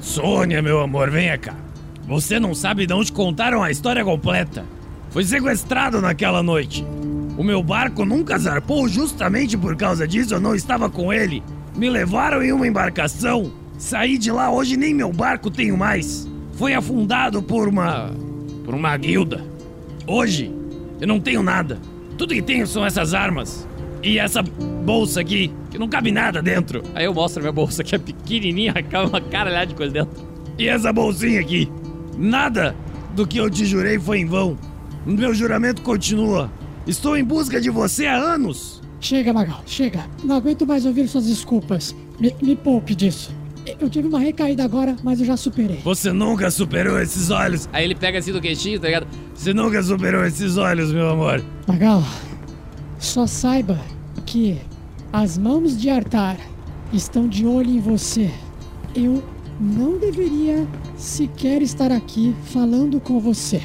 [0.00, 1.54] Sônia, meu amor, venha cá.
[2.08, 4.66] Você não sabe de onde contaram a história completa.
[5.10, 6.84] Foi sequestrado naquela noite.
[7.36, 11.44] O meu barco nunca zarpou justamente por causa disso, eu não estava com ele.
[11.76, 13.52] Me levaram em uma embarcação.
[13.78, 16.28] Saí de lá, hoje nem meu barco tenho mais.
[16.54, 18.10] Foi afundado por uma.
[18.64, 19.44] por uma guilda.
[20.04, 20.52] Hoje,
[21.00, 21.78] eu não tenho nada.
[22.18, 23.66] Tudo que tenho são essas armas.
[24.02, 26.82] E essa bolsa aqui, que não cabe nada dentro.
[26.92, 30.26] Aí eu mostro minha bolsa que é pequenininha, cabe uma caralhada de coisa dentro.
[30.58, 31.70] E essa bolsinha aqui.
[32.16, 32.74] Nada
[33.14, 34.58] do que eu te jurei foi em vão.
[35.06, 36.50] Meu juramento continua.
[36.84, 38.82] Estou em busca de você há anos.
[39.00, 40.04] Chega, Magal, chega.
[40.24, 41.94] Não aguento mais ouvir suas desculpas.
[42.18, 43.37] Me, me poupe disso.
[43.80, 45.80] Eu tive uma recaída agora, mas eu já superei.
[45.84, 47.68] Você nunca superou esses olhos.
[47.72, 49.06] Aí ele pega assim do queixinho, tá ligado?
[49.34, 51.42] Você nunca superou esses olhos, meu amor.
[51.66, 52.02] Magal,
[52.98, 53.78] só saiba
[54.26, 54.58] que
[55.12, 56.36] as mãos de Artar
[56.92, 58.30] estão de olho em você.
[58.94, 59.22] Eu
[59.60, 60.66] não deveria
[60.96, 63.60] sequer estar aqui falando com você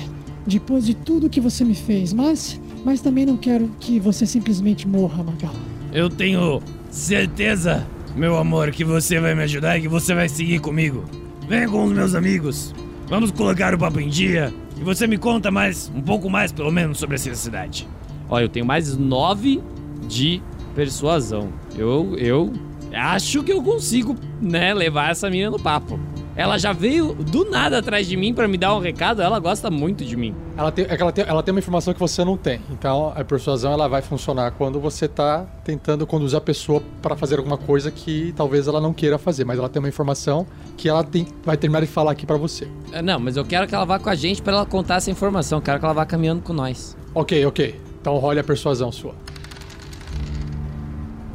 [0.45, 4.87] depois de tudo que você me fez, mas mas também não quero que você simplesmente
[4.87, 5.53] morra, Magal.
[5.93, 10.59] Eu tenho certeza, meu amor, que você vai me ajudar e que você vai seguir
[10.59, 11.03] comigo.
[11.47, 12.73] Venha com os meus amigos.
[13.07, 14.53] Vamos colocar o papo em dia.
[14.79, 17.87] E você me conta mais, um pouco mais pelo menos, sobre essa cidade.
[18.29, 19.61] Olha, eu tenho mais nove
[20.07, 20.41] de
[20.75, 21.49] persuasão.
[21.75, 22.53] Eu, eu
[22.93, 25.99] acho que eu consigo, né, levar essa menina no papo.
[26.35, 29.21] Ela já veio do nada atrás de mim pra me dar um recado.
[29.21, 30.33] Ela gosta muito de mim.
[30.57, 32.59] Ela tem, é que ela, tem, ela tem uma informação que você não tem.
[32.71, 37.37] Então a persuasão ela vai funcionar quando você tá tentando conduzir a pessoa para fazer
[37.37, 41.03] alguma coisa que talvez ela não queira fazer, mas ela tem uma informação que ela
[41.03, 42.67] tem, vai terminar de falar aqui para você.
[42.91, 45.11] É, Não, mas eu quero que ela vá com a gente pra ela contar essa
[45.11, 45.59] informação.
[45.59, 46.97] Eu quero que ela vá caminhando com nós.
[47.13, 47.79] Ok, ok.
[48.01, 49.13] Então role a persuasão sua.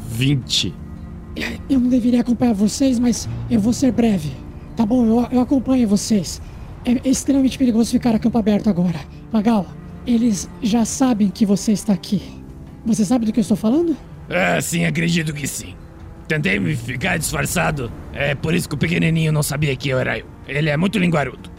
[0.09, 0.75] 20.
[1.71, 4.48] Eu não deveria acompanhar vocês, mas eu vou ser breve.
[4.79, 6.41] Tá bom, eu, eu acompanho vocês.
[6.85, 9.01] É extremamente perigoso ficar a campo aberto agora.
[9.33, 9.67] Magal,
[10.07, 12.23] eles já sabem que você está aqui.
[12.87, 13.97] Você sabe do que eu estou falando?
[14.31, 15.75] Ah, sim, acredito que sim.
[16.29, 17.91] Tentei me ficar disfarçado.
[18.13, 20.27] É por isso que o pequenininho não sabia que eu era eu.
[20.47, 21.51] Ele é muito linguarudo.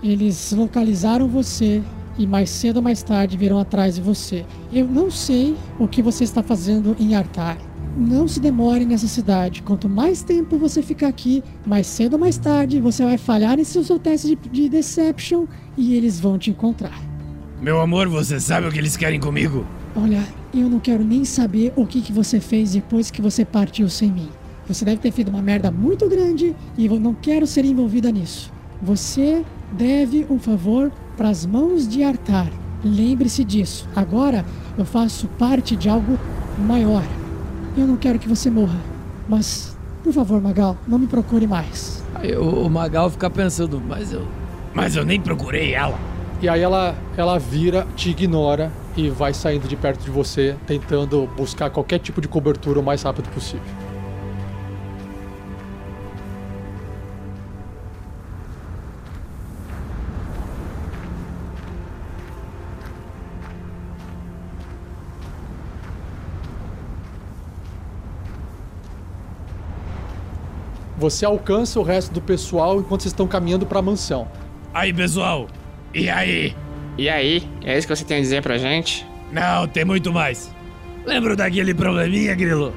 [0.00, 1.82] Eles localizaram você
[2.16, 4.46] e mais cedo ou mais tarde virão atrás de você.
[4.72, 7.58] Eu não sei o que você está fazendo em Artar.
[8.00, 9.60] Não se demore nessa cidade.
[9.62, 13.84] Quanto mais tempo você ficar aqui, mais cedo ou mais tarde você vai falhar nesse
[13.84, 15.44] seu teste de, de Deception
[15.76, 16.98] e eles vão te encontrar.
[17.60, 19.66] Meu amor, você sabe o que eles querem comigo?
[19.94, 23.86] Olha, eu não quero nem saber o que, que você fez depois que você partiu
[23.90, 24.30] sem mim.
[24.66, 28.50] Você deve ter feito uma merda muito grande e eu não quero ser envolvida nisso.
[28.80, 32.50] Você deve um favor para as mãos de Artar.
[32.82, 33.86] Lembre-se disso.
[33.94, 34.42] Agora
[34.78, 36.18] eu faço parte de algo
[36.66, 37.04] maior.
[37.76, 38.78] Eu não quero que você morra.
[39.28, 42.02] Mas, por favor, Magal, não me procure mais.
[42.14, 44.26] Aí o, o Magal fica pensando, mas eu.
[44.74, 45.98] Mas eu nem procurei ela.
[46.42, 51.28] E aí ela, ela vira, te ignora e vai saindo de perto de você, tentando
[51.36, 53.89] buscar qualquer tipo de cobertura o mais rápido possível.
[71.00, 74.28] Você alcança o resto do pessoal enquanto vocês estão caminhando para a mansão.
[74.74, 75.48] Aí, pessoal.
[75.94, 76.54] E aí?
[76.98, 77.48] E aí?
[77.64, 79.06] É isso que você tem a dizer pra gente?
[79.32, 80.54] Não, tem muito mais.
[81.06, 82.74] Lembra daquele probleminha, Grilo?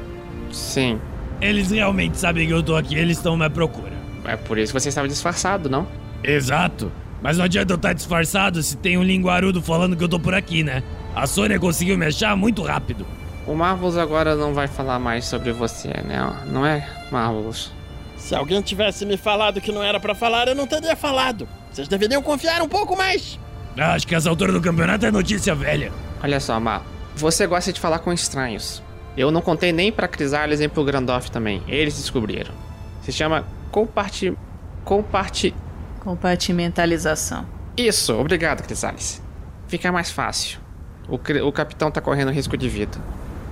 [0.54, 1.02] Sim.
[1.42, 3.92] Eles realmente sabem que eu tô aqui, eles estão me procura.
[4.24, 5.86] É por isso que você estava disfarçado, não?
[6.24, 6.90] Exato.
[7.22, 10.34] Mas não adianta eu estar disfarçado se tem um linguarudo falando que eu tô por
[10.34, 10.82] aqui, né?
[11.14, 13.06] A Sônia conseguiu me achar muito rápido.
[13.46, 16.34] O Marvelous agora não vai falar mais sobre você, né?
[16.50, 17.83] Não é, Marvelous?
[18.24, 21.46] Se alguém tivesse me falado que não era pra falar, eu não teria falado.
[21.70, 23.38] Vocês deveriam confiar um pouco mais.
[23.78, 25.92] Acho que essa altura do campeonato é notícia velha.
[26.24, 26.84] Olha só, Mar.
[27.18, 28.82] Você gosta de falar com estranhos.
[29.18, 31.62] Eu não contei nem pra Crisales nem pro Grandoff também.
[31.68, 32.54] Eles descobriram.
[33.02, 34.34] Se chama comparti...
[34.86, 35.54] comparti...
[36.00, 37.46] Compartimentalização.
[37.76, 39.22] Isso, obrigado, Crisales.
[39.68, 40.60] Fica mais fácil.
[41.10, 42.98] O, cri- o capitão tá correndo risco de vida.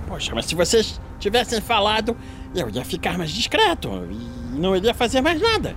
[0.08, 2.16] Poxa, mas se vocês tivessem falado,
[2.54, 5.74] eu ia ficar mais discreto e não iria fazer mais nada.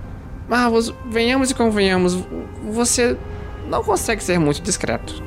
[0.48, 2.14] Marvelous, venhamos e convenhamos,
[2.62, 3.16] você
[3.68, 5.22] não consegue ser muito discreto.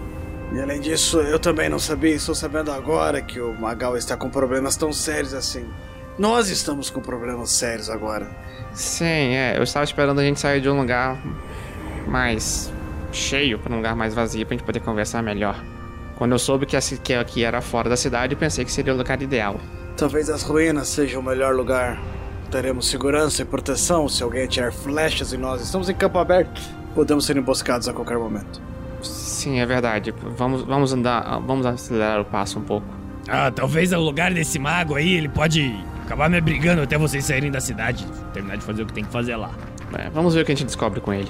[0.53, 4.29] E além disso, eu também não sabia, estou sabendo agora que o Magal está com
[4.29, 5.67] problemas tão sérios assim.
[6.17, 8.27] Nós estamos com problemas sérios agora.
[8.73, 9.57] Sim, é.
[9.57, 11.17] Eu estava esperando a gente sair de um lugar
[12.07, 12.71] mais
[13.11, 15.63] cheio para um lugar mais vazio pra gente poder conversar melhor.
[16.17, 19.59] Quando eu soube que aqui era fora da cidade, pensei que seria o lugar ideal.
[19.95, 21.99] Talvez as ruínas sejam o melhor lugar.
[22.51, 25.61] Teremos segurança e proteção se alguém atirar flechas em nós.
[25.61, 26.59] Estamos em campo aberto.
[26.95, 28.59] Podemos ser emboscados a qualquer momento.
[29.03, 30.13] Sim, é verdade.
[30.35, 32.87] Vamos, vamos andar, vamos acelerar o passo um pouco.
[33.27, 37.51] Ah, talvez o lugar desse mago aí, ele pode acabar me brigando até vocês saírem
[37.51, 38.03] da cidade.
[38.33, 39.51] Terminar de fazer o que tem que fazer lá.
[39.93, 41.29] É, vamos ver o que a gente descobre com ele.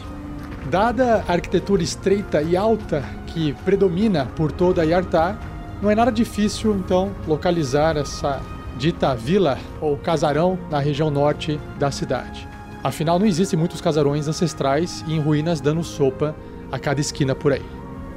[0.69, 5.37] Dada a arquitetura estreita e alta que predomina por toda Yartar,
[5.81, 8.41] não é nada difícil, então, localizar essa
[8.77, 12.47] dita vila ou casarão na região norte da cidade.
[12.83, 16.35] Afinal, não existem muitos casarões ancestrais e em ruínas dando sopa
[16.71, 17.65] a cada esquina por aí.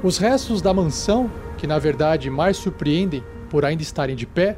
[0.01, 4.57] Os restos da mansão, que na verdade mais surpreendem por ainda estarem de pé,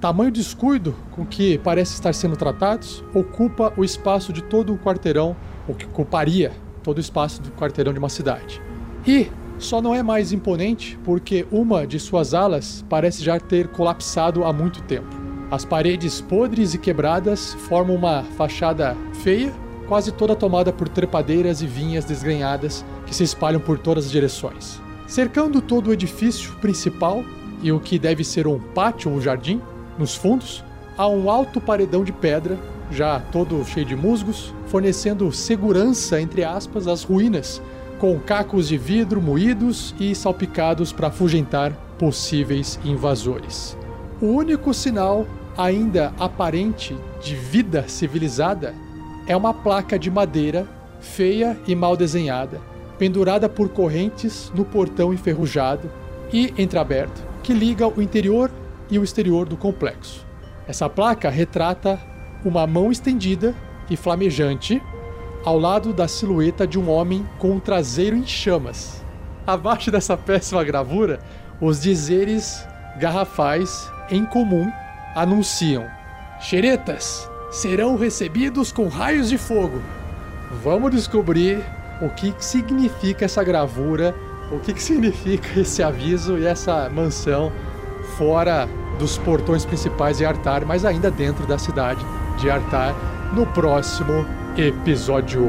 [0.00, 5.36] tamanho descuido com que parece estar sendo tratados, ocupa o espaço de todo o quarteirão,
[5.66, 6.52] o que ocuparia
[6.82, 8.62] todo o espaço do quarteirão de uma cidade.
[9.06, 14.44] E só não é mais imponente porque uma de suas alas parece já ter colapsado
[14.44, 15.17] há muito tempo.
[15.50, 19.50] As paredes podres e quebradas formam uma fachada feia,
[19.86, 24.78] quase toda tomada por trepadeiras e vinhas desgrenhadas que se espalham por todas as direções.
[25.06, 27.24] Cercando todo o edifício principal
[27.62, 29.58] e o que deve ser um pátio ou jardim,
[29.98, 30.62] nos fundos,
[30.98, 32.58] há um alto paredão de pedra,
[32.90, 37.62] já todo cheio de musgos, fornecendo segurança, entre aspas, às ruínas,
[37.98, 43.77] com cacos de vidro moídos e salpicados para afugentar possíveis invasores.
[44.20, 45.24] O único sinal
[45.56, 48.74] ainda aparente de vida civilizada
[49.28, 50.66] é uma placa de madeira
[51.00, 52.60] feia e mal desenhada,
[52.98, 55.88] pendurada por correntes no portão enferrujado
[56.32, 58.50] e entreaberto, que liga o interior
[58.90, 60.26] e o exterior do complexo.
[60.66, 62.00] Essa placa retrata
[62.44, 63.54] uma mão estendida
[63.88, 64.82] e flamejante
[65.44, 69.00] ao lado da silhueta de um homem com um traseiro em chamas.
[69.46, 71.20] Abaixo dessa péssima gravura,
[71.60, 72.66] os dizeres
[72.98, 74.70] garrafais em comum
[75.14, 75.86] anunciam:
[76.40, 79.82] Xeretas serão recebidos com raios de fogo.
[80.62, 81.62] Vamos descobrir
[82.00, 84.14] o que significa essa gravura,
[84.50, 87.52] o que significa esse aviso e essa mansão
[88.16, 88.68] fora
[88.98, 92.04] dos portões principais de Artar, mas ainda dentro da cidade
[92.38, 92.94] de Artar,
[93.32, 94.26] no próximo
[94.56, 95.46] episódio.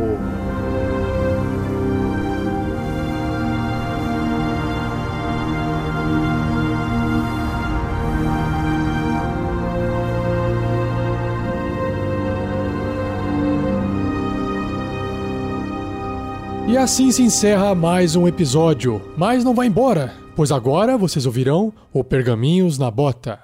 [16.79, 19.01] Assim se encerra mais um episódio.
[19.17, 23.37] Mas não vai embora, pois agora vocês ouvirão o Pergaminhos na Bota.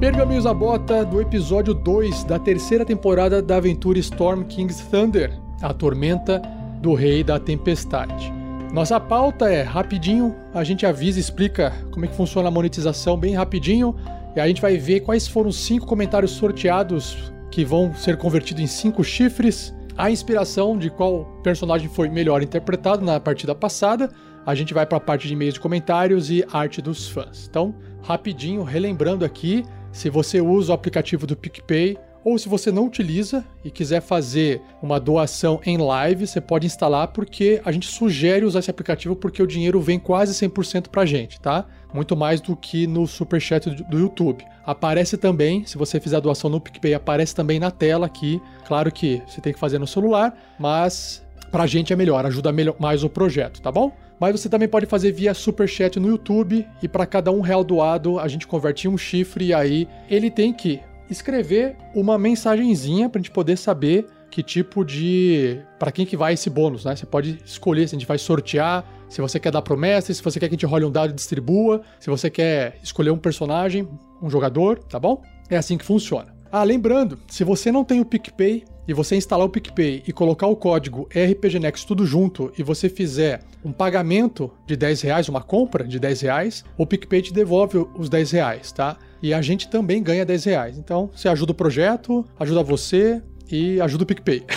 [0.00, 5.74] Pergaminhos na Bota do episódio 2 da terceira temporada da aventura Storm King's Thunder, a
[5.74, 6.40] tormenta
[6.80, 8.35] do Rei da Tempestade.
[8.72, 13.34] Nossa pauta é rapidinho, a gente avisa, explica como é que funciona a monetização bem
[13.34, 13.96] rapidinho,
[14.34, 18.62] e a gente vai ver quais foram os cinco comentários sorteados que vão ser convertidos
[18.62, 24.10] em cinco chifres, a inspiração de qual personagem foi melhor interpretado na partida passada.
[24.44, 27.46] A gente vai para a parte de e-mails de comentários e arte dos fãs.
[27.48, 32.86] Então, rapidinho, relembrando aqui, se você usa o aplicativo do PicPay, ou se você não
[32.86, 38.44] utiliza e quiser fazer uma doação em live, você pode instalar porque a gente sugere
[38.44, 41.64] usar esse aplicativo porque o dinheiro vem quase 100% pra gente, tá?
[41.94, 44.44] Muito mais do que no superchat do, do YouTube.
[44.64, 48.42] Aparece também, se você fizer a doação no PicPay, aparece também na tela aqui.
[48.66, 52.50] Claro que você tem que fazer no celular, mas pra gente é melhor, ajuda
[52.80, 53.92] mais o projeto, tá bom?
[54.18, 58.18] Mas você também pode fazer via superchat no YouTube e para cada um real doado
[58.18, 60.80] a gente converte em um chifre e aí ele tem que
[61.10, 65.60] escrever uma mensagenzinha pra gente poder saber que tipo de.
[65.78, 66.94] para quem que vai esse bônus, né?
[66.94, 70.38] Você pode escolher se a gente vai sortear, se você quer dar promessa, se você
[70.38, 73.88] quer que a gente role um dado e distribua, se você quer escolher um personagem,
[74.20, 75.22] um jogador, tá bom?
[75.48, 76.34] É assim que funciona.
[76.50, 80.46] Ah, lembrando, se você não tem o PicPay e você instalar o PicPay e colocar
[80.46, 85.84] o código RPGNext tudo junto e você fizer um pagamento de 10 reais, uma compra
[85.84, 88.96] de 10 reais, o PicPay te devolve os 10 reais, tá?
[89.22, 90.78] E a gente também ganha 10 reais.
[90.78, 94.44] Então, você ajuda o projeto, ajuda você e ajuda o PicPay.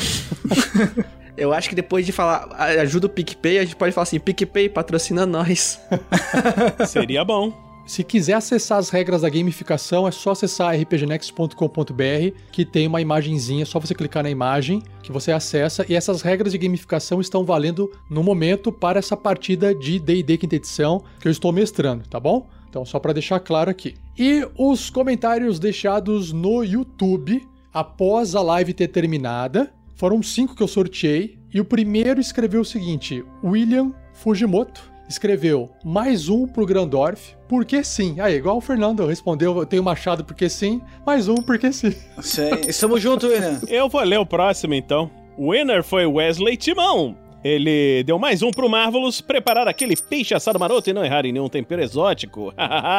[1.38, 4.68] Eu acho que depois de falar ajuda o PicPay, a gente pode falar assim: PicPay
[4.68, 5.80] patrocina nós.
[6.86, 7.70] Seria bom.
[7.90, 13.64] Se quiser acessar as regras da gamificação, é só acessar rpgnext.com.br, que tem uma imagenzinha,
[13.64, 17.44] é só você clicar na imagem que você acessa, e essas regras de gamificação estão
[17.44, 22.20] valendo no momento para essa partida de D&D quinta edição que eu estou mestrando, tá
[22.20, 22.48] bom?
[22.70, 23.96] Então, só para deixar claro aqui.
[24.18, 27.42] E os comentários deixados no YouTube
[27.74, 32.66] após a live ter terminada, foram cinco que eu sorteei, e o primeiro escreveu o
[32.66, 38.20] seguinte: William Fujimoto escreveu mais um pro Grandorf, porque sim.
[38.20, 41.96] Aí, igual o Fernando respondeu, eu tenho machado porque sim, mais um porque sim.
[42.22, 43.60] Sim, estamos juntos, William.
[43.68, 45.10] Eu vou ler o próximo então.
[45.36, 47.18] O winner foi Wesley Timão.
[47.44, 51.32] Ele deu mais um pro Marvelous preparar aquele peixe assado maroto e não errar em
[51.32, 52.54] nenhum tempero exótico.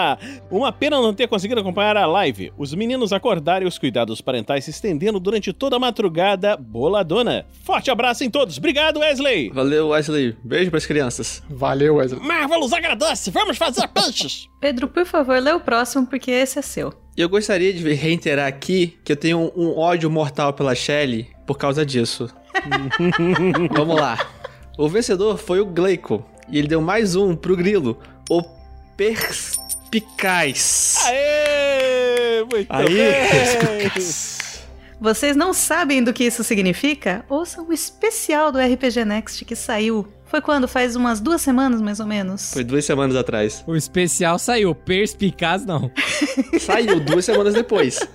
[0.50, 2.52] Uma pena não ter conseguido acompanhar a live.
[2.56, 7.44] Os meninos acordaram e os cuidados parentais se estendendo durante toda a madrugada boladona.
[7.64, 8.56] Forte abraço em todos.
[8.56, 9.50] Obrigado, Wesley.
[9.50, 10.34] Valeu, Wesley.
[10.42, 11.42] Beijo pras crianças.
[11.48, 12.20] Valeu, Wesley.
[12.20, 13.30] Marvelous agradece.
[13.30, 14.48] Vamos fazer peixes.
[14.60, 16.94] Pedro, por favor, lê o próximo porque esse é seu.
[17.16, 21.58] E eu gostaria de reiterar aqui que eu tenho um ódio mortal pela Shelly por
[21.58, 22.30] causa disso.
[23.70, 24.18] Vamos lá.
[24.76, 26.24] O vencedor foi o Gleico.
[26.48, 27.98] E ele deu mais um pro Grilo.
[28.28, 28.42] O
[28.96, 30.96] Perspicaz.
[31.06, 32.44] Aê!
[32.50, 33.90] Muito Aí, bem!
[35.00, 37.24] Vocês não sabem do que isso significa?
[37.28, 40.06] Ouçam o especial do RPG Next que saiu.
[40.26, 40.68] Foi quando?
[40.68, 42.52] Faz umas duas semanas, mais ou menos.
[42.52, 43.64] Foi duas semanas atrás.
[43.66, 45.90] O especial saiu, perspicaz não.
[46.60, 47.98] Saiu duas semanas depois.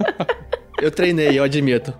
[0.81, 1.93] Eu treinei, eu admito.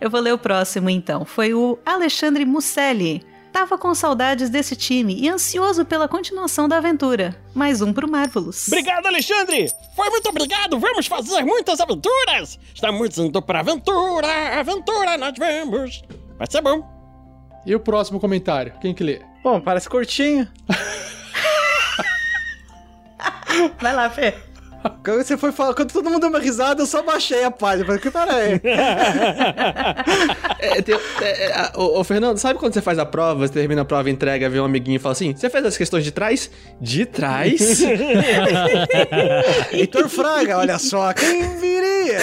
[0.00, 1.24] Eu vou ler o próximo então.
[1.24, 3.24] Foi o Alexandre Musselli.
[3.52, 7.34] Tava com saudades desse time e ansioso pela continuação da aventura.
[7.52, 8.68] Mais um pro Marvelous.
[8.68, 9.68] Obrigado, Alexandre!
[9.96, 10.78] Foi muito obrigado!
[10.78, 12.60] Vamos fazer muitas aventuras!
[12.72, 14.60] Estamos indo pra aventura!
[14.60, 16.00] Aventura, nós vamos!
[16.38, 16.88] Vai ser bom!
[17.66, 18.72] E o próximo comentário?
[18.80, 19.20] Quem que lê?
[19.42, 20.46] Bom, parece curtinho.
[23.80, 24.34] Vai lá, Fê.
[25.04, 27.84] Quando você foi falar, quando todo mundo deu uma risada, eu só baixei a página.
[27.86, 28.60] Falei, que pera aí.
[30.62, 33.52] É, tem- é, é, a- ô, ô, Fernando, sabe quando você faz a prova, você
[33.54, 36.10] termina a prova, entrega, vê um amiguinho e fala assim: Você fez as questões de
[36.12, 36.50] trás?
[36.78, 37.80] De trás?
[39.72, 42.18] Heitor Fraga, olha só, quem viria?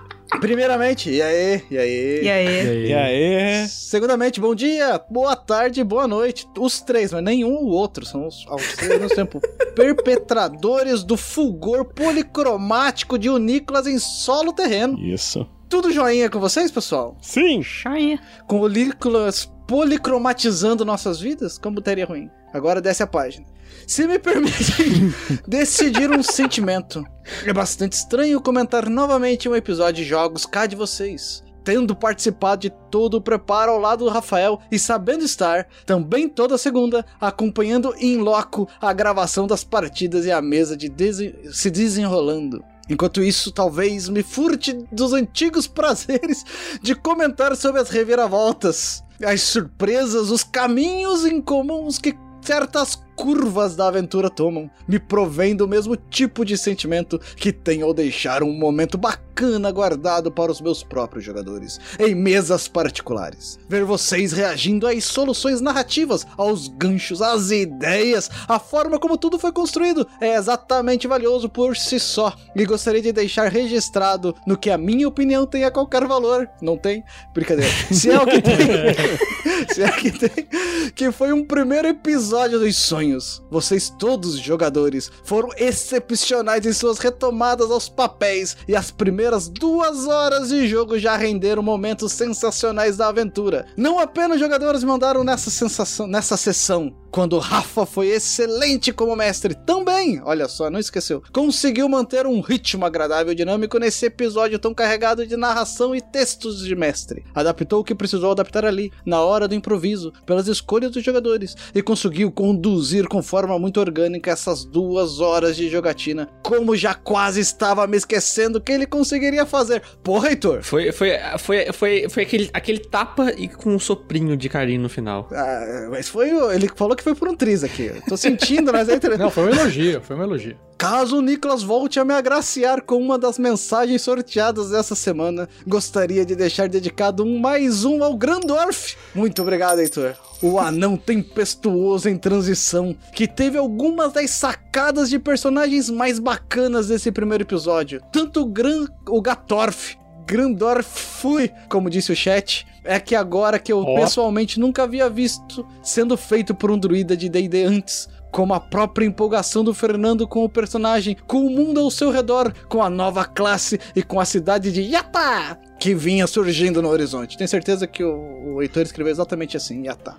[0.38, 2.22] Primeiramente, e aí, e aí?
[2.22, 2.86] E aí?
[2.86, 3.68] E aí?
[3.68, 6.46] Segundamente, bom dia, boa tarde, boa noite.
[6.58, 9.40] Os três, mas nenhum o outro, são os, aos três ao mesmo tempo.
[9.74, 14.98] Perpetradores do fulgor policromático de Unícolas em solo terreno.
[14.98, 15.46] Isso.
[15.68, 17.16] Tudo joinha com vocês, pessoal?
[17.20, 17.62] Sim.
[17.62, 18.20] Joinha.
[18.46, 21.56] Com o Nicolas policromatizando nossas vidas?
[21.56, 22.28] Como teria ruim?
[22.52, 23.46] Agora desce a página.
[23.86, 25.12] Se me permitem
[25.46, 27.04] decidir um sentimento,
[27.44, 31.42] é bastante estranho comentar novamente um episódio de jogos cá de vocês.
[31.62, 36.56] Tendo participado de todo o preparo ao lado do Rafael e sabendo estar, também toda
[36.56, 42.64] segunda, acompanhando em loco a gravação das partidas e a mesa de desen- se desenrolando.
[42.88, 46.44] Enquanto isso, talvez me furte dos antigos prazeres
[46.82, 54.30] de comentar sobre as reviravoltas, as surpresas, os caminhos incomuns que certas curvas da aventura
[54.30, 59.70] tomam, me provendo o mesmo tipo de sentimento que tenho ao deixar um momento bacana
[59.70, 63.58] guardado para os meus próprios jogadores, em mesas particulares.
[63.68, 69.52] Ver vocês reagindo às soluções narrativas, aos ganchos, às ideias, a forma como tudo foi
[69.52, 72.34] construído é exatamente valioso por si só.
[72.56, 76.48] E gostaria de deixar registrado no que a minha opinião tenha qualquer valor.
[76.62, 77.04] Não tem?
[77.34, 77.70] Brincadeira.
[77.92, 78.56] Se é o que tem.
[79.72, 80.46] se é o que tem.
[80.94, 83.09] Que foi um primeiro episódio dos sonhos.
[83.50, 88.56] Vocês todos, jogadores, foram excepcionais em suas retomadas aos papéis.
[88.68, 93.66] E as primeiras duas horas de jogo já renderam momentos sensacionais da aventura.
[93.76, 96.94] Não apenas jogadores mandaram nessa sensação, nessa sessão.
[97.10, 102.86] Quando Rafa foi excelente como mestre, também, olha só, não esqueceu, conseguiu manter um ritmo
[102.86, 107.24] agradável e dinâmico nesse episódio tão carregado de narração e textos de mestre.
[107.34, 111.82] Adaptou o que precisou adaptar ali, na hora do improviso, pelas escolhas dos jogadores, e
[111.82, 117.86] conseguiu conduzir com forma muito orgânica essas duas horas de jogatina, como já quase estava
[117.86, 119.82] me esquecendo que ele conseguiria fazer.
[120.02, 120.62] Porra, Heitor!
[120.62, 124.88] Foi, foi, foi, foi, foi aquele, aquele tapa e com um soprinho de carinho no
[124.88, 125.28] final.
[125.32, 126.32] Ah, mas foi.
[126.32, 127.84] o- Ele falou que foi por um triz aqui.
[127.86, 130.56] Eu Tô sentindo, mas é Não, foi um elogio, foi um elogio.
[130.80, 136.24] Caso o Nicolas volte a me agraciar com uma das mensagens sorteadas dessa semana, gostaria
[136.24, 138.96] de deixar dedicado um mais um ao Grandorf.
[139.14, 140.14] Muito obrigado, Heitor.
[140.40, 147.12] O anão tempestuoso em transição, que teve algumas das sacadas de personagens mais bacanas desse
[147.12, 148.00] primeiro episódio.
[148.10, 153.70] Tanto o, Gran, o Gatorf, Grandorf fui, como disse o chat, é que agora que
[153.70, 154.00] eu Ó.
[154.00, 158.08] pessoalmente nunca havia visto sendo feito por um druida de D&D antes.
[158.30, 162.52] Como a própria empolgação do Fernando com o personagem, com o mundo ao seu redor,
[162.68, 167.38] com a nova classe e com a cidade de Yata que vinha surgindo no horizonte.
[167.38, 170.14] Tenho certeza que o, o Heitor escreveu exatamente assim, Yata.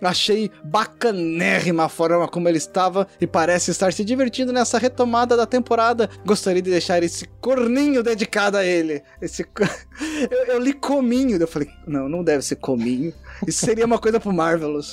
[0.00, 5.44] Achei bacanérrima a forma como ele estava e parece estar se divertindo nessa retomada da
[5.44, 6.08] temporada.
[6.24, 9.02] Gostaria de deixar esse corninho dedicado a ele.
[9.20, 9.44] Esse
[10.30, 13.12] eu, eu li cominho, eu falei, não, não deve ser cominho.
[13.46, 14.92] Isso seria uma coisa pro Marvelous.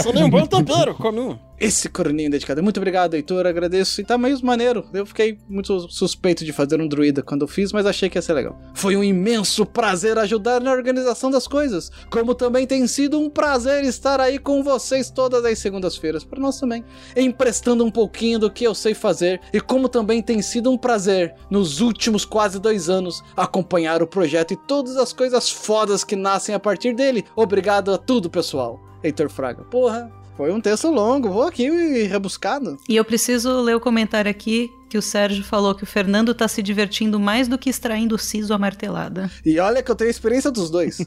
[0.00, 1.38] Só nem um bom tempero, cominho.
[1.58, 2.62] Esse corninho dedicado.
[2.62, 3.46] Muito obrigado, Heitor.
[3.46, 4.00] Agradeço.
[4.00, 4.84] E tá meio maneiro.
[4.92, 8.22] Eu fiquei muito suspeito de fazer um druida quando eu fiz, mas achei que ia
[8.22, 8.60] ser legal.
[8.74, 11.90] Foi um imenso prazer ajudar na organização das coisas.
[12.10, 16.22] Como também tem sido um prazer estar aí com vocês todas as segundas-feiras.
[16.22, 16.84] Para nós também.
[17.16, 19.40] Emprestando um pouquinho do que eu sei fazer.
[19.52, 24.52] E como também tem sido um prazer, nos últimos quase dois anos, acompanhar o projeto
[24.52, 27.24] e todas as coisas fodas que nascem a partir dele.
[27.34, 28.78] Obrigado a tudo, pessoal.
[29.02, 29.64] Heitor Fraga.
[29.64, 30.21] Porra.
[30.42, 32.76] Foi um texto longo, vou aqui e rebuscado.
[32.88, 36.48] E eu preciso ler o comentário aqui que o Sérgio falou que o Fernando tá
[36.48, 39.30] se divertindo mais do que extraindo o siso à martelada.
[39.46, 40.98] E olha que eu tenho experiência dos dois.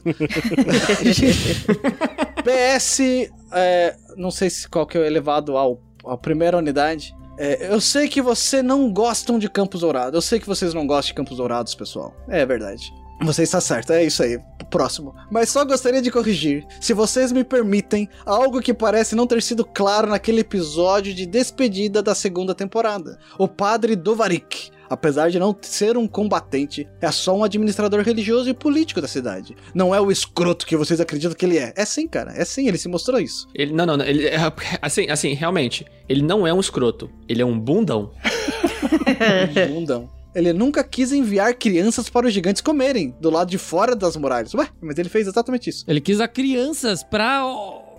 [2.42, 3.00] PS,
[3.52, 7.14] é, não sei se qual que é o elevado ao, à primeira unidade.
[7.36, 10.14] É, eu sei que você não gostam de Campos Dourados.
[10.14, 12.16] Eu sei que vocês não gostam de Campos Dourados, pessoal.
[12.26, 12.90] É verdade.
[13.22, 14.38] Você está certo, é isso aí.
[14.70, 15.14] Próximo.
[15.30, 19.64] Mas só gostaria de corrigir, se vocês me permitem, algo que parece não ter sido
[19.64, 23.18] claro naquele episódio de despedida da segunda temporada.
[23.38, 28.54] O padre Dovarik, apesar de não ser um combatente, é só um administrador religioso e
[28.54, 29.56] político da cidade.
[29.74, 31.72] Não é o escroto que vocês acreditam que ele é.
[31.76, 32.32] É sim, cara.
[32.36, 33.46] É sim, ele se mostrou isso.
[33.54, 34.04] Ele, não, não, não.
[34.04, 34.36] Ele, é-
[34.82, 37.08] assim, assim, realmente, ele não é um escroto.
[37.28, 38.10] Ele é um bundão.
[39.72, 40.08] Bundão.
[40.36, 44.52] Ele nunca quis enviar crianças para os gigantes comerem, do lado de fora das muralhas.
[44.52, 45.82] Ué, mas ele fez exatamente isso.
[45.88, 47.42] Ele quis a crianças pra.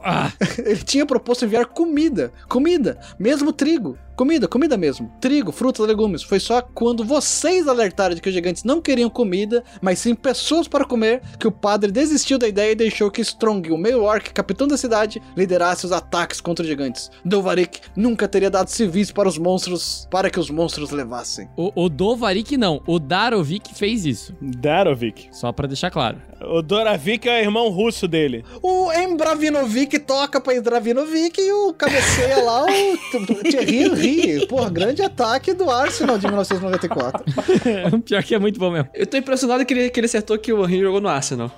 [0.04, 0.32] Ah,
[0.64, 2.32] Ele tinha proposto enviar comida.
[2.48, 3.00] Comida.
[3.18, 3.98] Mesmo trigo.
[4.18, 5.12] Comida, comida mesmo.
[5.22, 6.24] Trigo, frutas, legumes.
[6.24, 10.68] Foi só quando vocês alertaram de que os gigantes não queriam comida, mas sim pessoas
[10.68, 14.34] para comer, que o padre desistiu da ideia e deixou que Strong, o meio orc,
[14.34, 17.12] capitão da cidade, liderasse os ataques contra os gigantes.
[17.24, 21.48] Dovarik nunca teria dado civis para os monstros, para que os monstros levassem.
[21.56, 24.34] O, o Dovarik não, o Darovik fez isso.
[24.42, 25.28] Darovik.
[25.32, 26.20] Só pra deixar claro.
[26.42, 28.44] O Doravik é o irmão russo dele.
[28.64, 34.48] O Embravinovic toca pra Embravinovic e o cabeceia lá, o Thierry Henry.
[34.48, 37.24] Porra, grande ataque do Arsenal de 1994.
[38.06, 38.90] Pior que é muito bom mesmo.
[38.94, 41.52] Eu tô impressionado que ele, que ele acertou que o Henry jogou no Arsenal.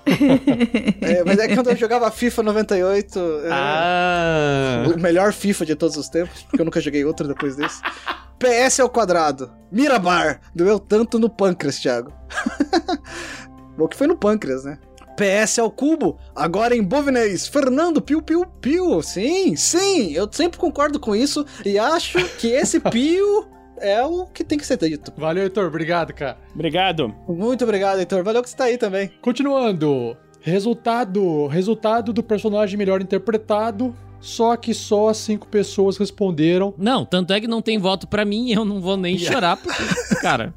[1.02, 4.84] É, mas é que quando eu jogava FIFA 98, é Ah.
[4.96, 7.82] o melhor FIFA de todos os tempos, porque eu nunca joguei outro depois desse.
[8.40, 9.52] PS ao quadrado.
[9.72, 10.40] Mirabar.
[10.56, 12.14] Doeu tanto no pâncreas, Thiago.
[13.78, 14.78] Bom que foi no pâncreas, né?
[15.20, 19.02] PS ao cubo, agora em bovinês, Fernando Piu Piu Piu.
[19.02, 23.46] Sim, sim, eu sempre concordo com isso e acho que esse Piu
[23.82, 25.12] é o que tem que ser dito.
[25.18, 25.68] Valeu, Heitor.
[25.68, 26.38] Obrigado, cara.
[26.56, 27.14] Obrigado.
[27.28, 28.24] Muito obrigado, Heitor.
[28.24, 29.12] Valeu que você tá aí também.
[29.22, 30.16] Continuando.
[30.40, 31.48] Resultado.
[31.48, 33.94] Resultado do personagem melhor interpretado.
[34.22, 36.74] Só que só cinco pessoas responderam.
[36.78, 39.56] Não, tanto é que não tem voto pra mim e eu não vou nem chorar,
[39.58, 39.82] porque,
[40.22, 40.54] cara,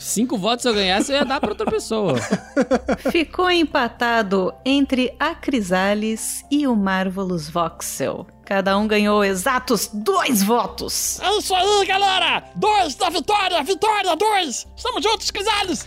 [0.00, 2.14] cinco votos se eu ganhasse, eu ia dar pra outra pessoa.
[3.12, 8.26] Ficou empatado entre a Crisales e o Marvelous Voxel.
[8.44, 11.20] Cada um ganhou exatos dois votos.
[11.20, 12.42] É isso aí, galera!
[12.56, 13.62] Dois da vitória!
[13.62, 14.66] Vitória, dois!
[14.76, 15.86] Estamos juntos, Crisales!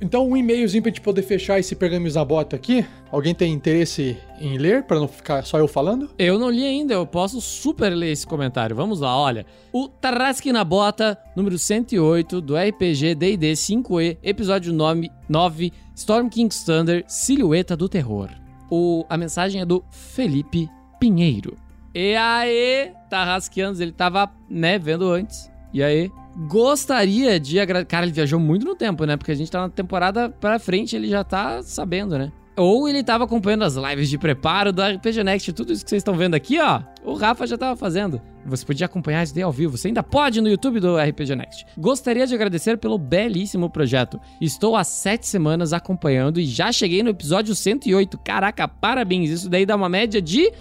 [0.00, 2.86] Então, um e-mailzinho pra gente poder fechar esse pergaminho Zabota aqui.
[3.10, 6.10] Alguém tem interesse em ler, pra não ficar só eu falando?
[6.18, 8.76] Eu não li ainda, eu posso super ler esse comentário.
[8.76, 9.44] Vamos lá, olha.
[9.72, 16.62] O Tarrasque na Bota, número 108, do RPG D&D 5e, episódio nome 9, Storm King's
[16.62, 18.28] Thunder, Silhueta do Terror.
[18.70, 20.68] O, a mensagem é do Felipe
[21.00, 21.56] Pinheiro.
[21.94, 25.50] E aí, Tarrasqueanos, ele tava, né, vendo antes.
[25.72, 26.10] E aí,
[26.46, 27.88] gostaria de agradecer...
[27.88, 29.16] Cara, ele viajou muito no tempo, né?
[29.16, 32.30] Porque a gente tá na temporada pra frente, ele já tá sabendo, né?
[32.56, 36.00] Ou ele tava acompanhando as lives de preparo da RPG Next, tudo isso que vocês
[36.00, 36.82] estão vendo aqui, ó.
[37.08, 38.20] O Rafa já tava fazendo.
[38.44, 39.78] Você podia acompanhar isso daí ao vivo.
[39.78, 41.64] Você ainda pode no YouTube do RPG Next.
[41.78, 44.20] Gostaria de agradecer pelo belíssimo projeto.
[44.38, 48.18] Estou há sete semanas acompanhando e já cheguei no episódio 108.
[48.18, 49.30] Caraca, parabéns.
[49.30, 50.52] Isso daí dá uma média de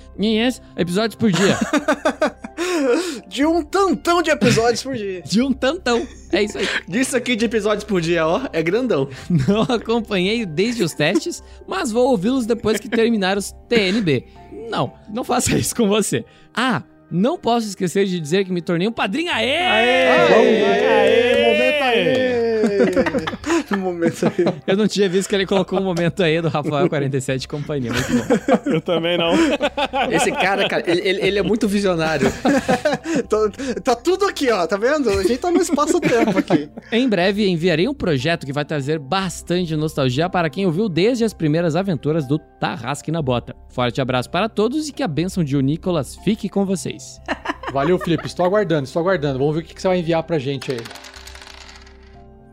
[0.78, 1.58] episódios por dia.
[3.28, 5.22] De um tantão de episódios por dia.
[5.22, 6.08] de um tantão.
[6.32, 6.68] É isso aí.
[6.88, 9.10] Disso aqui de episódios por dia, ó, é grandão.
[9.30, 14.26] Não acompanhei desde os testes, mas vou ouvi-los depois que terminar os TNB.
[14.70, 16.26] Não, não faça isso com você.
[16.54, 19.32] Ah, não posso esquecer de dizer que me tornei um padrinho.
[19.32, 19.58] Aê!
[19.58, 20.08] Aê,
[20.88, 22.57] aê, momento aê.
[23.78, 24.46] momento aí.
[24.66, 27.92] Eu não tinha visto que ele colocou um momento aí do Rafael 47 e companhia.
[27.92, 28.72] Muito bom.
[28.72, 29.34] Eu também não.
[30.12, 32.32] Esse cara, cara, ele, ele- ele é muito visionário.
[33.30, 35.10] tá, tá tudo aqui, ó, tá vendo?
[35.10, 36.70] A gente tá no espaço-tempo aqui.
[36.92, 41.34] Em breve enviarei um projeto que vai trazer bastante nostalgia para quem ouviu desde as
[41.34, 43.56] primeiras aventuras do Tarrasque na Bota.
[43.70, 47.20] Forte abraço para todos e que a bênção de o Nicolas fique com vocês.
[47.72, 48.26] Valeu, Felipe.
[48.28, 49.40] Estou aguardando, estou aguardando.
[49.40, 50.80] Vamos ver o que que você vai enviar pra gente aí.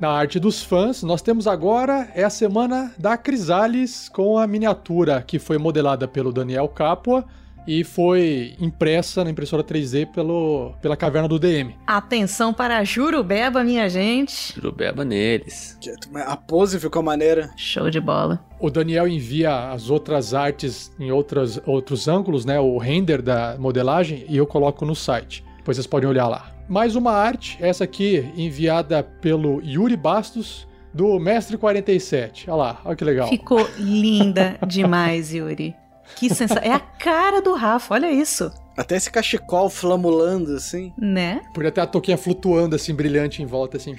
[0.01, 5.23] Na arte dos fãs, nós temos agora é a semana da Crisales com a miniatura
[5.23, 7.25] que foi modelada pelo Daniel Capua
[7.67, 11.75] e foi impressa na impressora 3D pelo, pela caverna do DM.
[11.87, 14.53] Atenção para Jurubeba, minha gente.
[14.55, 15.79] Jurubeba neles.
[16.27, 17.51] A pose ficou maneira.
[17.57, 18.45] Show de bola.
[18.61, 22.61] O Daniel envia as outras artes em outras, outros ângulos, né?
[22.61, 25.45] O render da modelagem, e eu coloco no site.
[25.57, 26.54] Depois vocês podem olhar lá.
[26.69, 32.49] Mais uma arte, essa aqui enviada pelo Yuri Bastos, do Mestre 47.
[32.49, 33.29] Olha lá, olha que legal.
[33.29, 35.75] Ficou linda demais, Yuri.
[36.17, 36.63] Que sensação.
[36.63, 38.51] É a cara do Rafa, olha isso.
[38.77, 40.93] Até esse cachecol flamulando, assim.
[40.99, 41.43] Né?
[41.53, 43.95] Podia ter a toquinha flutuando assim, brilhante em volta, assim.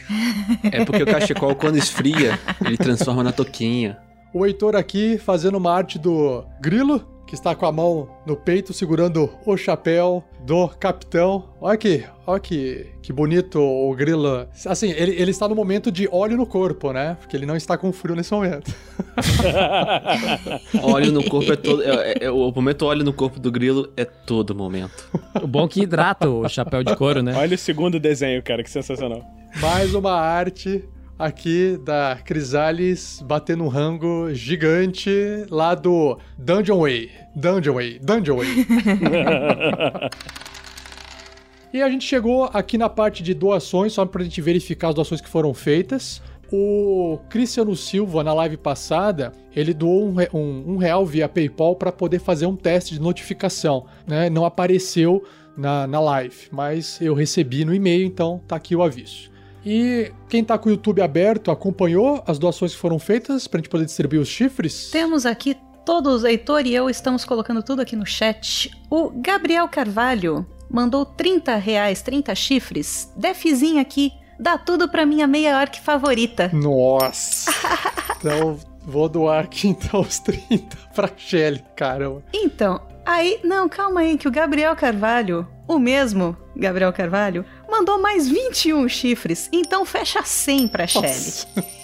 [0.72, 3.98] É porque o cachecol, quando esfria, ele transforma na toquinha.
[4.34, 8.72] O Heitor aqui fazendo uma arte do Grilo, que está com a mão no peito
[8.74, 11.46] segurando o chapéu do capitão.
[11.60, 14.48] Olha que, olha que, que bonito o Grilo.
[14.66, 17.18] Assim, ele, ele está no momento de óleo no corpo, né?
[17.20, 18.72] Porque ele não está com frio nesse momento.
[20.82, 21.84] Óleo no corpo é todo.
[21.84, 25.08] é- é- é- o momento óleo no corpo do grilo é todo momento.
[25.42, 27.34] O bom que hidrata o chapéu de couro, né?
[27.36, 29.24] Olha o segundo desenho, cara, que sensacional.
[29.62, 30.84] Mais uma arte
[31.18, 35.10] aqui da Crisales batendo um rango gigante
[35.50, 37.12] lá do Dungeon Way.
[37.36, 38.48] Dungeon Way, Dungeon Way.
[41.74, 45.20] E a gente chegou aqui na parte de doações, só pra gente verificar as doações
[45.20, 46.22] que foram feitas.
[46.50, 51.92] O Cristiano Silva, na live passada, ele doou um, um- um real via PayPal para
[51.92, 53.88] poder fazer um teste de notificação.
[54.08, 54.30] Né?
[54.30, 55.22] Não apareceu
[55.58, 59.30] na, na live, mas eu recebi no e-mail, então tá aqui o aviso.
[59.66, 63.70] E quem tá com o YouTube aberto acompanhou as doações que foram feitas pra gente
[63.70, 64.92] poder distribuir os chifres?
[64.92, 68.72] Temos aqui todos, Heitor e eu estamos colocando tudo aqui no chat.
[68.90, 73.12] O Gabriel Carvalho mandou 30 reais, 30 chifres.
[73.18, 76.52] Defzinho aqui, dá tudo pra minha meia orc favorita.
[76.54, 77.52] Nossa!
[78.18, 82.24] então vou doar aqui então os 30 pra Shelly, caramba.
[82.32, 88.28] Então, aí, não, calma aí, que o Gabriel Carvalho, o mesmo Gabriel Carvalho, mandou mais
[88.28, 89.50] 21 chifres.
[89.52, 91.34] Então fecha 100 pra Shelly.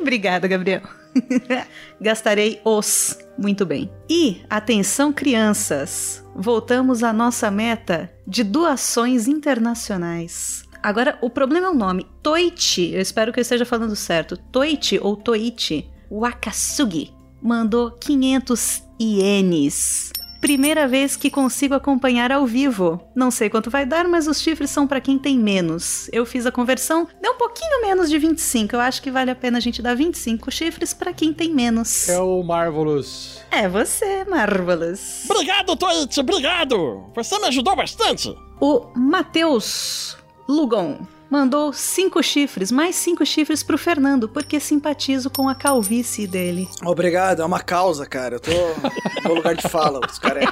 [0.00, 0.82] Obrigada, Gabriel.
[2.00, 3.18] Gastarei os.
[3.38, 3.90] Muito bem.
[4.08, 6.24] E, atenção, crianças!
[6.34, 10.64] Voltamos à nossa meta de doações internacionais.
[10.82, 12.06] Agora, o problema é o nome.
[12.22, 14.36] Toichi, eu espero que eu esteja falando certo.
[14.36, 17.12] Toichi ou Toichi Wakasugi
[17.42, 20.12] mandou 500 ienes.
[20.40, 23.00] Primeira vez que consigo acompanhar ao vivo.
[23.14, 26.08] Não sei quanto vai dar, mas os chifres são para quem tem menos.
[26.12, 28.74] Eu fiz a conversão, deu um pouquinho menos de 25.
[28.74, 32.08] Eu acho que vale a pena a gente dar 25 chifres para quem tem menos.
[32.08, 33.40] É o Marvelous.
[33.50, 35.28] É você, Marvelous.
[35.28, 37.04] Obrigado, Twitch, obrigado.
[37.14, 38.34] Você me ajudou bastante.
[38.60, 40.16] O Matheus
[40.48, 46.68] Lugon mandou cinco chifres, mais cinco chifres pro Fernando, porque simpatizo com a calvície dele.
[46.84, 48.36] Obrigado, é uma causa, cara.
[48.36, 48.50] Eu tô
[49.28, 50.44] no lugar de fala, os caras.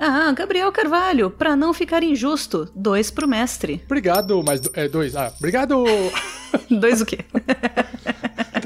[0.00, 3.82] ah, Gabriel Carvalho, pra não ficar injusto, dois pro mestre.
[3.84, 5.14] Obrigado, mas é dois.
[5.14, 5.84] Ah, obrigado.
[6.70, 7.18] dois o quê?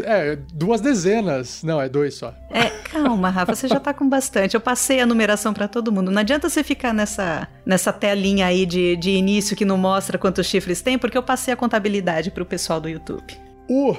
[0.03, 1.62] É, duas dezenas.
[1.62, 2.35] Não, é dois só.
[2.51, 4.55] É, calma, Rafa, você já tá com bastante.
[4.55, 6.11] Eu passei a numeração para todo mundo.
[6.11, 10.47] Não adianta você ficar nessa, nessa telinha aí de, de início que não mostra quantos
[10.47, 13.35] chifres tem, porque eu passei a contabilidade pro pessoal do YouTube.
[13.69, 13.97] O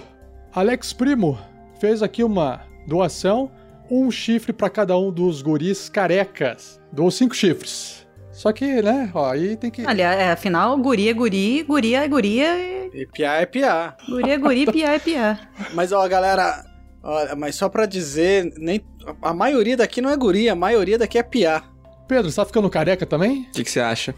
[0.53, 1.37] Alex Primo
[1.79, 3.51] fez aqui uma doação,
[3.89, 6.79] um chifre para cada um dos guris carecas.
[6.91, 8.04] Doou cinco chifres.
[8.35, 9.85] Só que, né, ó, aí tem que.
[9.87, 13.01] Olha, é, afinal, guri é guri, guria é guria e.
[13.01, 13.95] E piá é piá.
[14.09, 15.39] Guri é guri, piá é piá.
[15.73, 16.65] Mas, ó, galera,
[17.01, 18.85] ó, mas só pra dizer, nem,
[19.21, 21.63] a maioria daqui não é guri, a maioria daqui é piá.
[22.09, 23.43] Pedro, você tá ficando careca também?
[23.43, 24.13] O que, que você acha?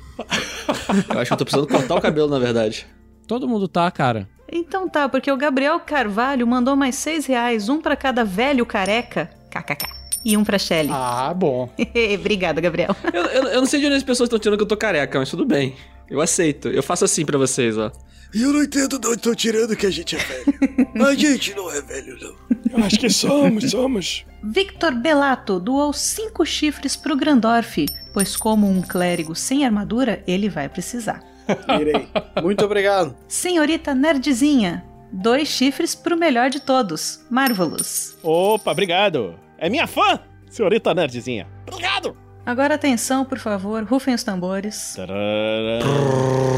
[1.14, 2.88] eu acho que eu tô precisando cortar o cabelo, na verdade.
[3.28, 4.28] Todo mundo tá, cara.
[4.52, 9.30] Então tá, porque o Gabriel Carvalho mandou mais seis reais, um para cada velho careca.
[9.52, 9.97] KKK
[10.28, 10.90] e um pra Shelly.
[10.92, 11.70] Ah, bom.
[12.20, 12.94] Obrigada, Gabriel.
[13.14, 15.18] Eu, eu, eu, não sei de onde as pessoas estão tirando que eu tô careca,
[15.18, 15.74] mas tudo bem.
[16.10, 16.68] Eu aceito.
[16.68, 17.90] Eu faço assim pra vocês, ó.
[18.36, 21.06] E eu não entendo de onde estão tirando que a gente é velho.
[21.06, 22.36] a gente não é velho, não.
[22.78, 24.26] Eu acho que somos, somos.
[24.44, 30.68] Victor Belato doou cinco chifres pro Grandorf, pois como um clérigo sem armadura, ele vai
[30.68, 31.24] precisar.
[31.80, 32.06] Irei.
[32.44, 33.16] Muito obrigado.
[33.30, 38.18] Senhorita Nerdzinha, dois chifres pro melhor de todos, Marvelous.
[38.22, 39.47] Opa, obrigado.
[39.58, 40.20] É minha fã,
[40.50, 41.48] senhorita nerdzinha.
[41.68, 42.16] Obrigado!
[42.46, 44.96] Agora atenção, por favor, rufem os tambores.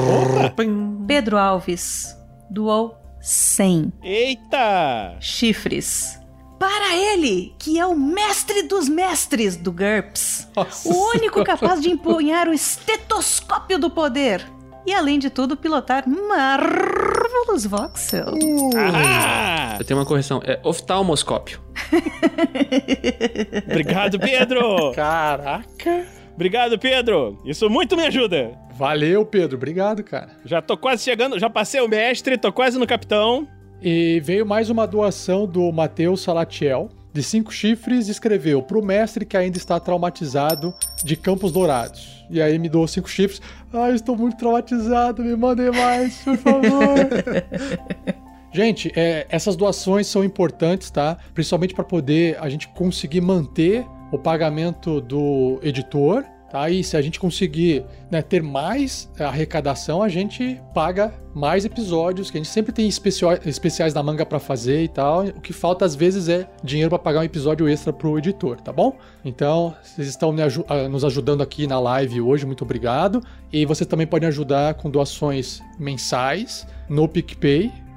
[0.08, 0.54] Opa!
[1.08, 2.16] Pedro Alves
[2.50, 5.18] doou 100 Eita!
[5.20, 6.20] chifres.
[6.60, 10.50] Para ele, que é o mestre dos mestres do GURPS.
[10.56, 14.46] Nossa o único capaz de empunhar o estetoscópio do poder.
[14.86, 18.34] E além de tudo, pilotar Marvelous Voxel.
[18.76, 19.78] Ah!
[19.80, 20.42] Eu tenho uma correção.
[20.44, 21.62] É oftalmoscópio.
[23.70, 24.92] Obrigado, Pedro!
[24.94, 26.06] Caraca!
[26.36, 27.42] Obrigado, Pedro!
[27.46, 28.52] Isso muito me ajuda!
[28.80, 29.58] Valeu, Pedro.
[29.58, 30.30] Obrigado, cara.
[30.46, 33.46] Já tô quase chegando, já passei o mestre, tô quase no capitão.
[33.82, 39.36] E veio mais uma doação do Matheus Salatiel, de cinco chifres, escreveu pro mestre que
[39.36, 42.26] ainda está traumatizado de Campos Dourados.
[42.30, 43.42] E aí me doou cinco chifres.
[43.74, 46.96] Ai, estou muito traumatizado, me mandem mais, por favor.
[48.52, 51.18] Gente, é, essas doações são importantes, tá?
[51.34, 56.70] Principalmente para poder a gente conseguir manter o pagamento do editor, tá?
[56.70, 62.38] E se a gente conseguir né, ter mais arrecadação, a gente paga mais episódios, que
[62.38, 65.26] a gente sempre tem especiais da manga para fazer e tal.
[65.26, 68.74] O que falta às vezes é dinheiro para pagar um episódio extra pro editor, tá
[68.74, 68.98] bom?
[69.24, 73.22] Então, vocês estão aju nos ajudando aqui na live hoje, muito obrigado.
[73.54, 77.08] E vocês também podem ajudar com doações mensais no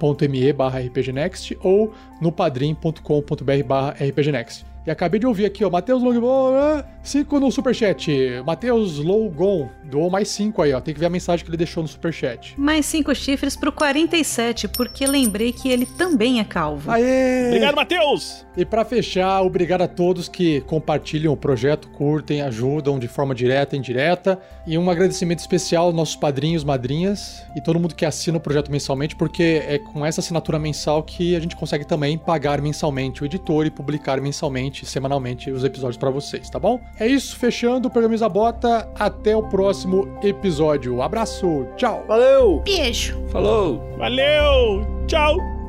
[0.02, 4.71] picpay.me barra rpgnext ou no padrim.com.br barra rpgnext.
[4.84, 8.10] E acabei de ouvir aqui, ó, Matheus Longbon, 5 no superchat.
[8.44, 10.80] Matheus Logon doou mais 5 aí, ó.
[10.80, 12.54] Tem que ver a mensagem que ele deixou no superchat.
[12.58, 16.90] Mais cinco chifres pro 47, porque lembrei que ele também é calvo.
[16.90, 17.46] Aê!
[17.48, 18.44] Obrigado, Matheus!
[18.56, 23.76] E para fechar, obrigado a todos que compartilham o projeto, curtem, ajudam de forma direta
[23.76, 24.38] e indireta.
[24.66, 28.70] E um agradecimento especial aos nossos padrinhos, madrinhas e todo mundo que assina o projeto
[28.70, 33.26] mensalmente, porque é com essa assinatura mensal que a gente consegue também pagar mensalmente o
[33.26, 36.80] editor e publicar mensalmente diariamente, semanalmente, os episódios pra vocês, tá bom?
[36.98, 38.88] É isso, fechando o Programa Bota.
[38.98, 41.02] Até o próximo episódio.
[41.02, 42.04] Abraço, tchau.
[42.08, 42.62] Valeu!
[42.64, 43.22] Beijo.
[43.28, 43.80] Falou!
[43.98, 44.86] Valeu!
[45.06, 45.61] Tchau!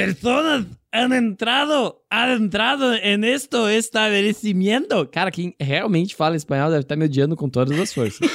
[0.00, 5.10] Personas han entrado, han entrado en esto establecimiento.
[5.10, 8.26] Cara, quem realmente fala espanhol deve estar me odiando com todas as forças.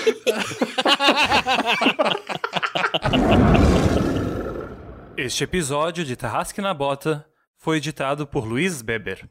[5.18, 7.26] Este episódio de Tarrasque na Bota
[7.58, 9.28] foi editado por Luiz Beber.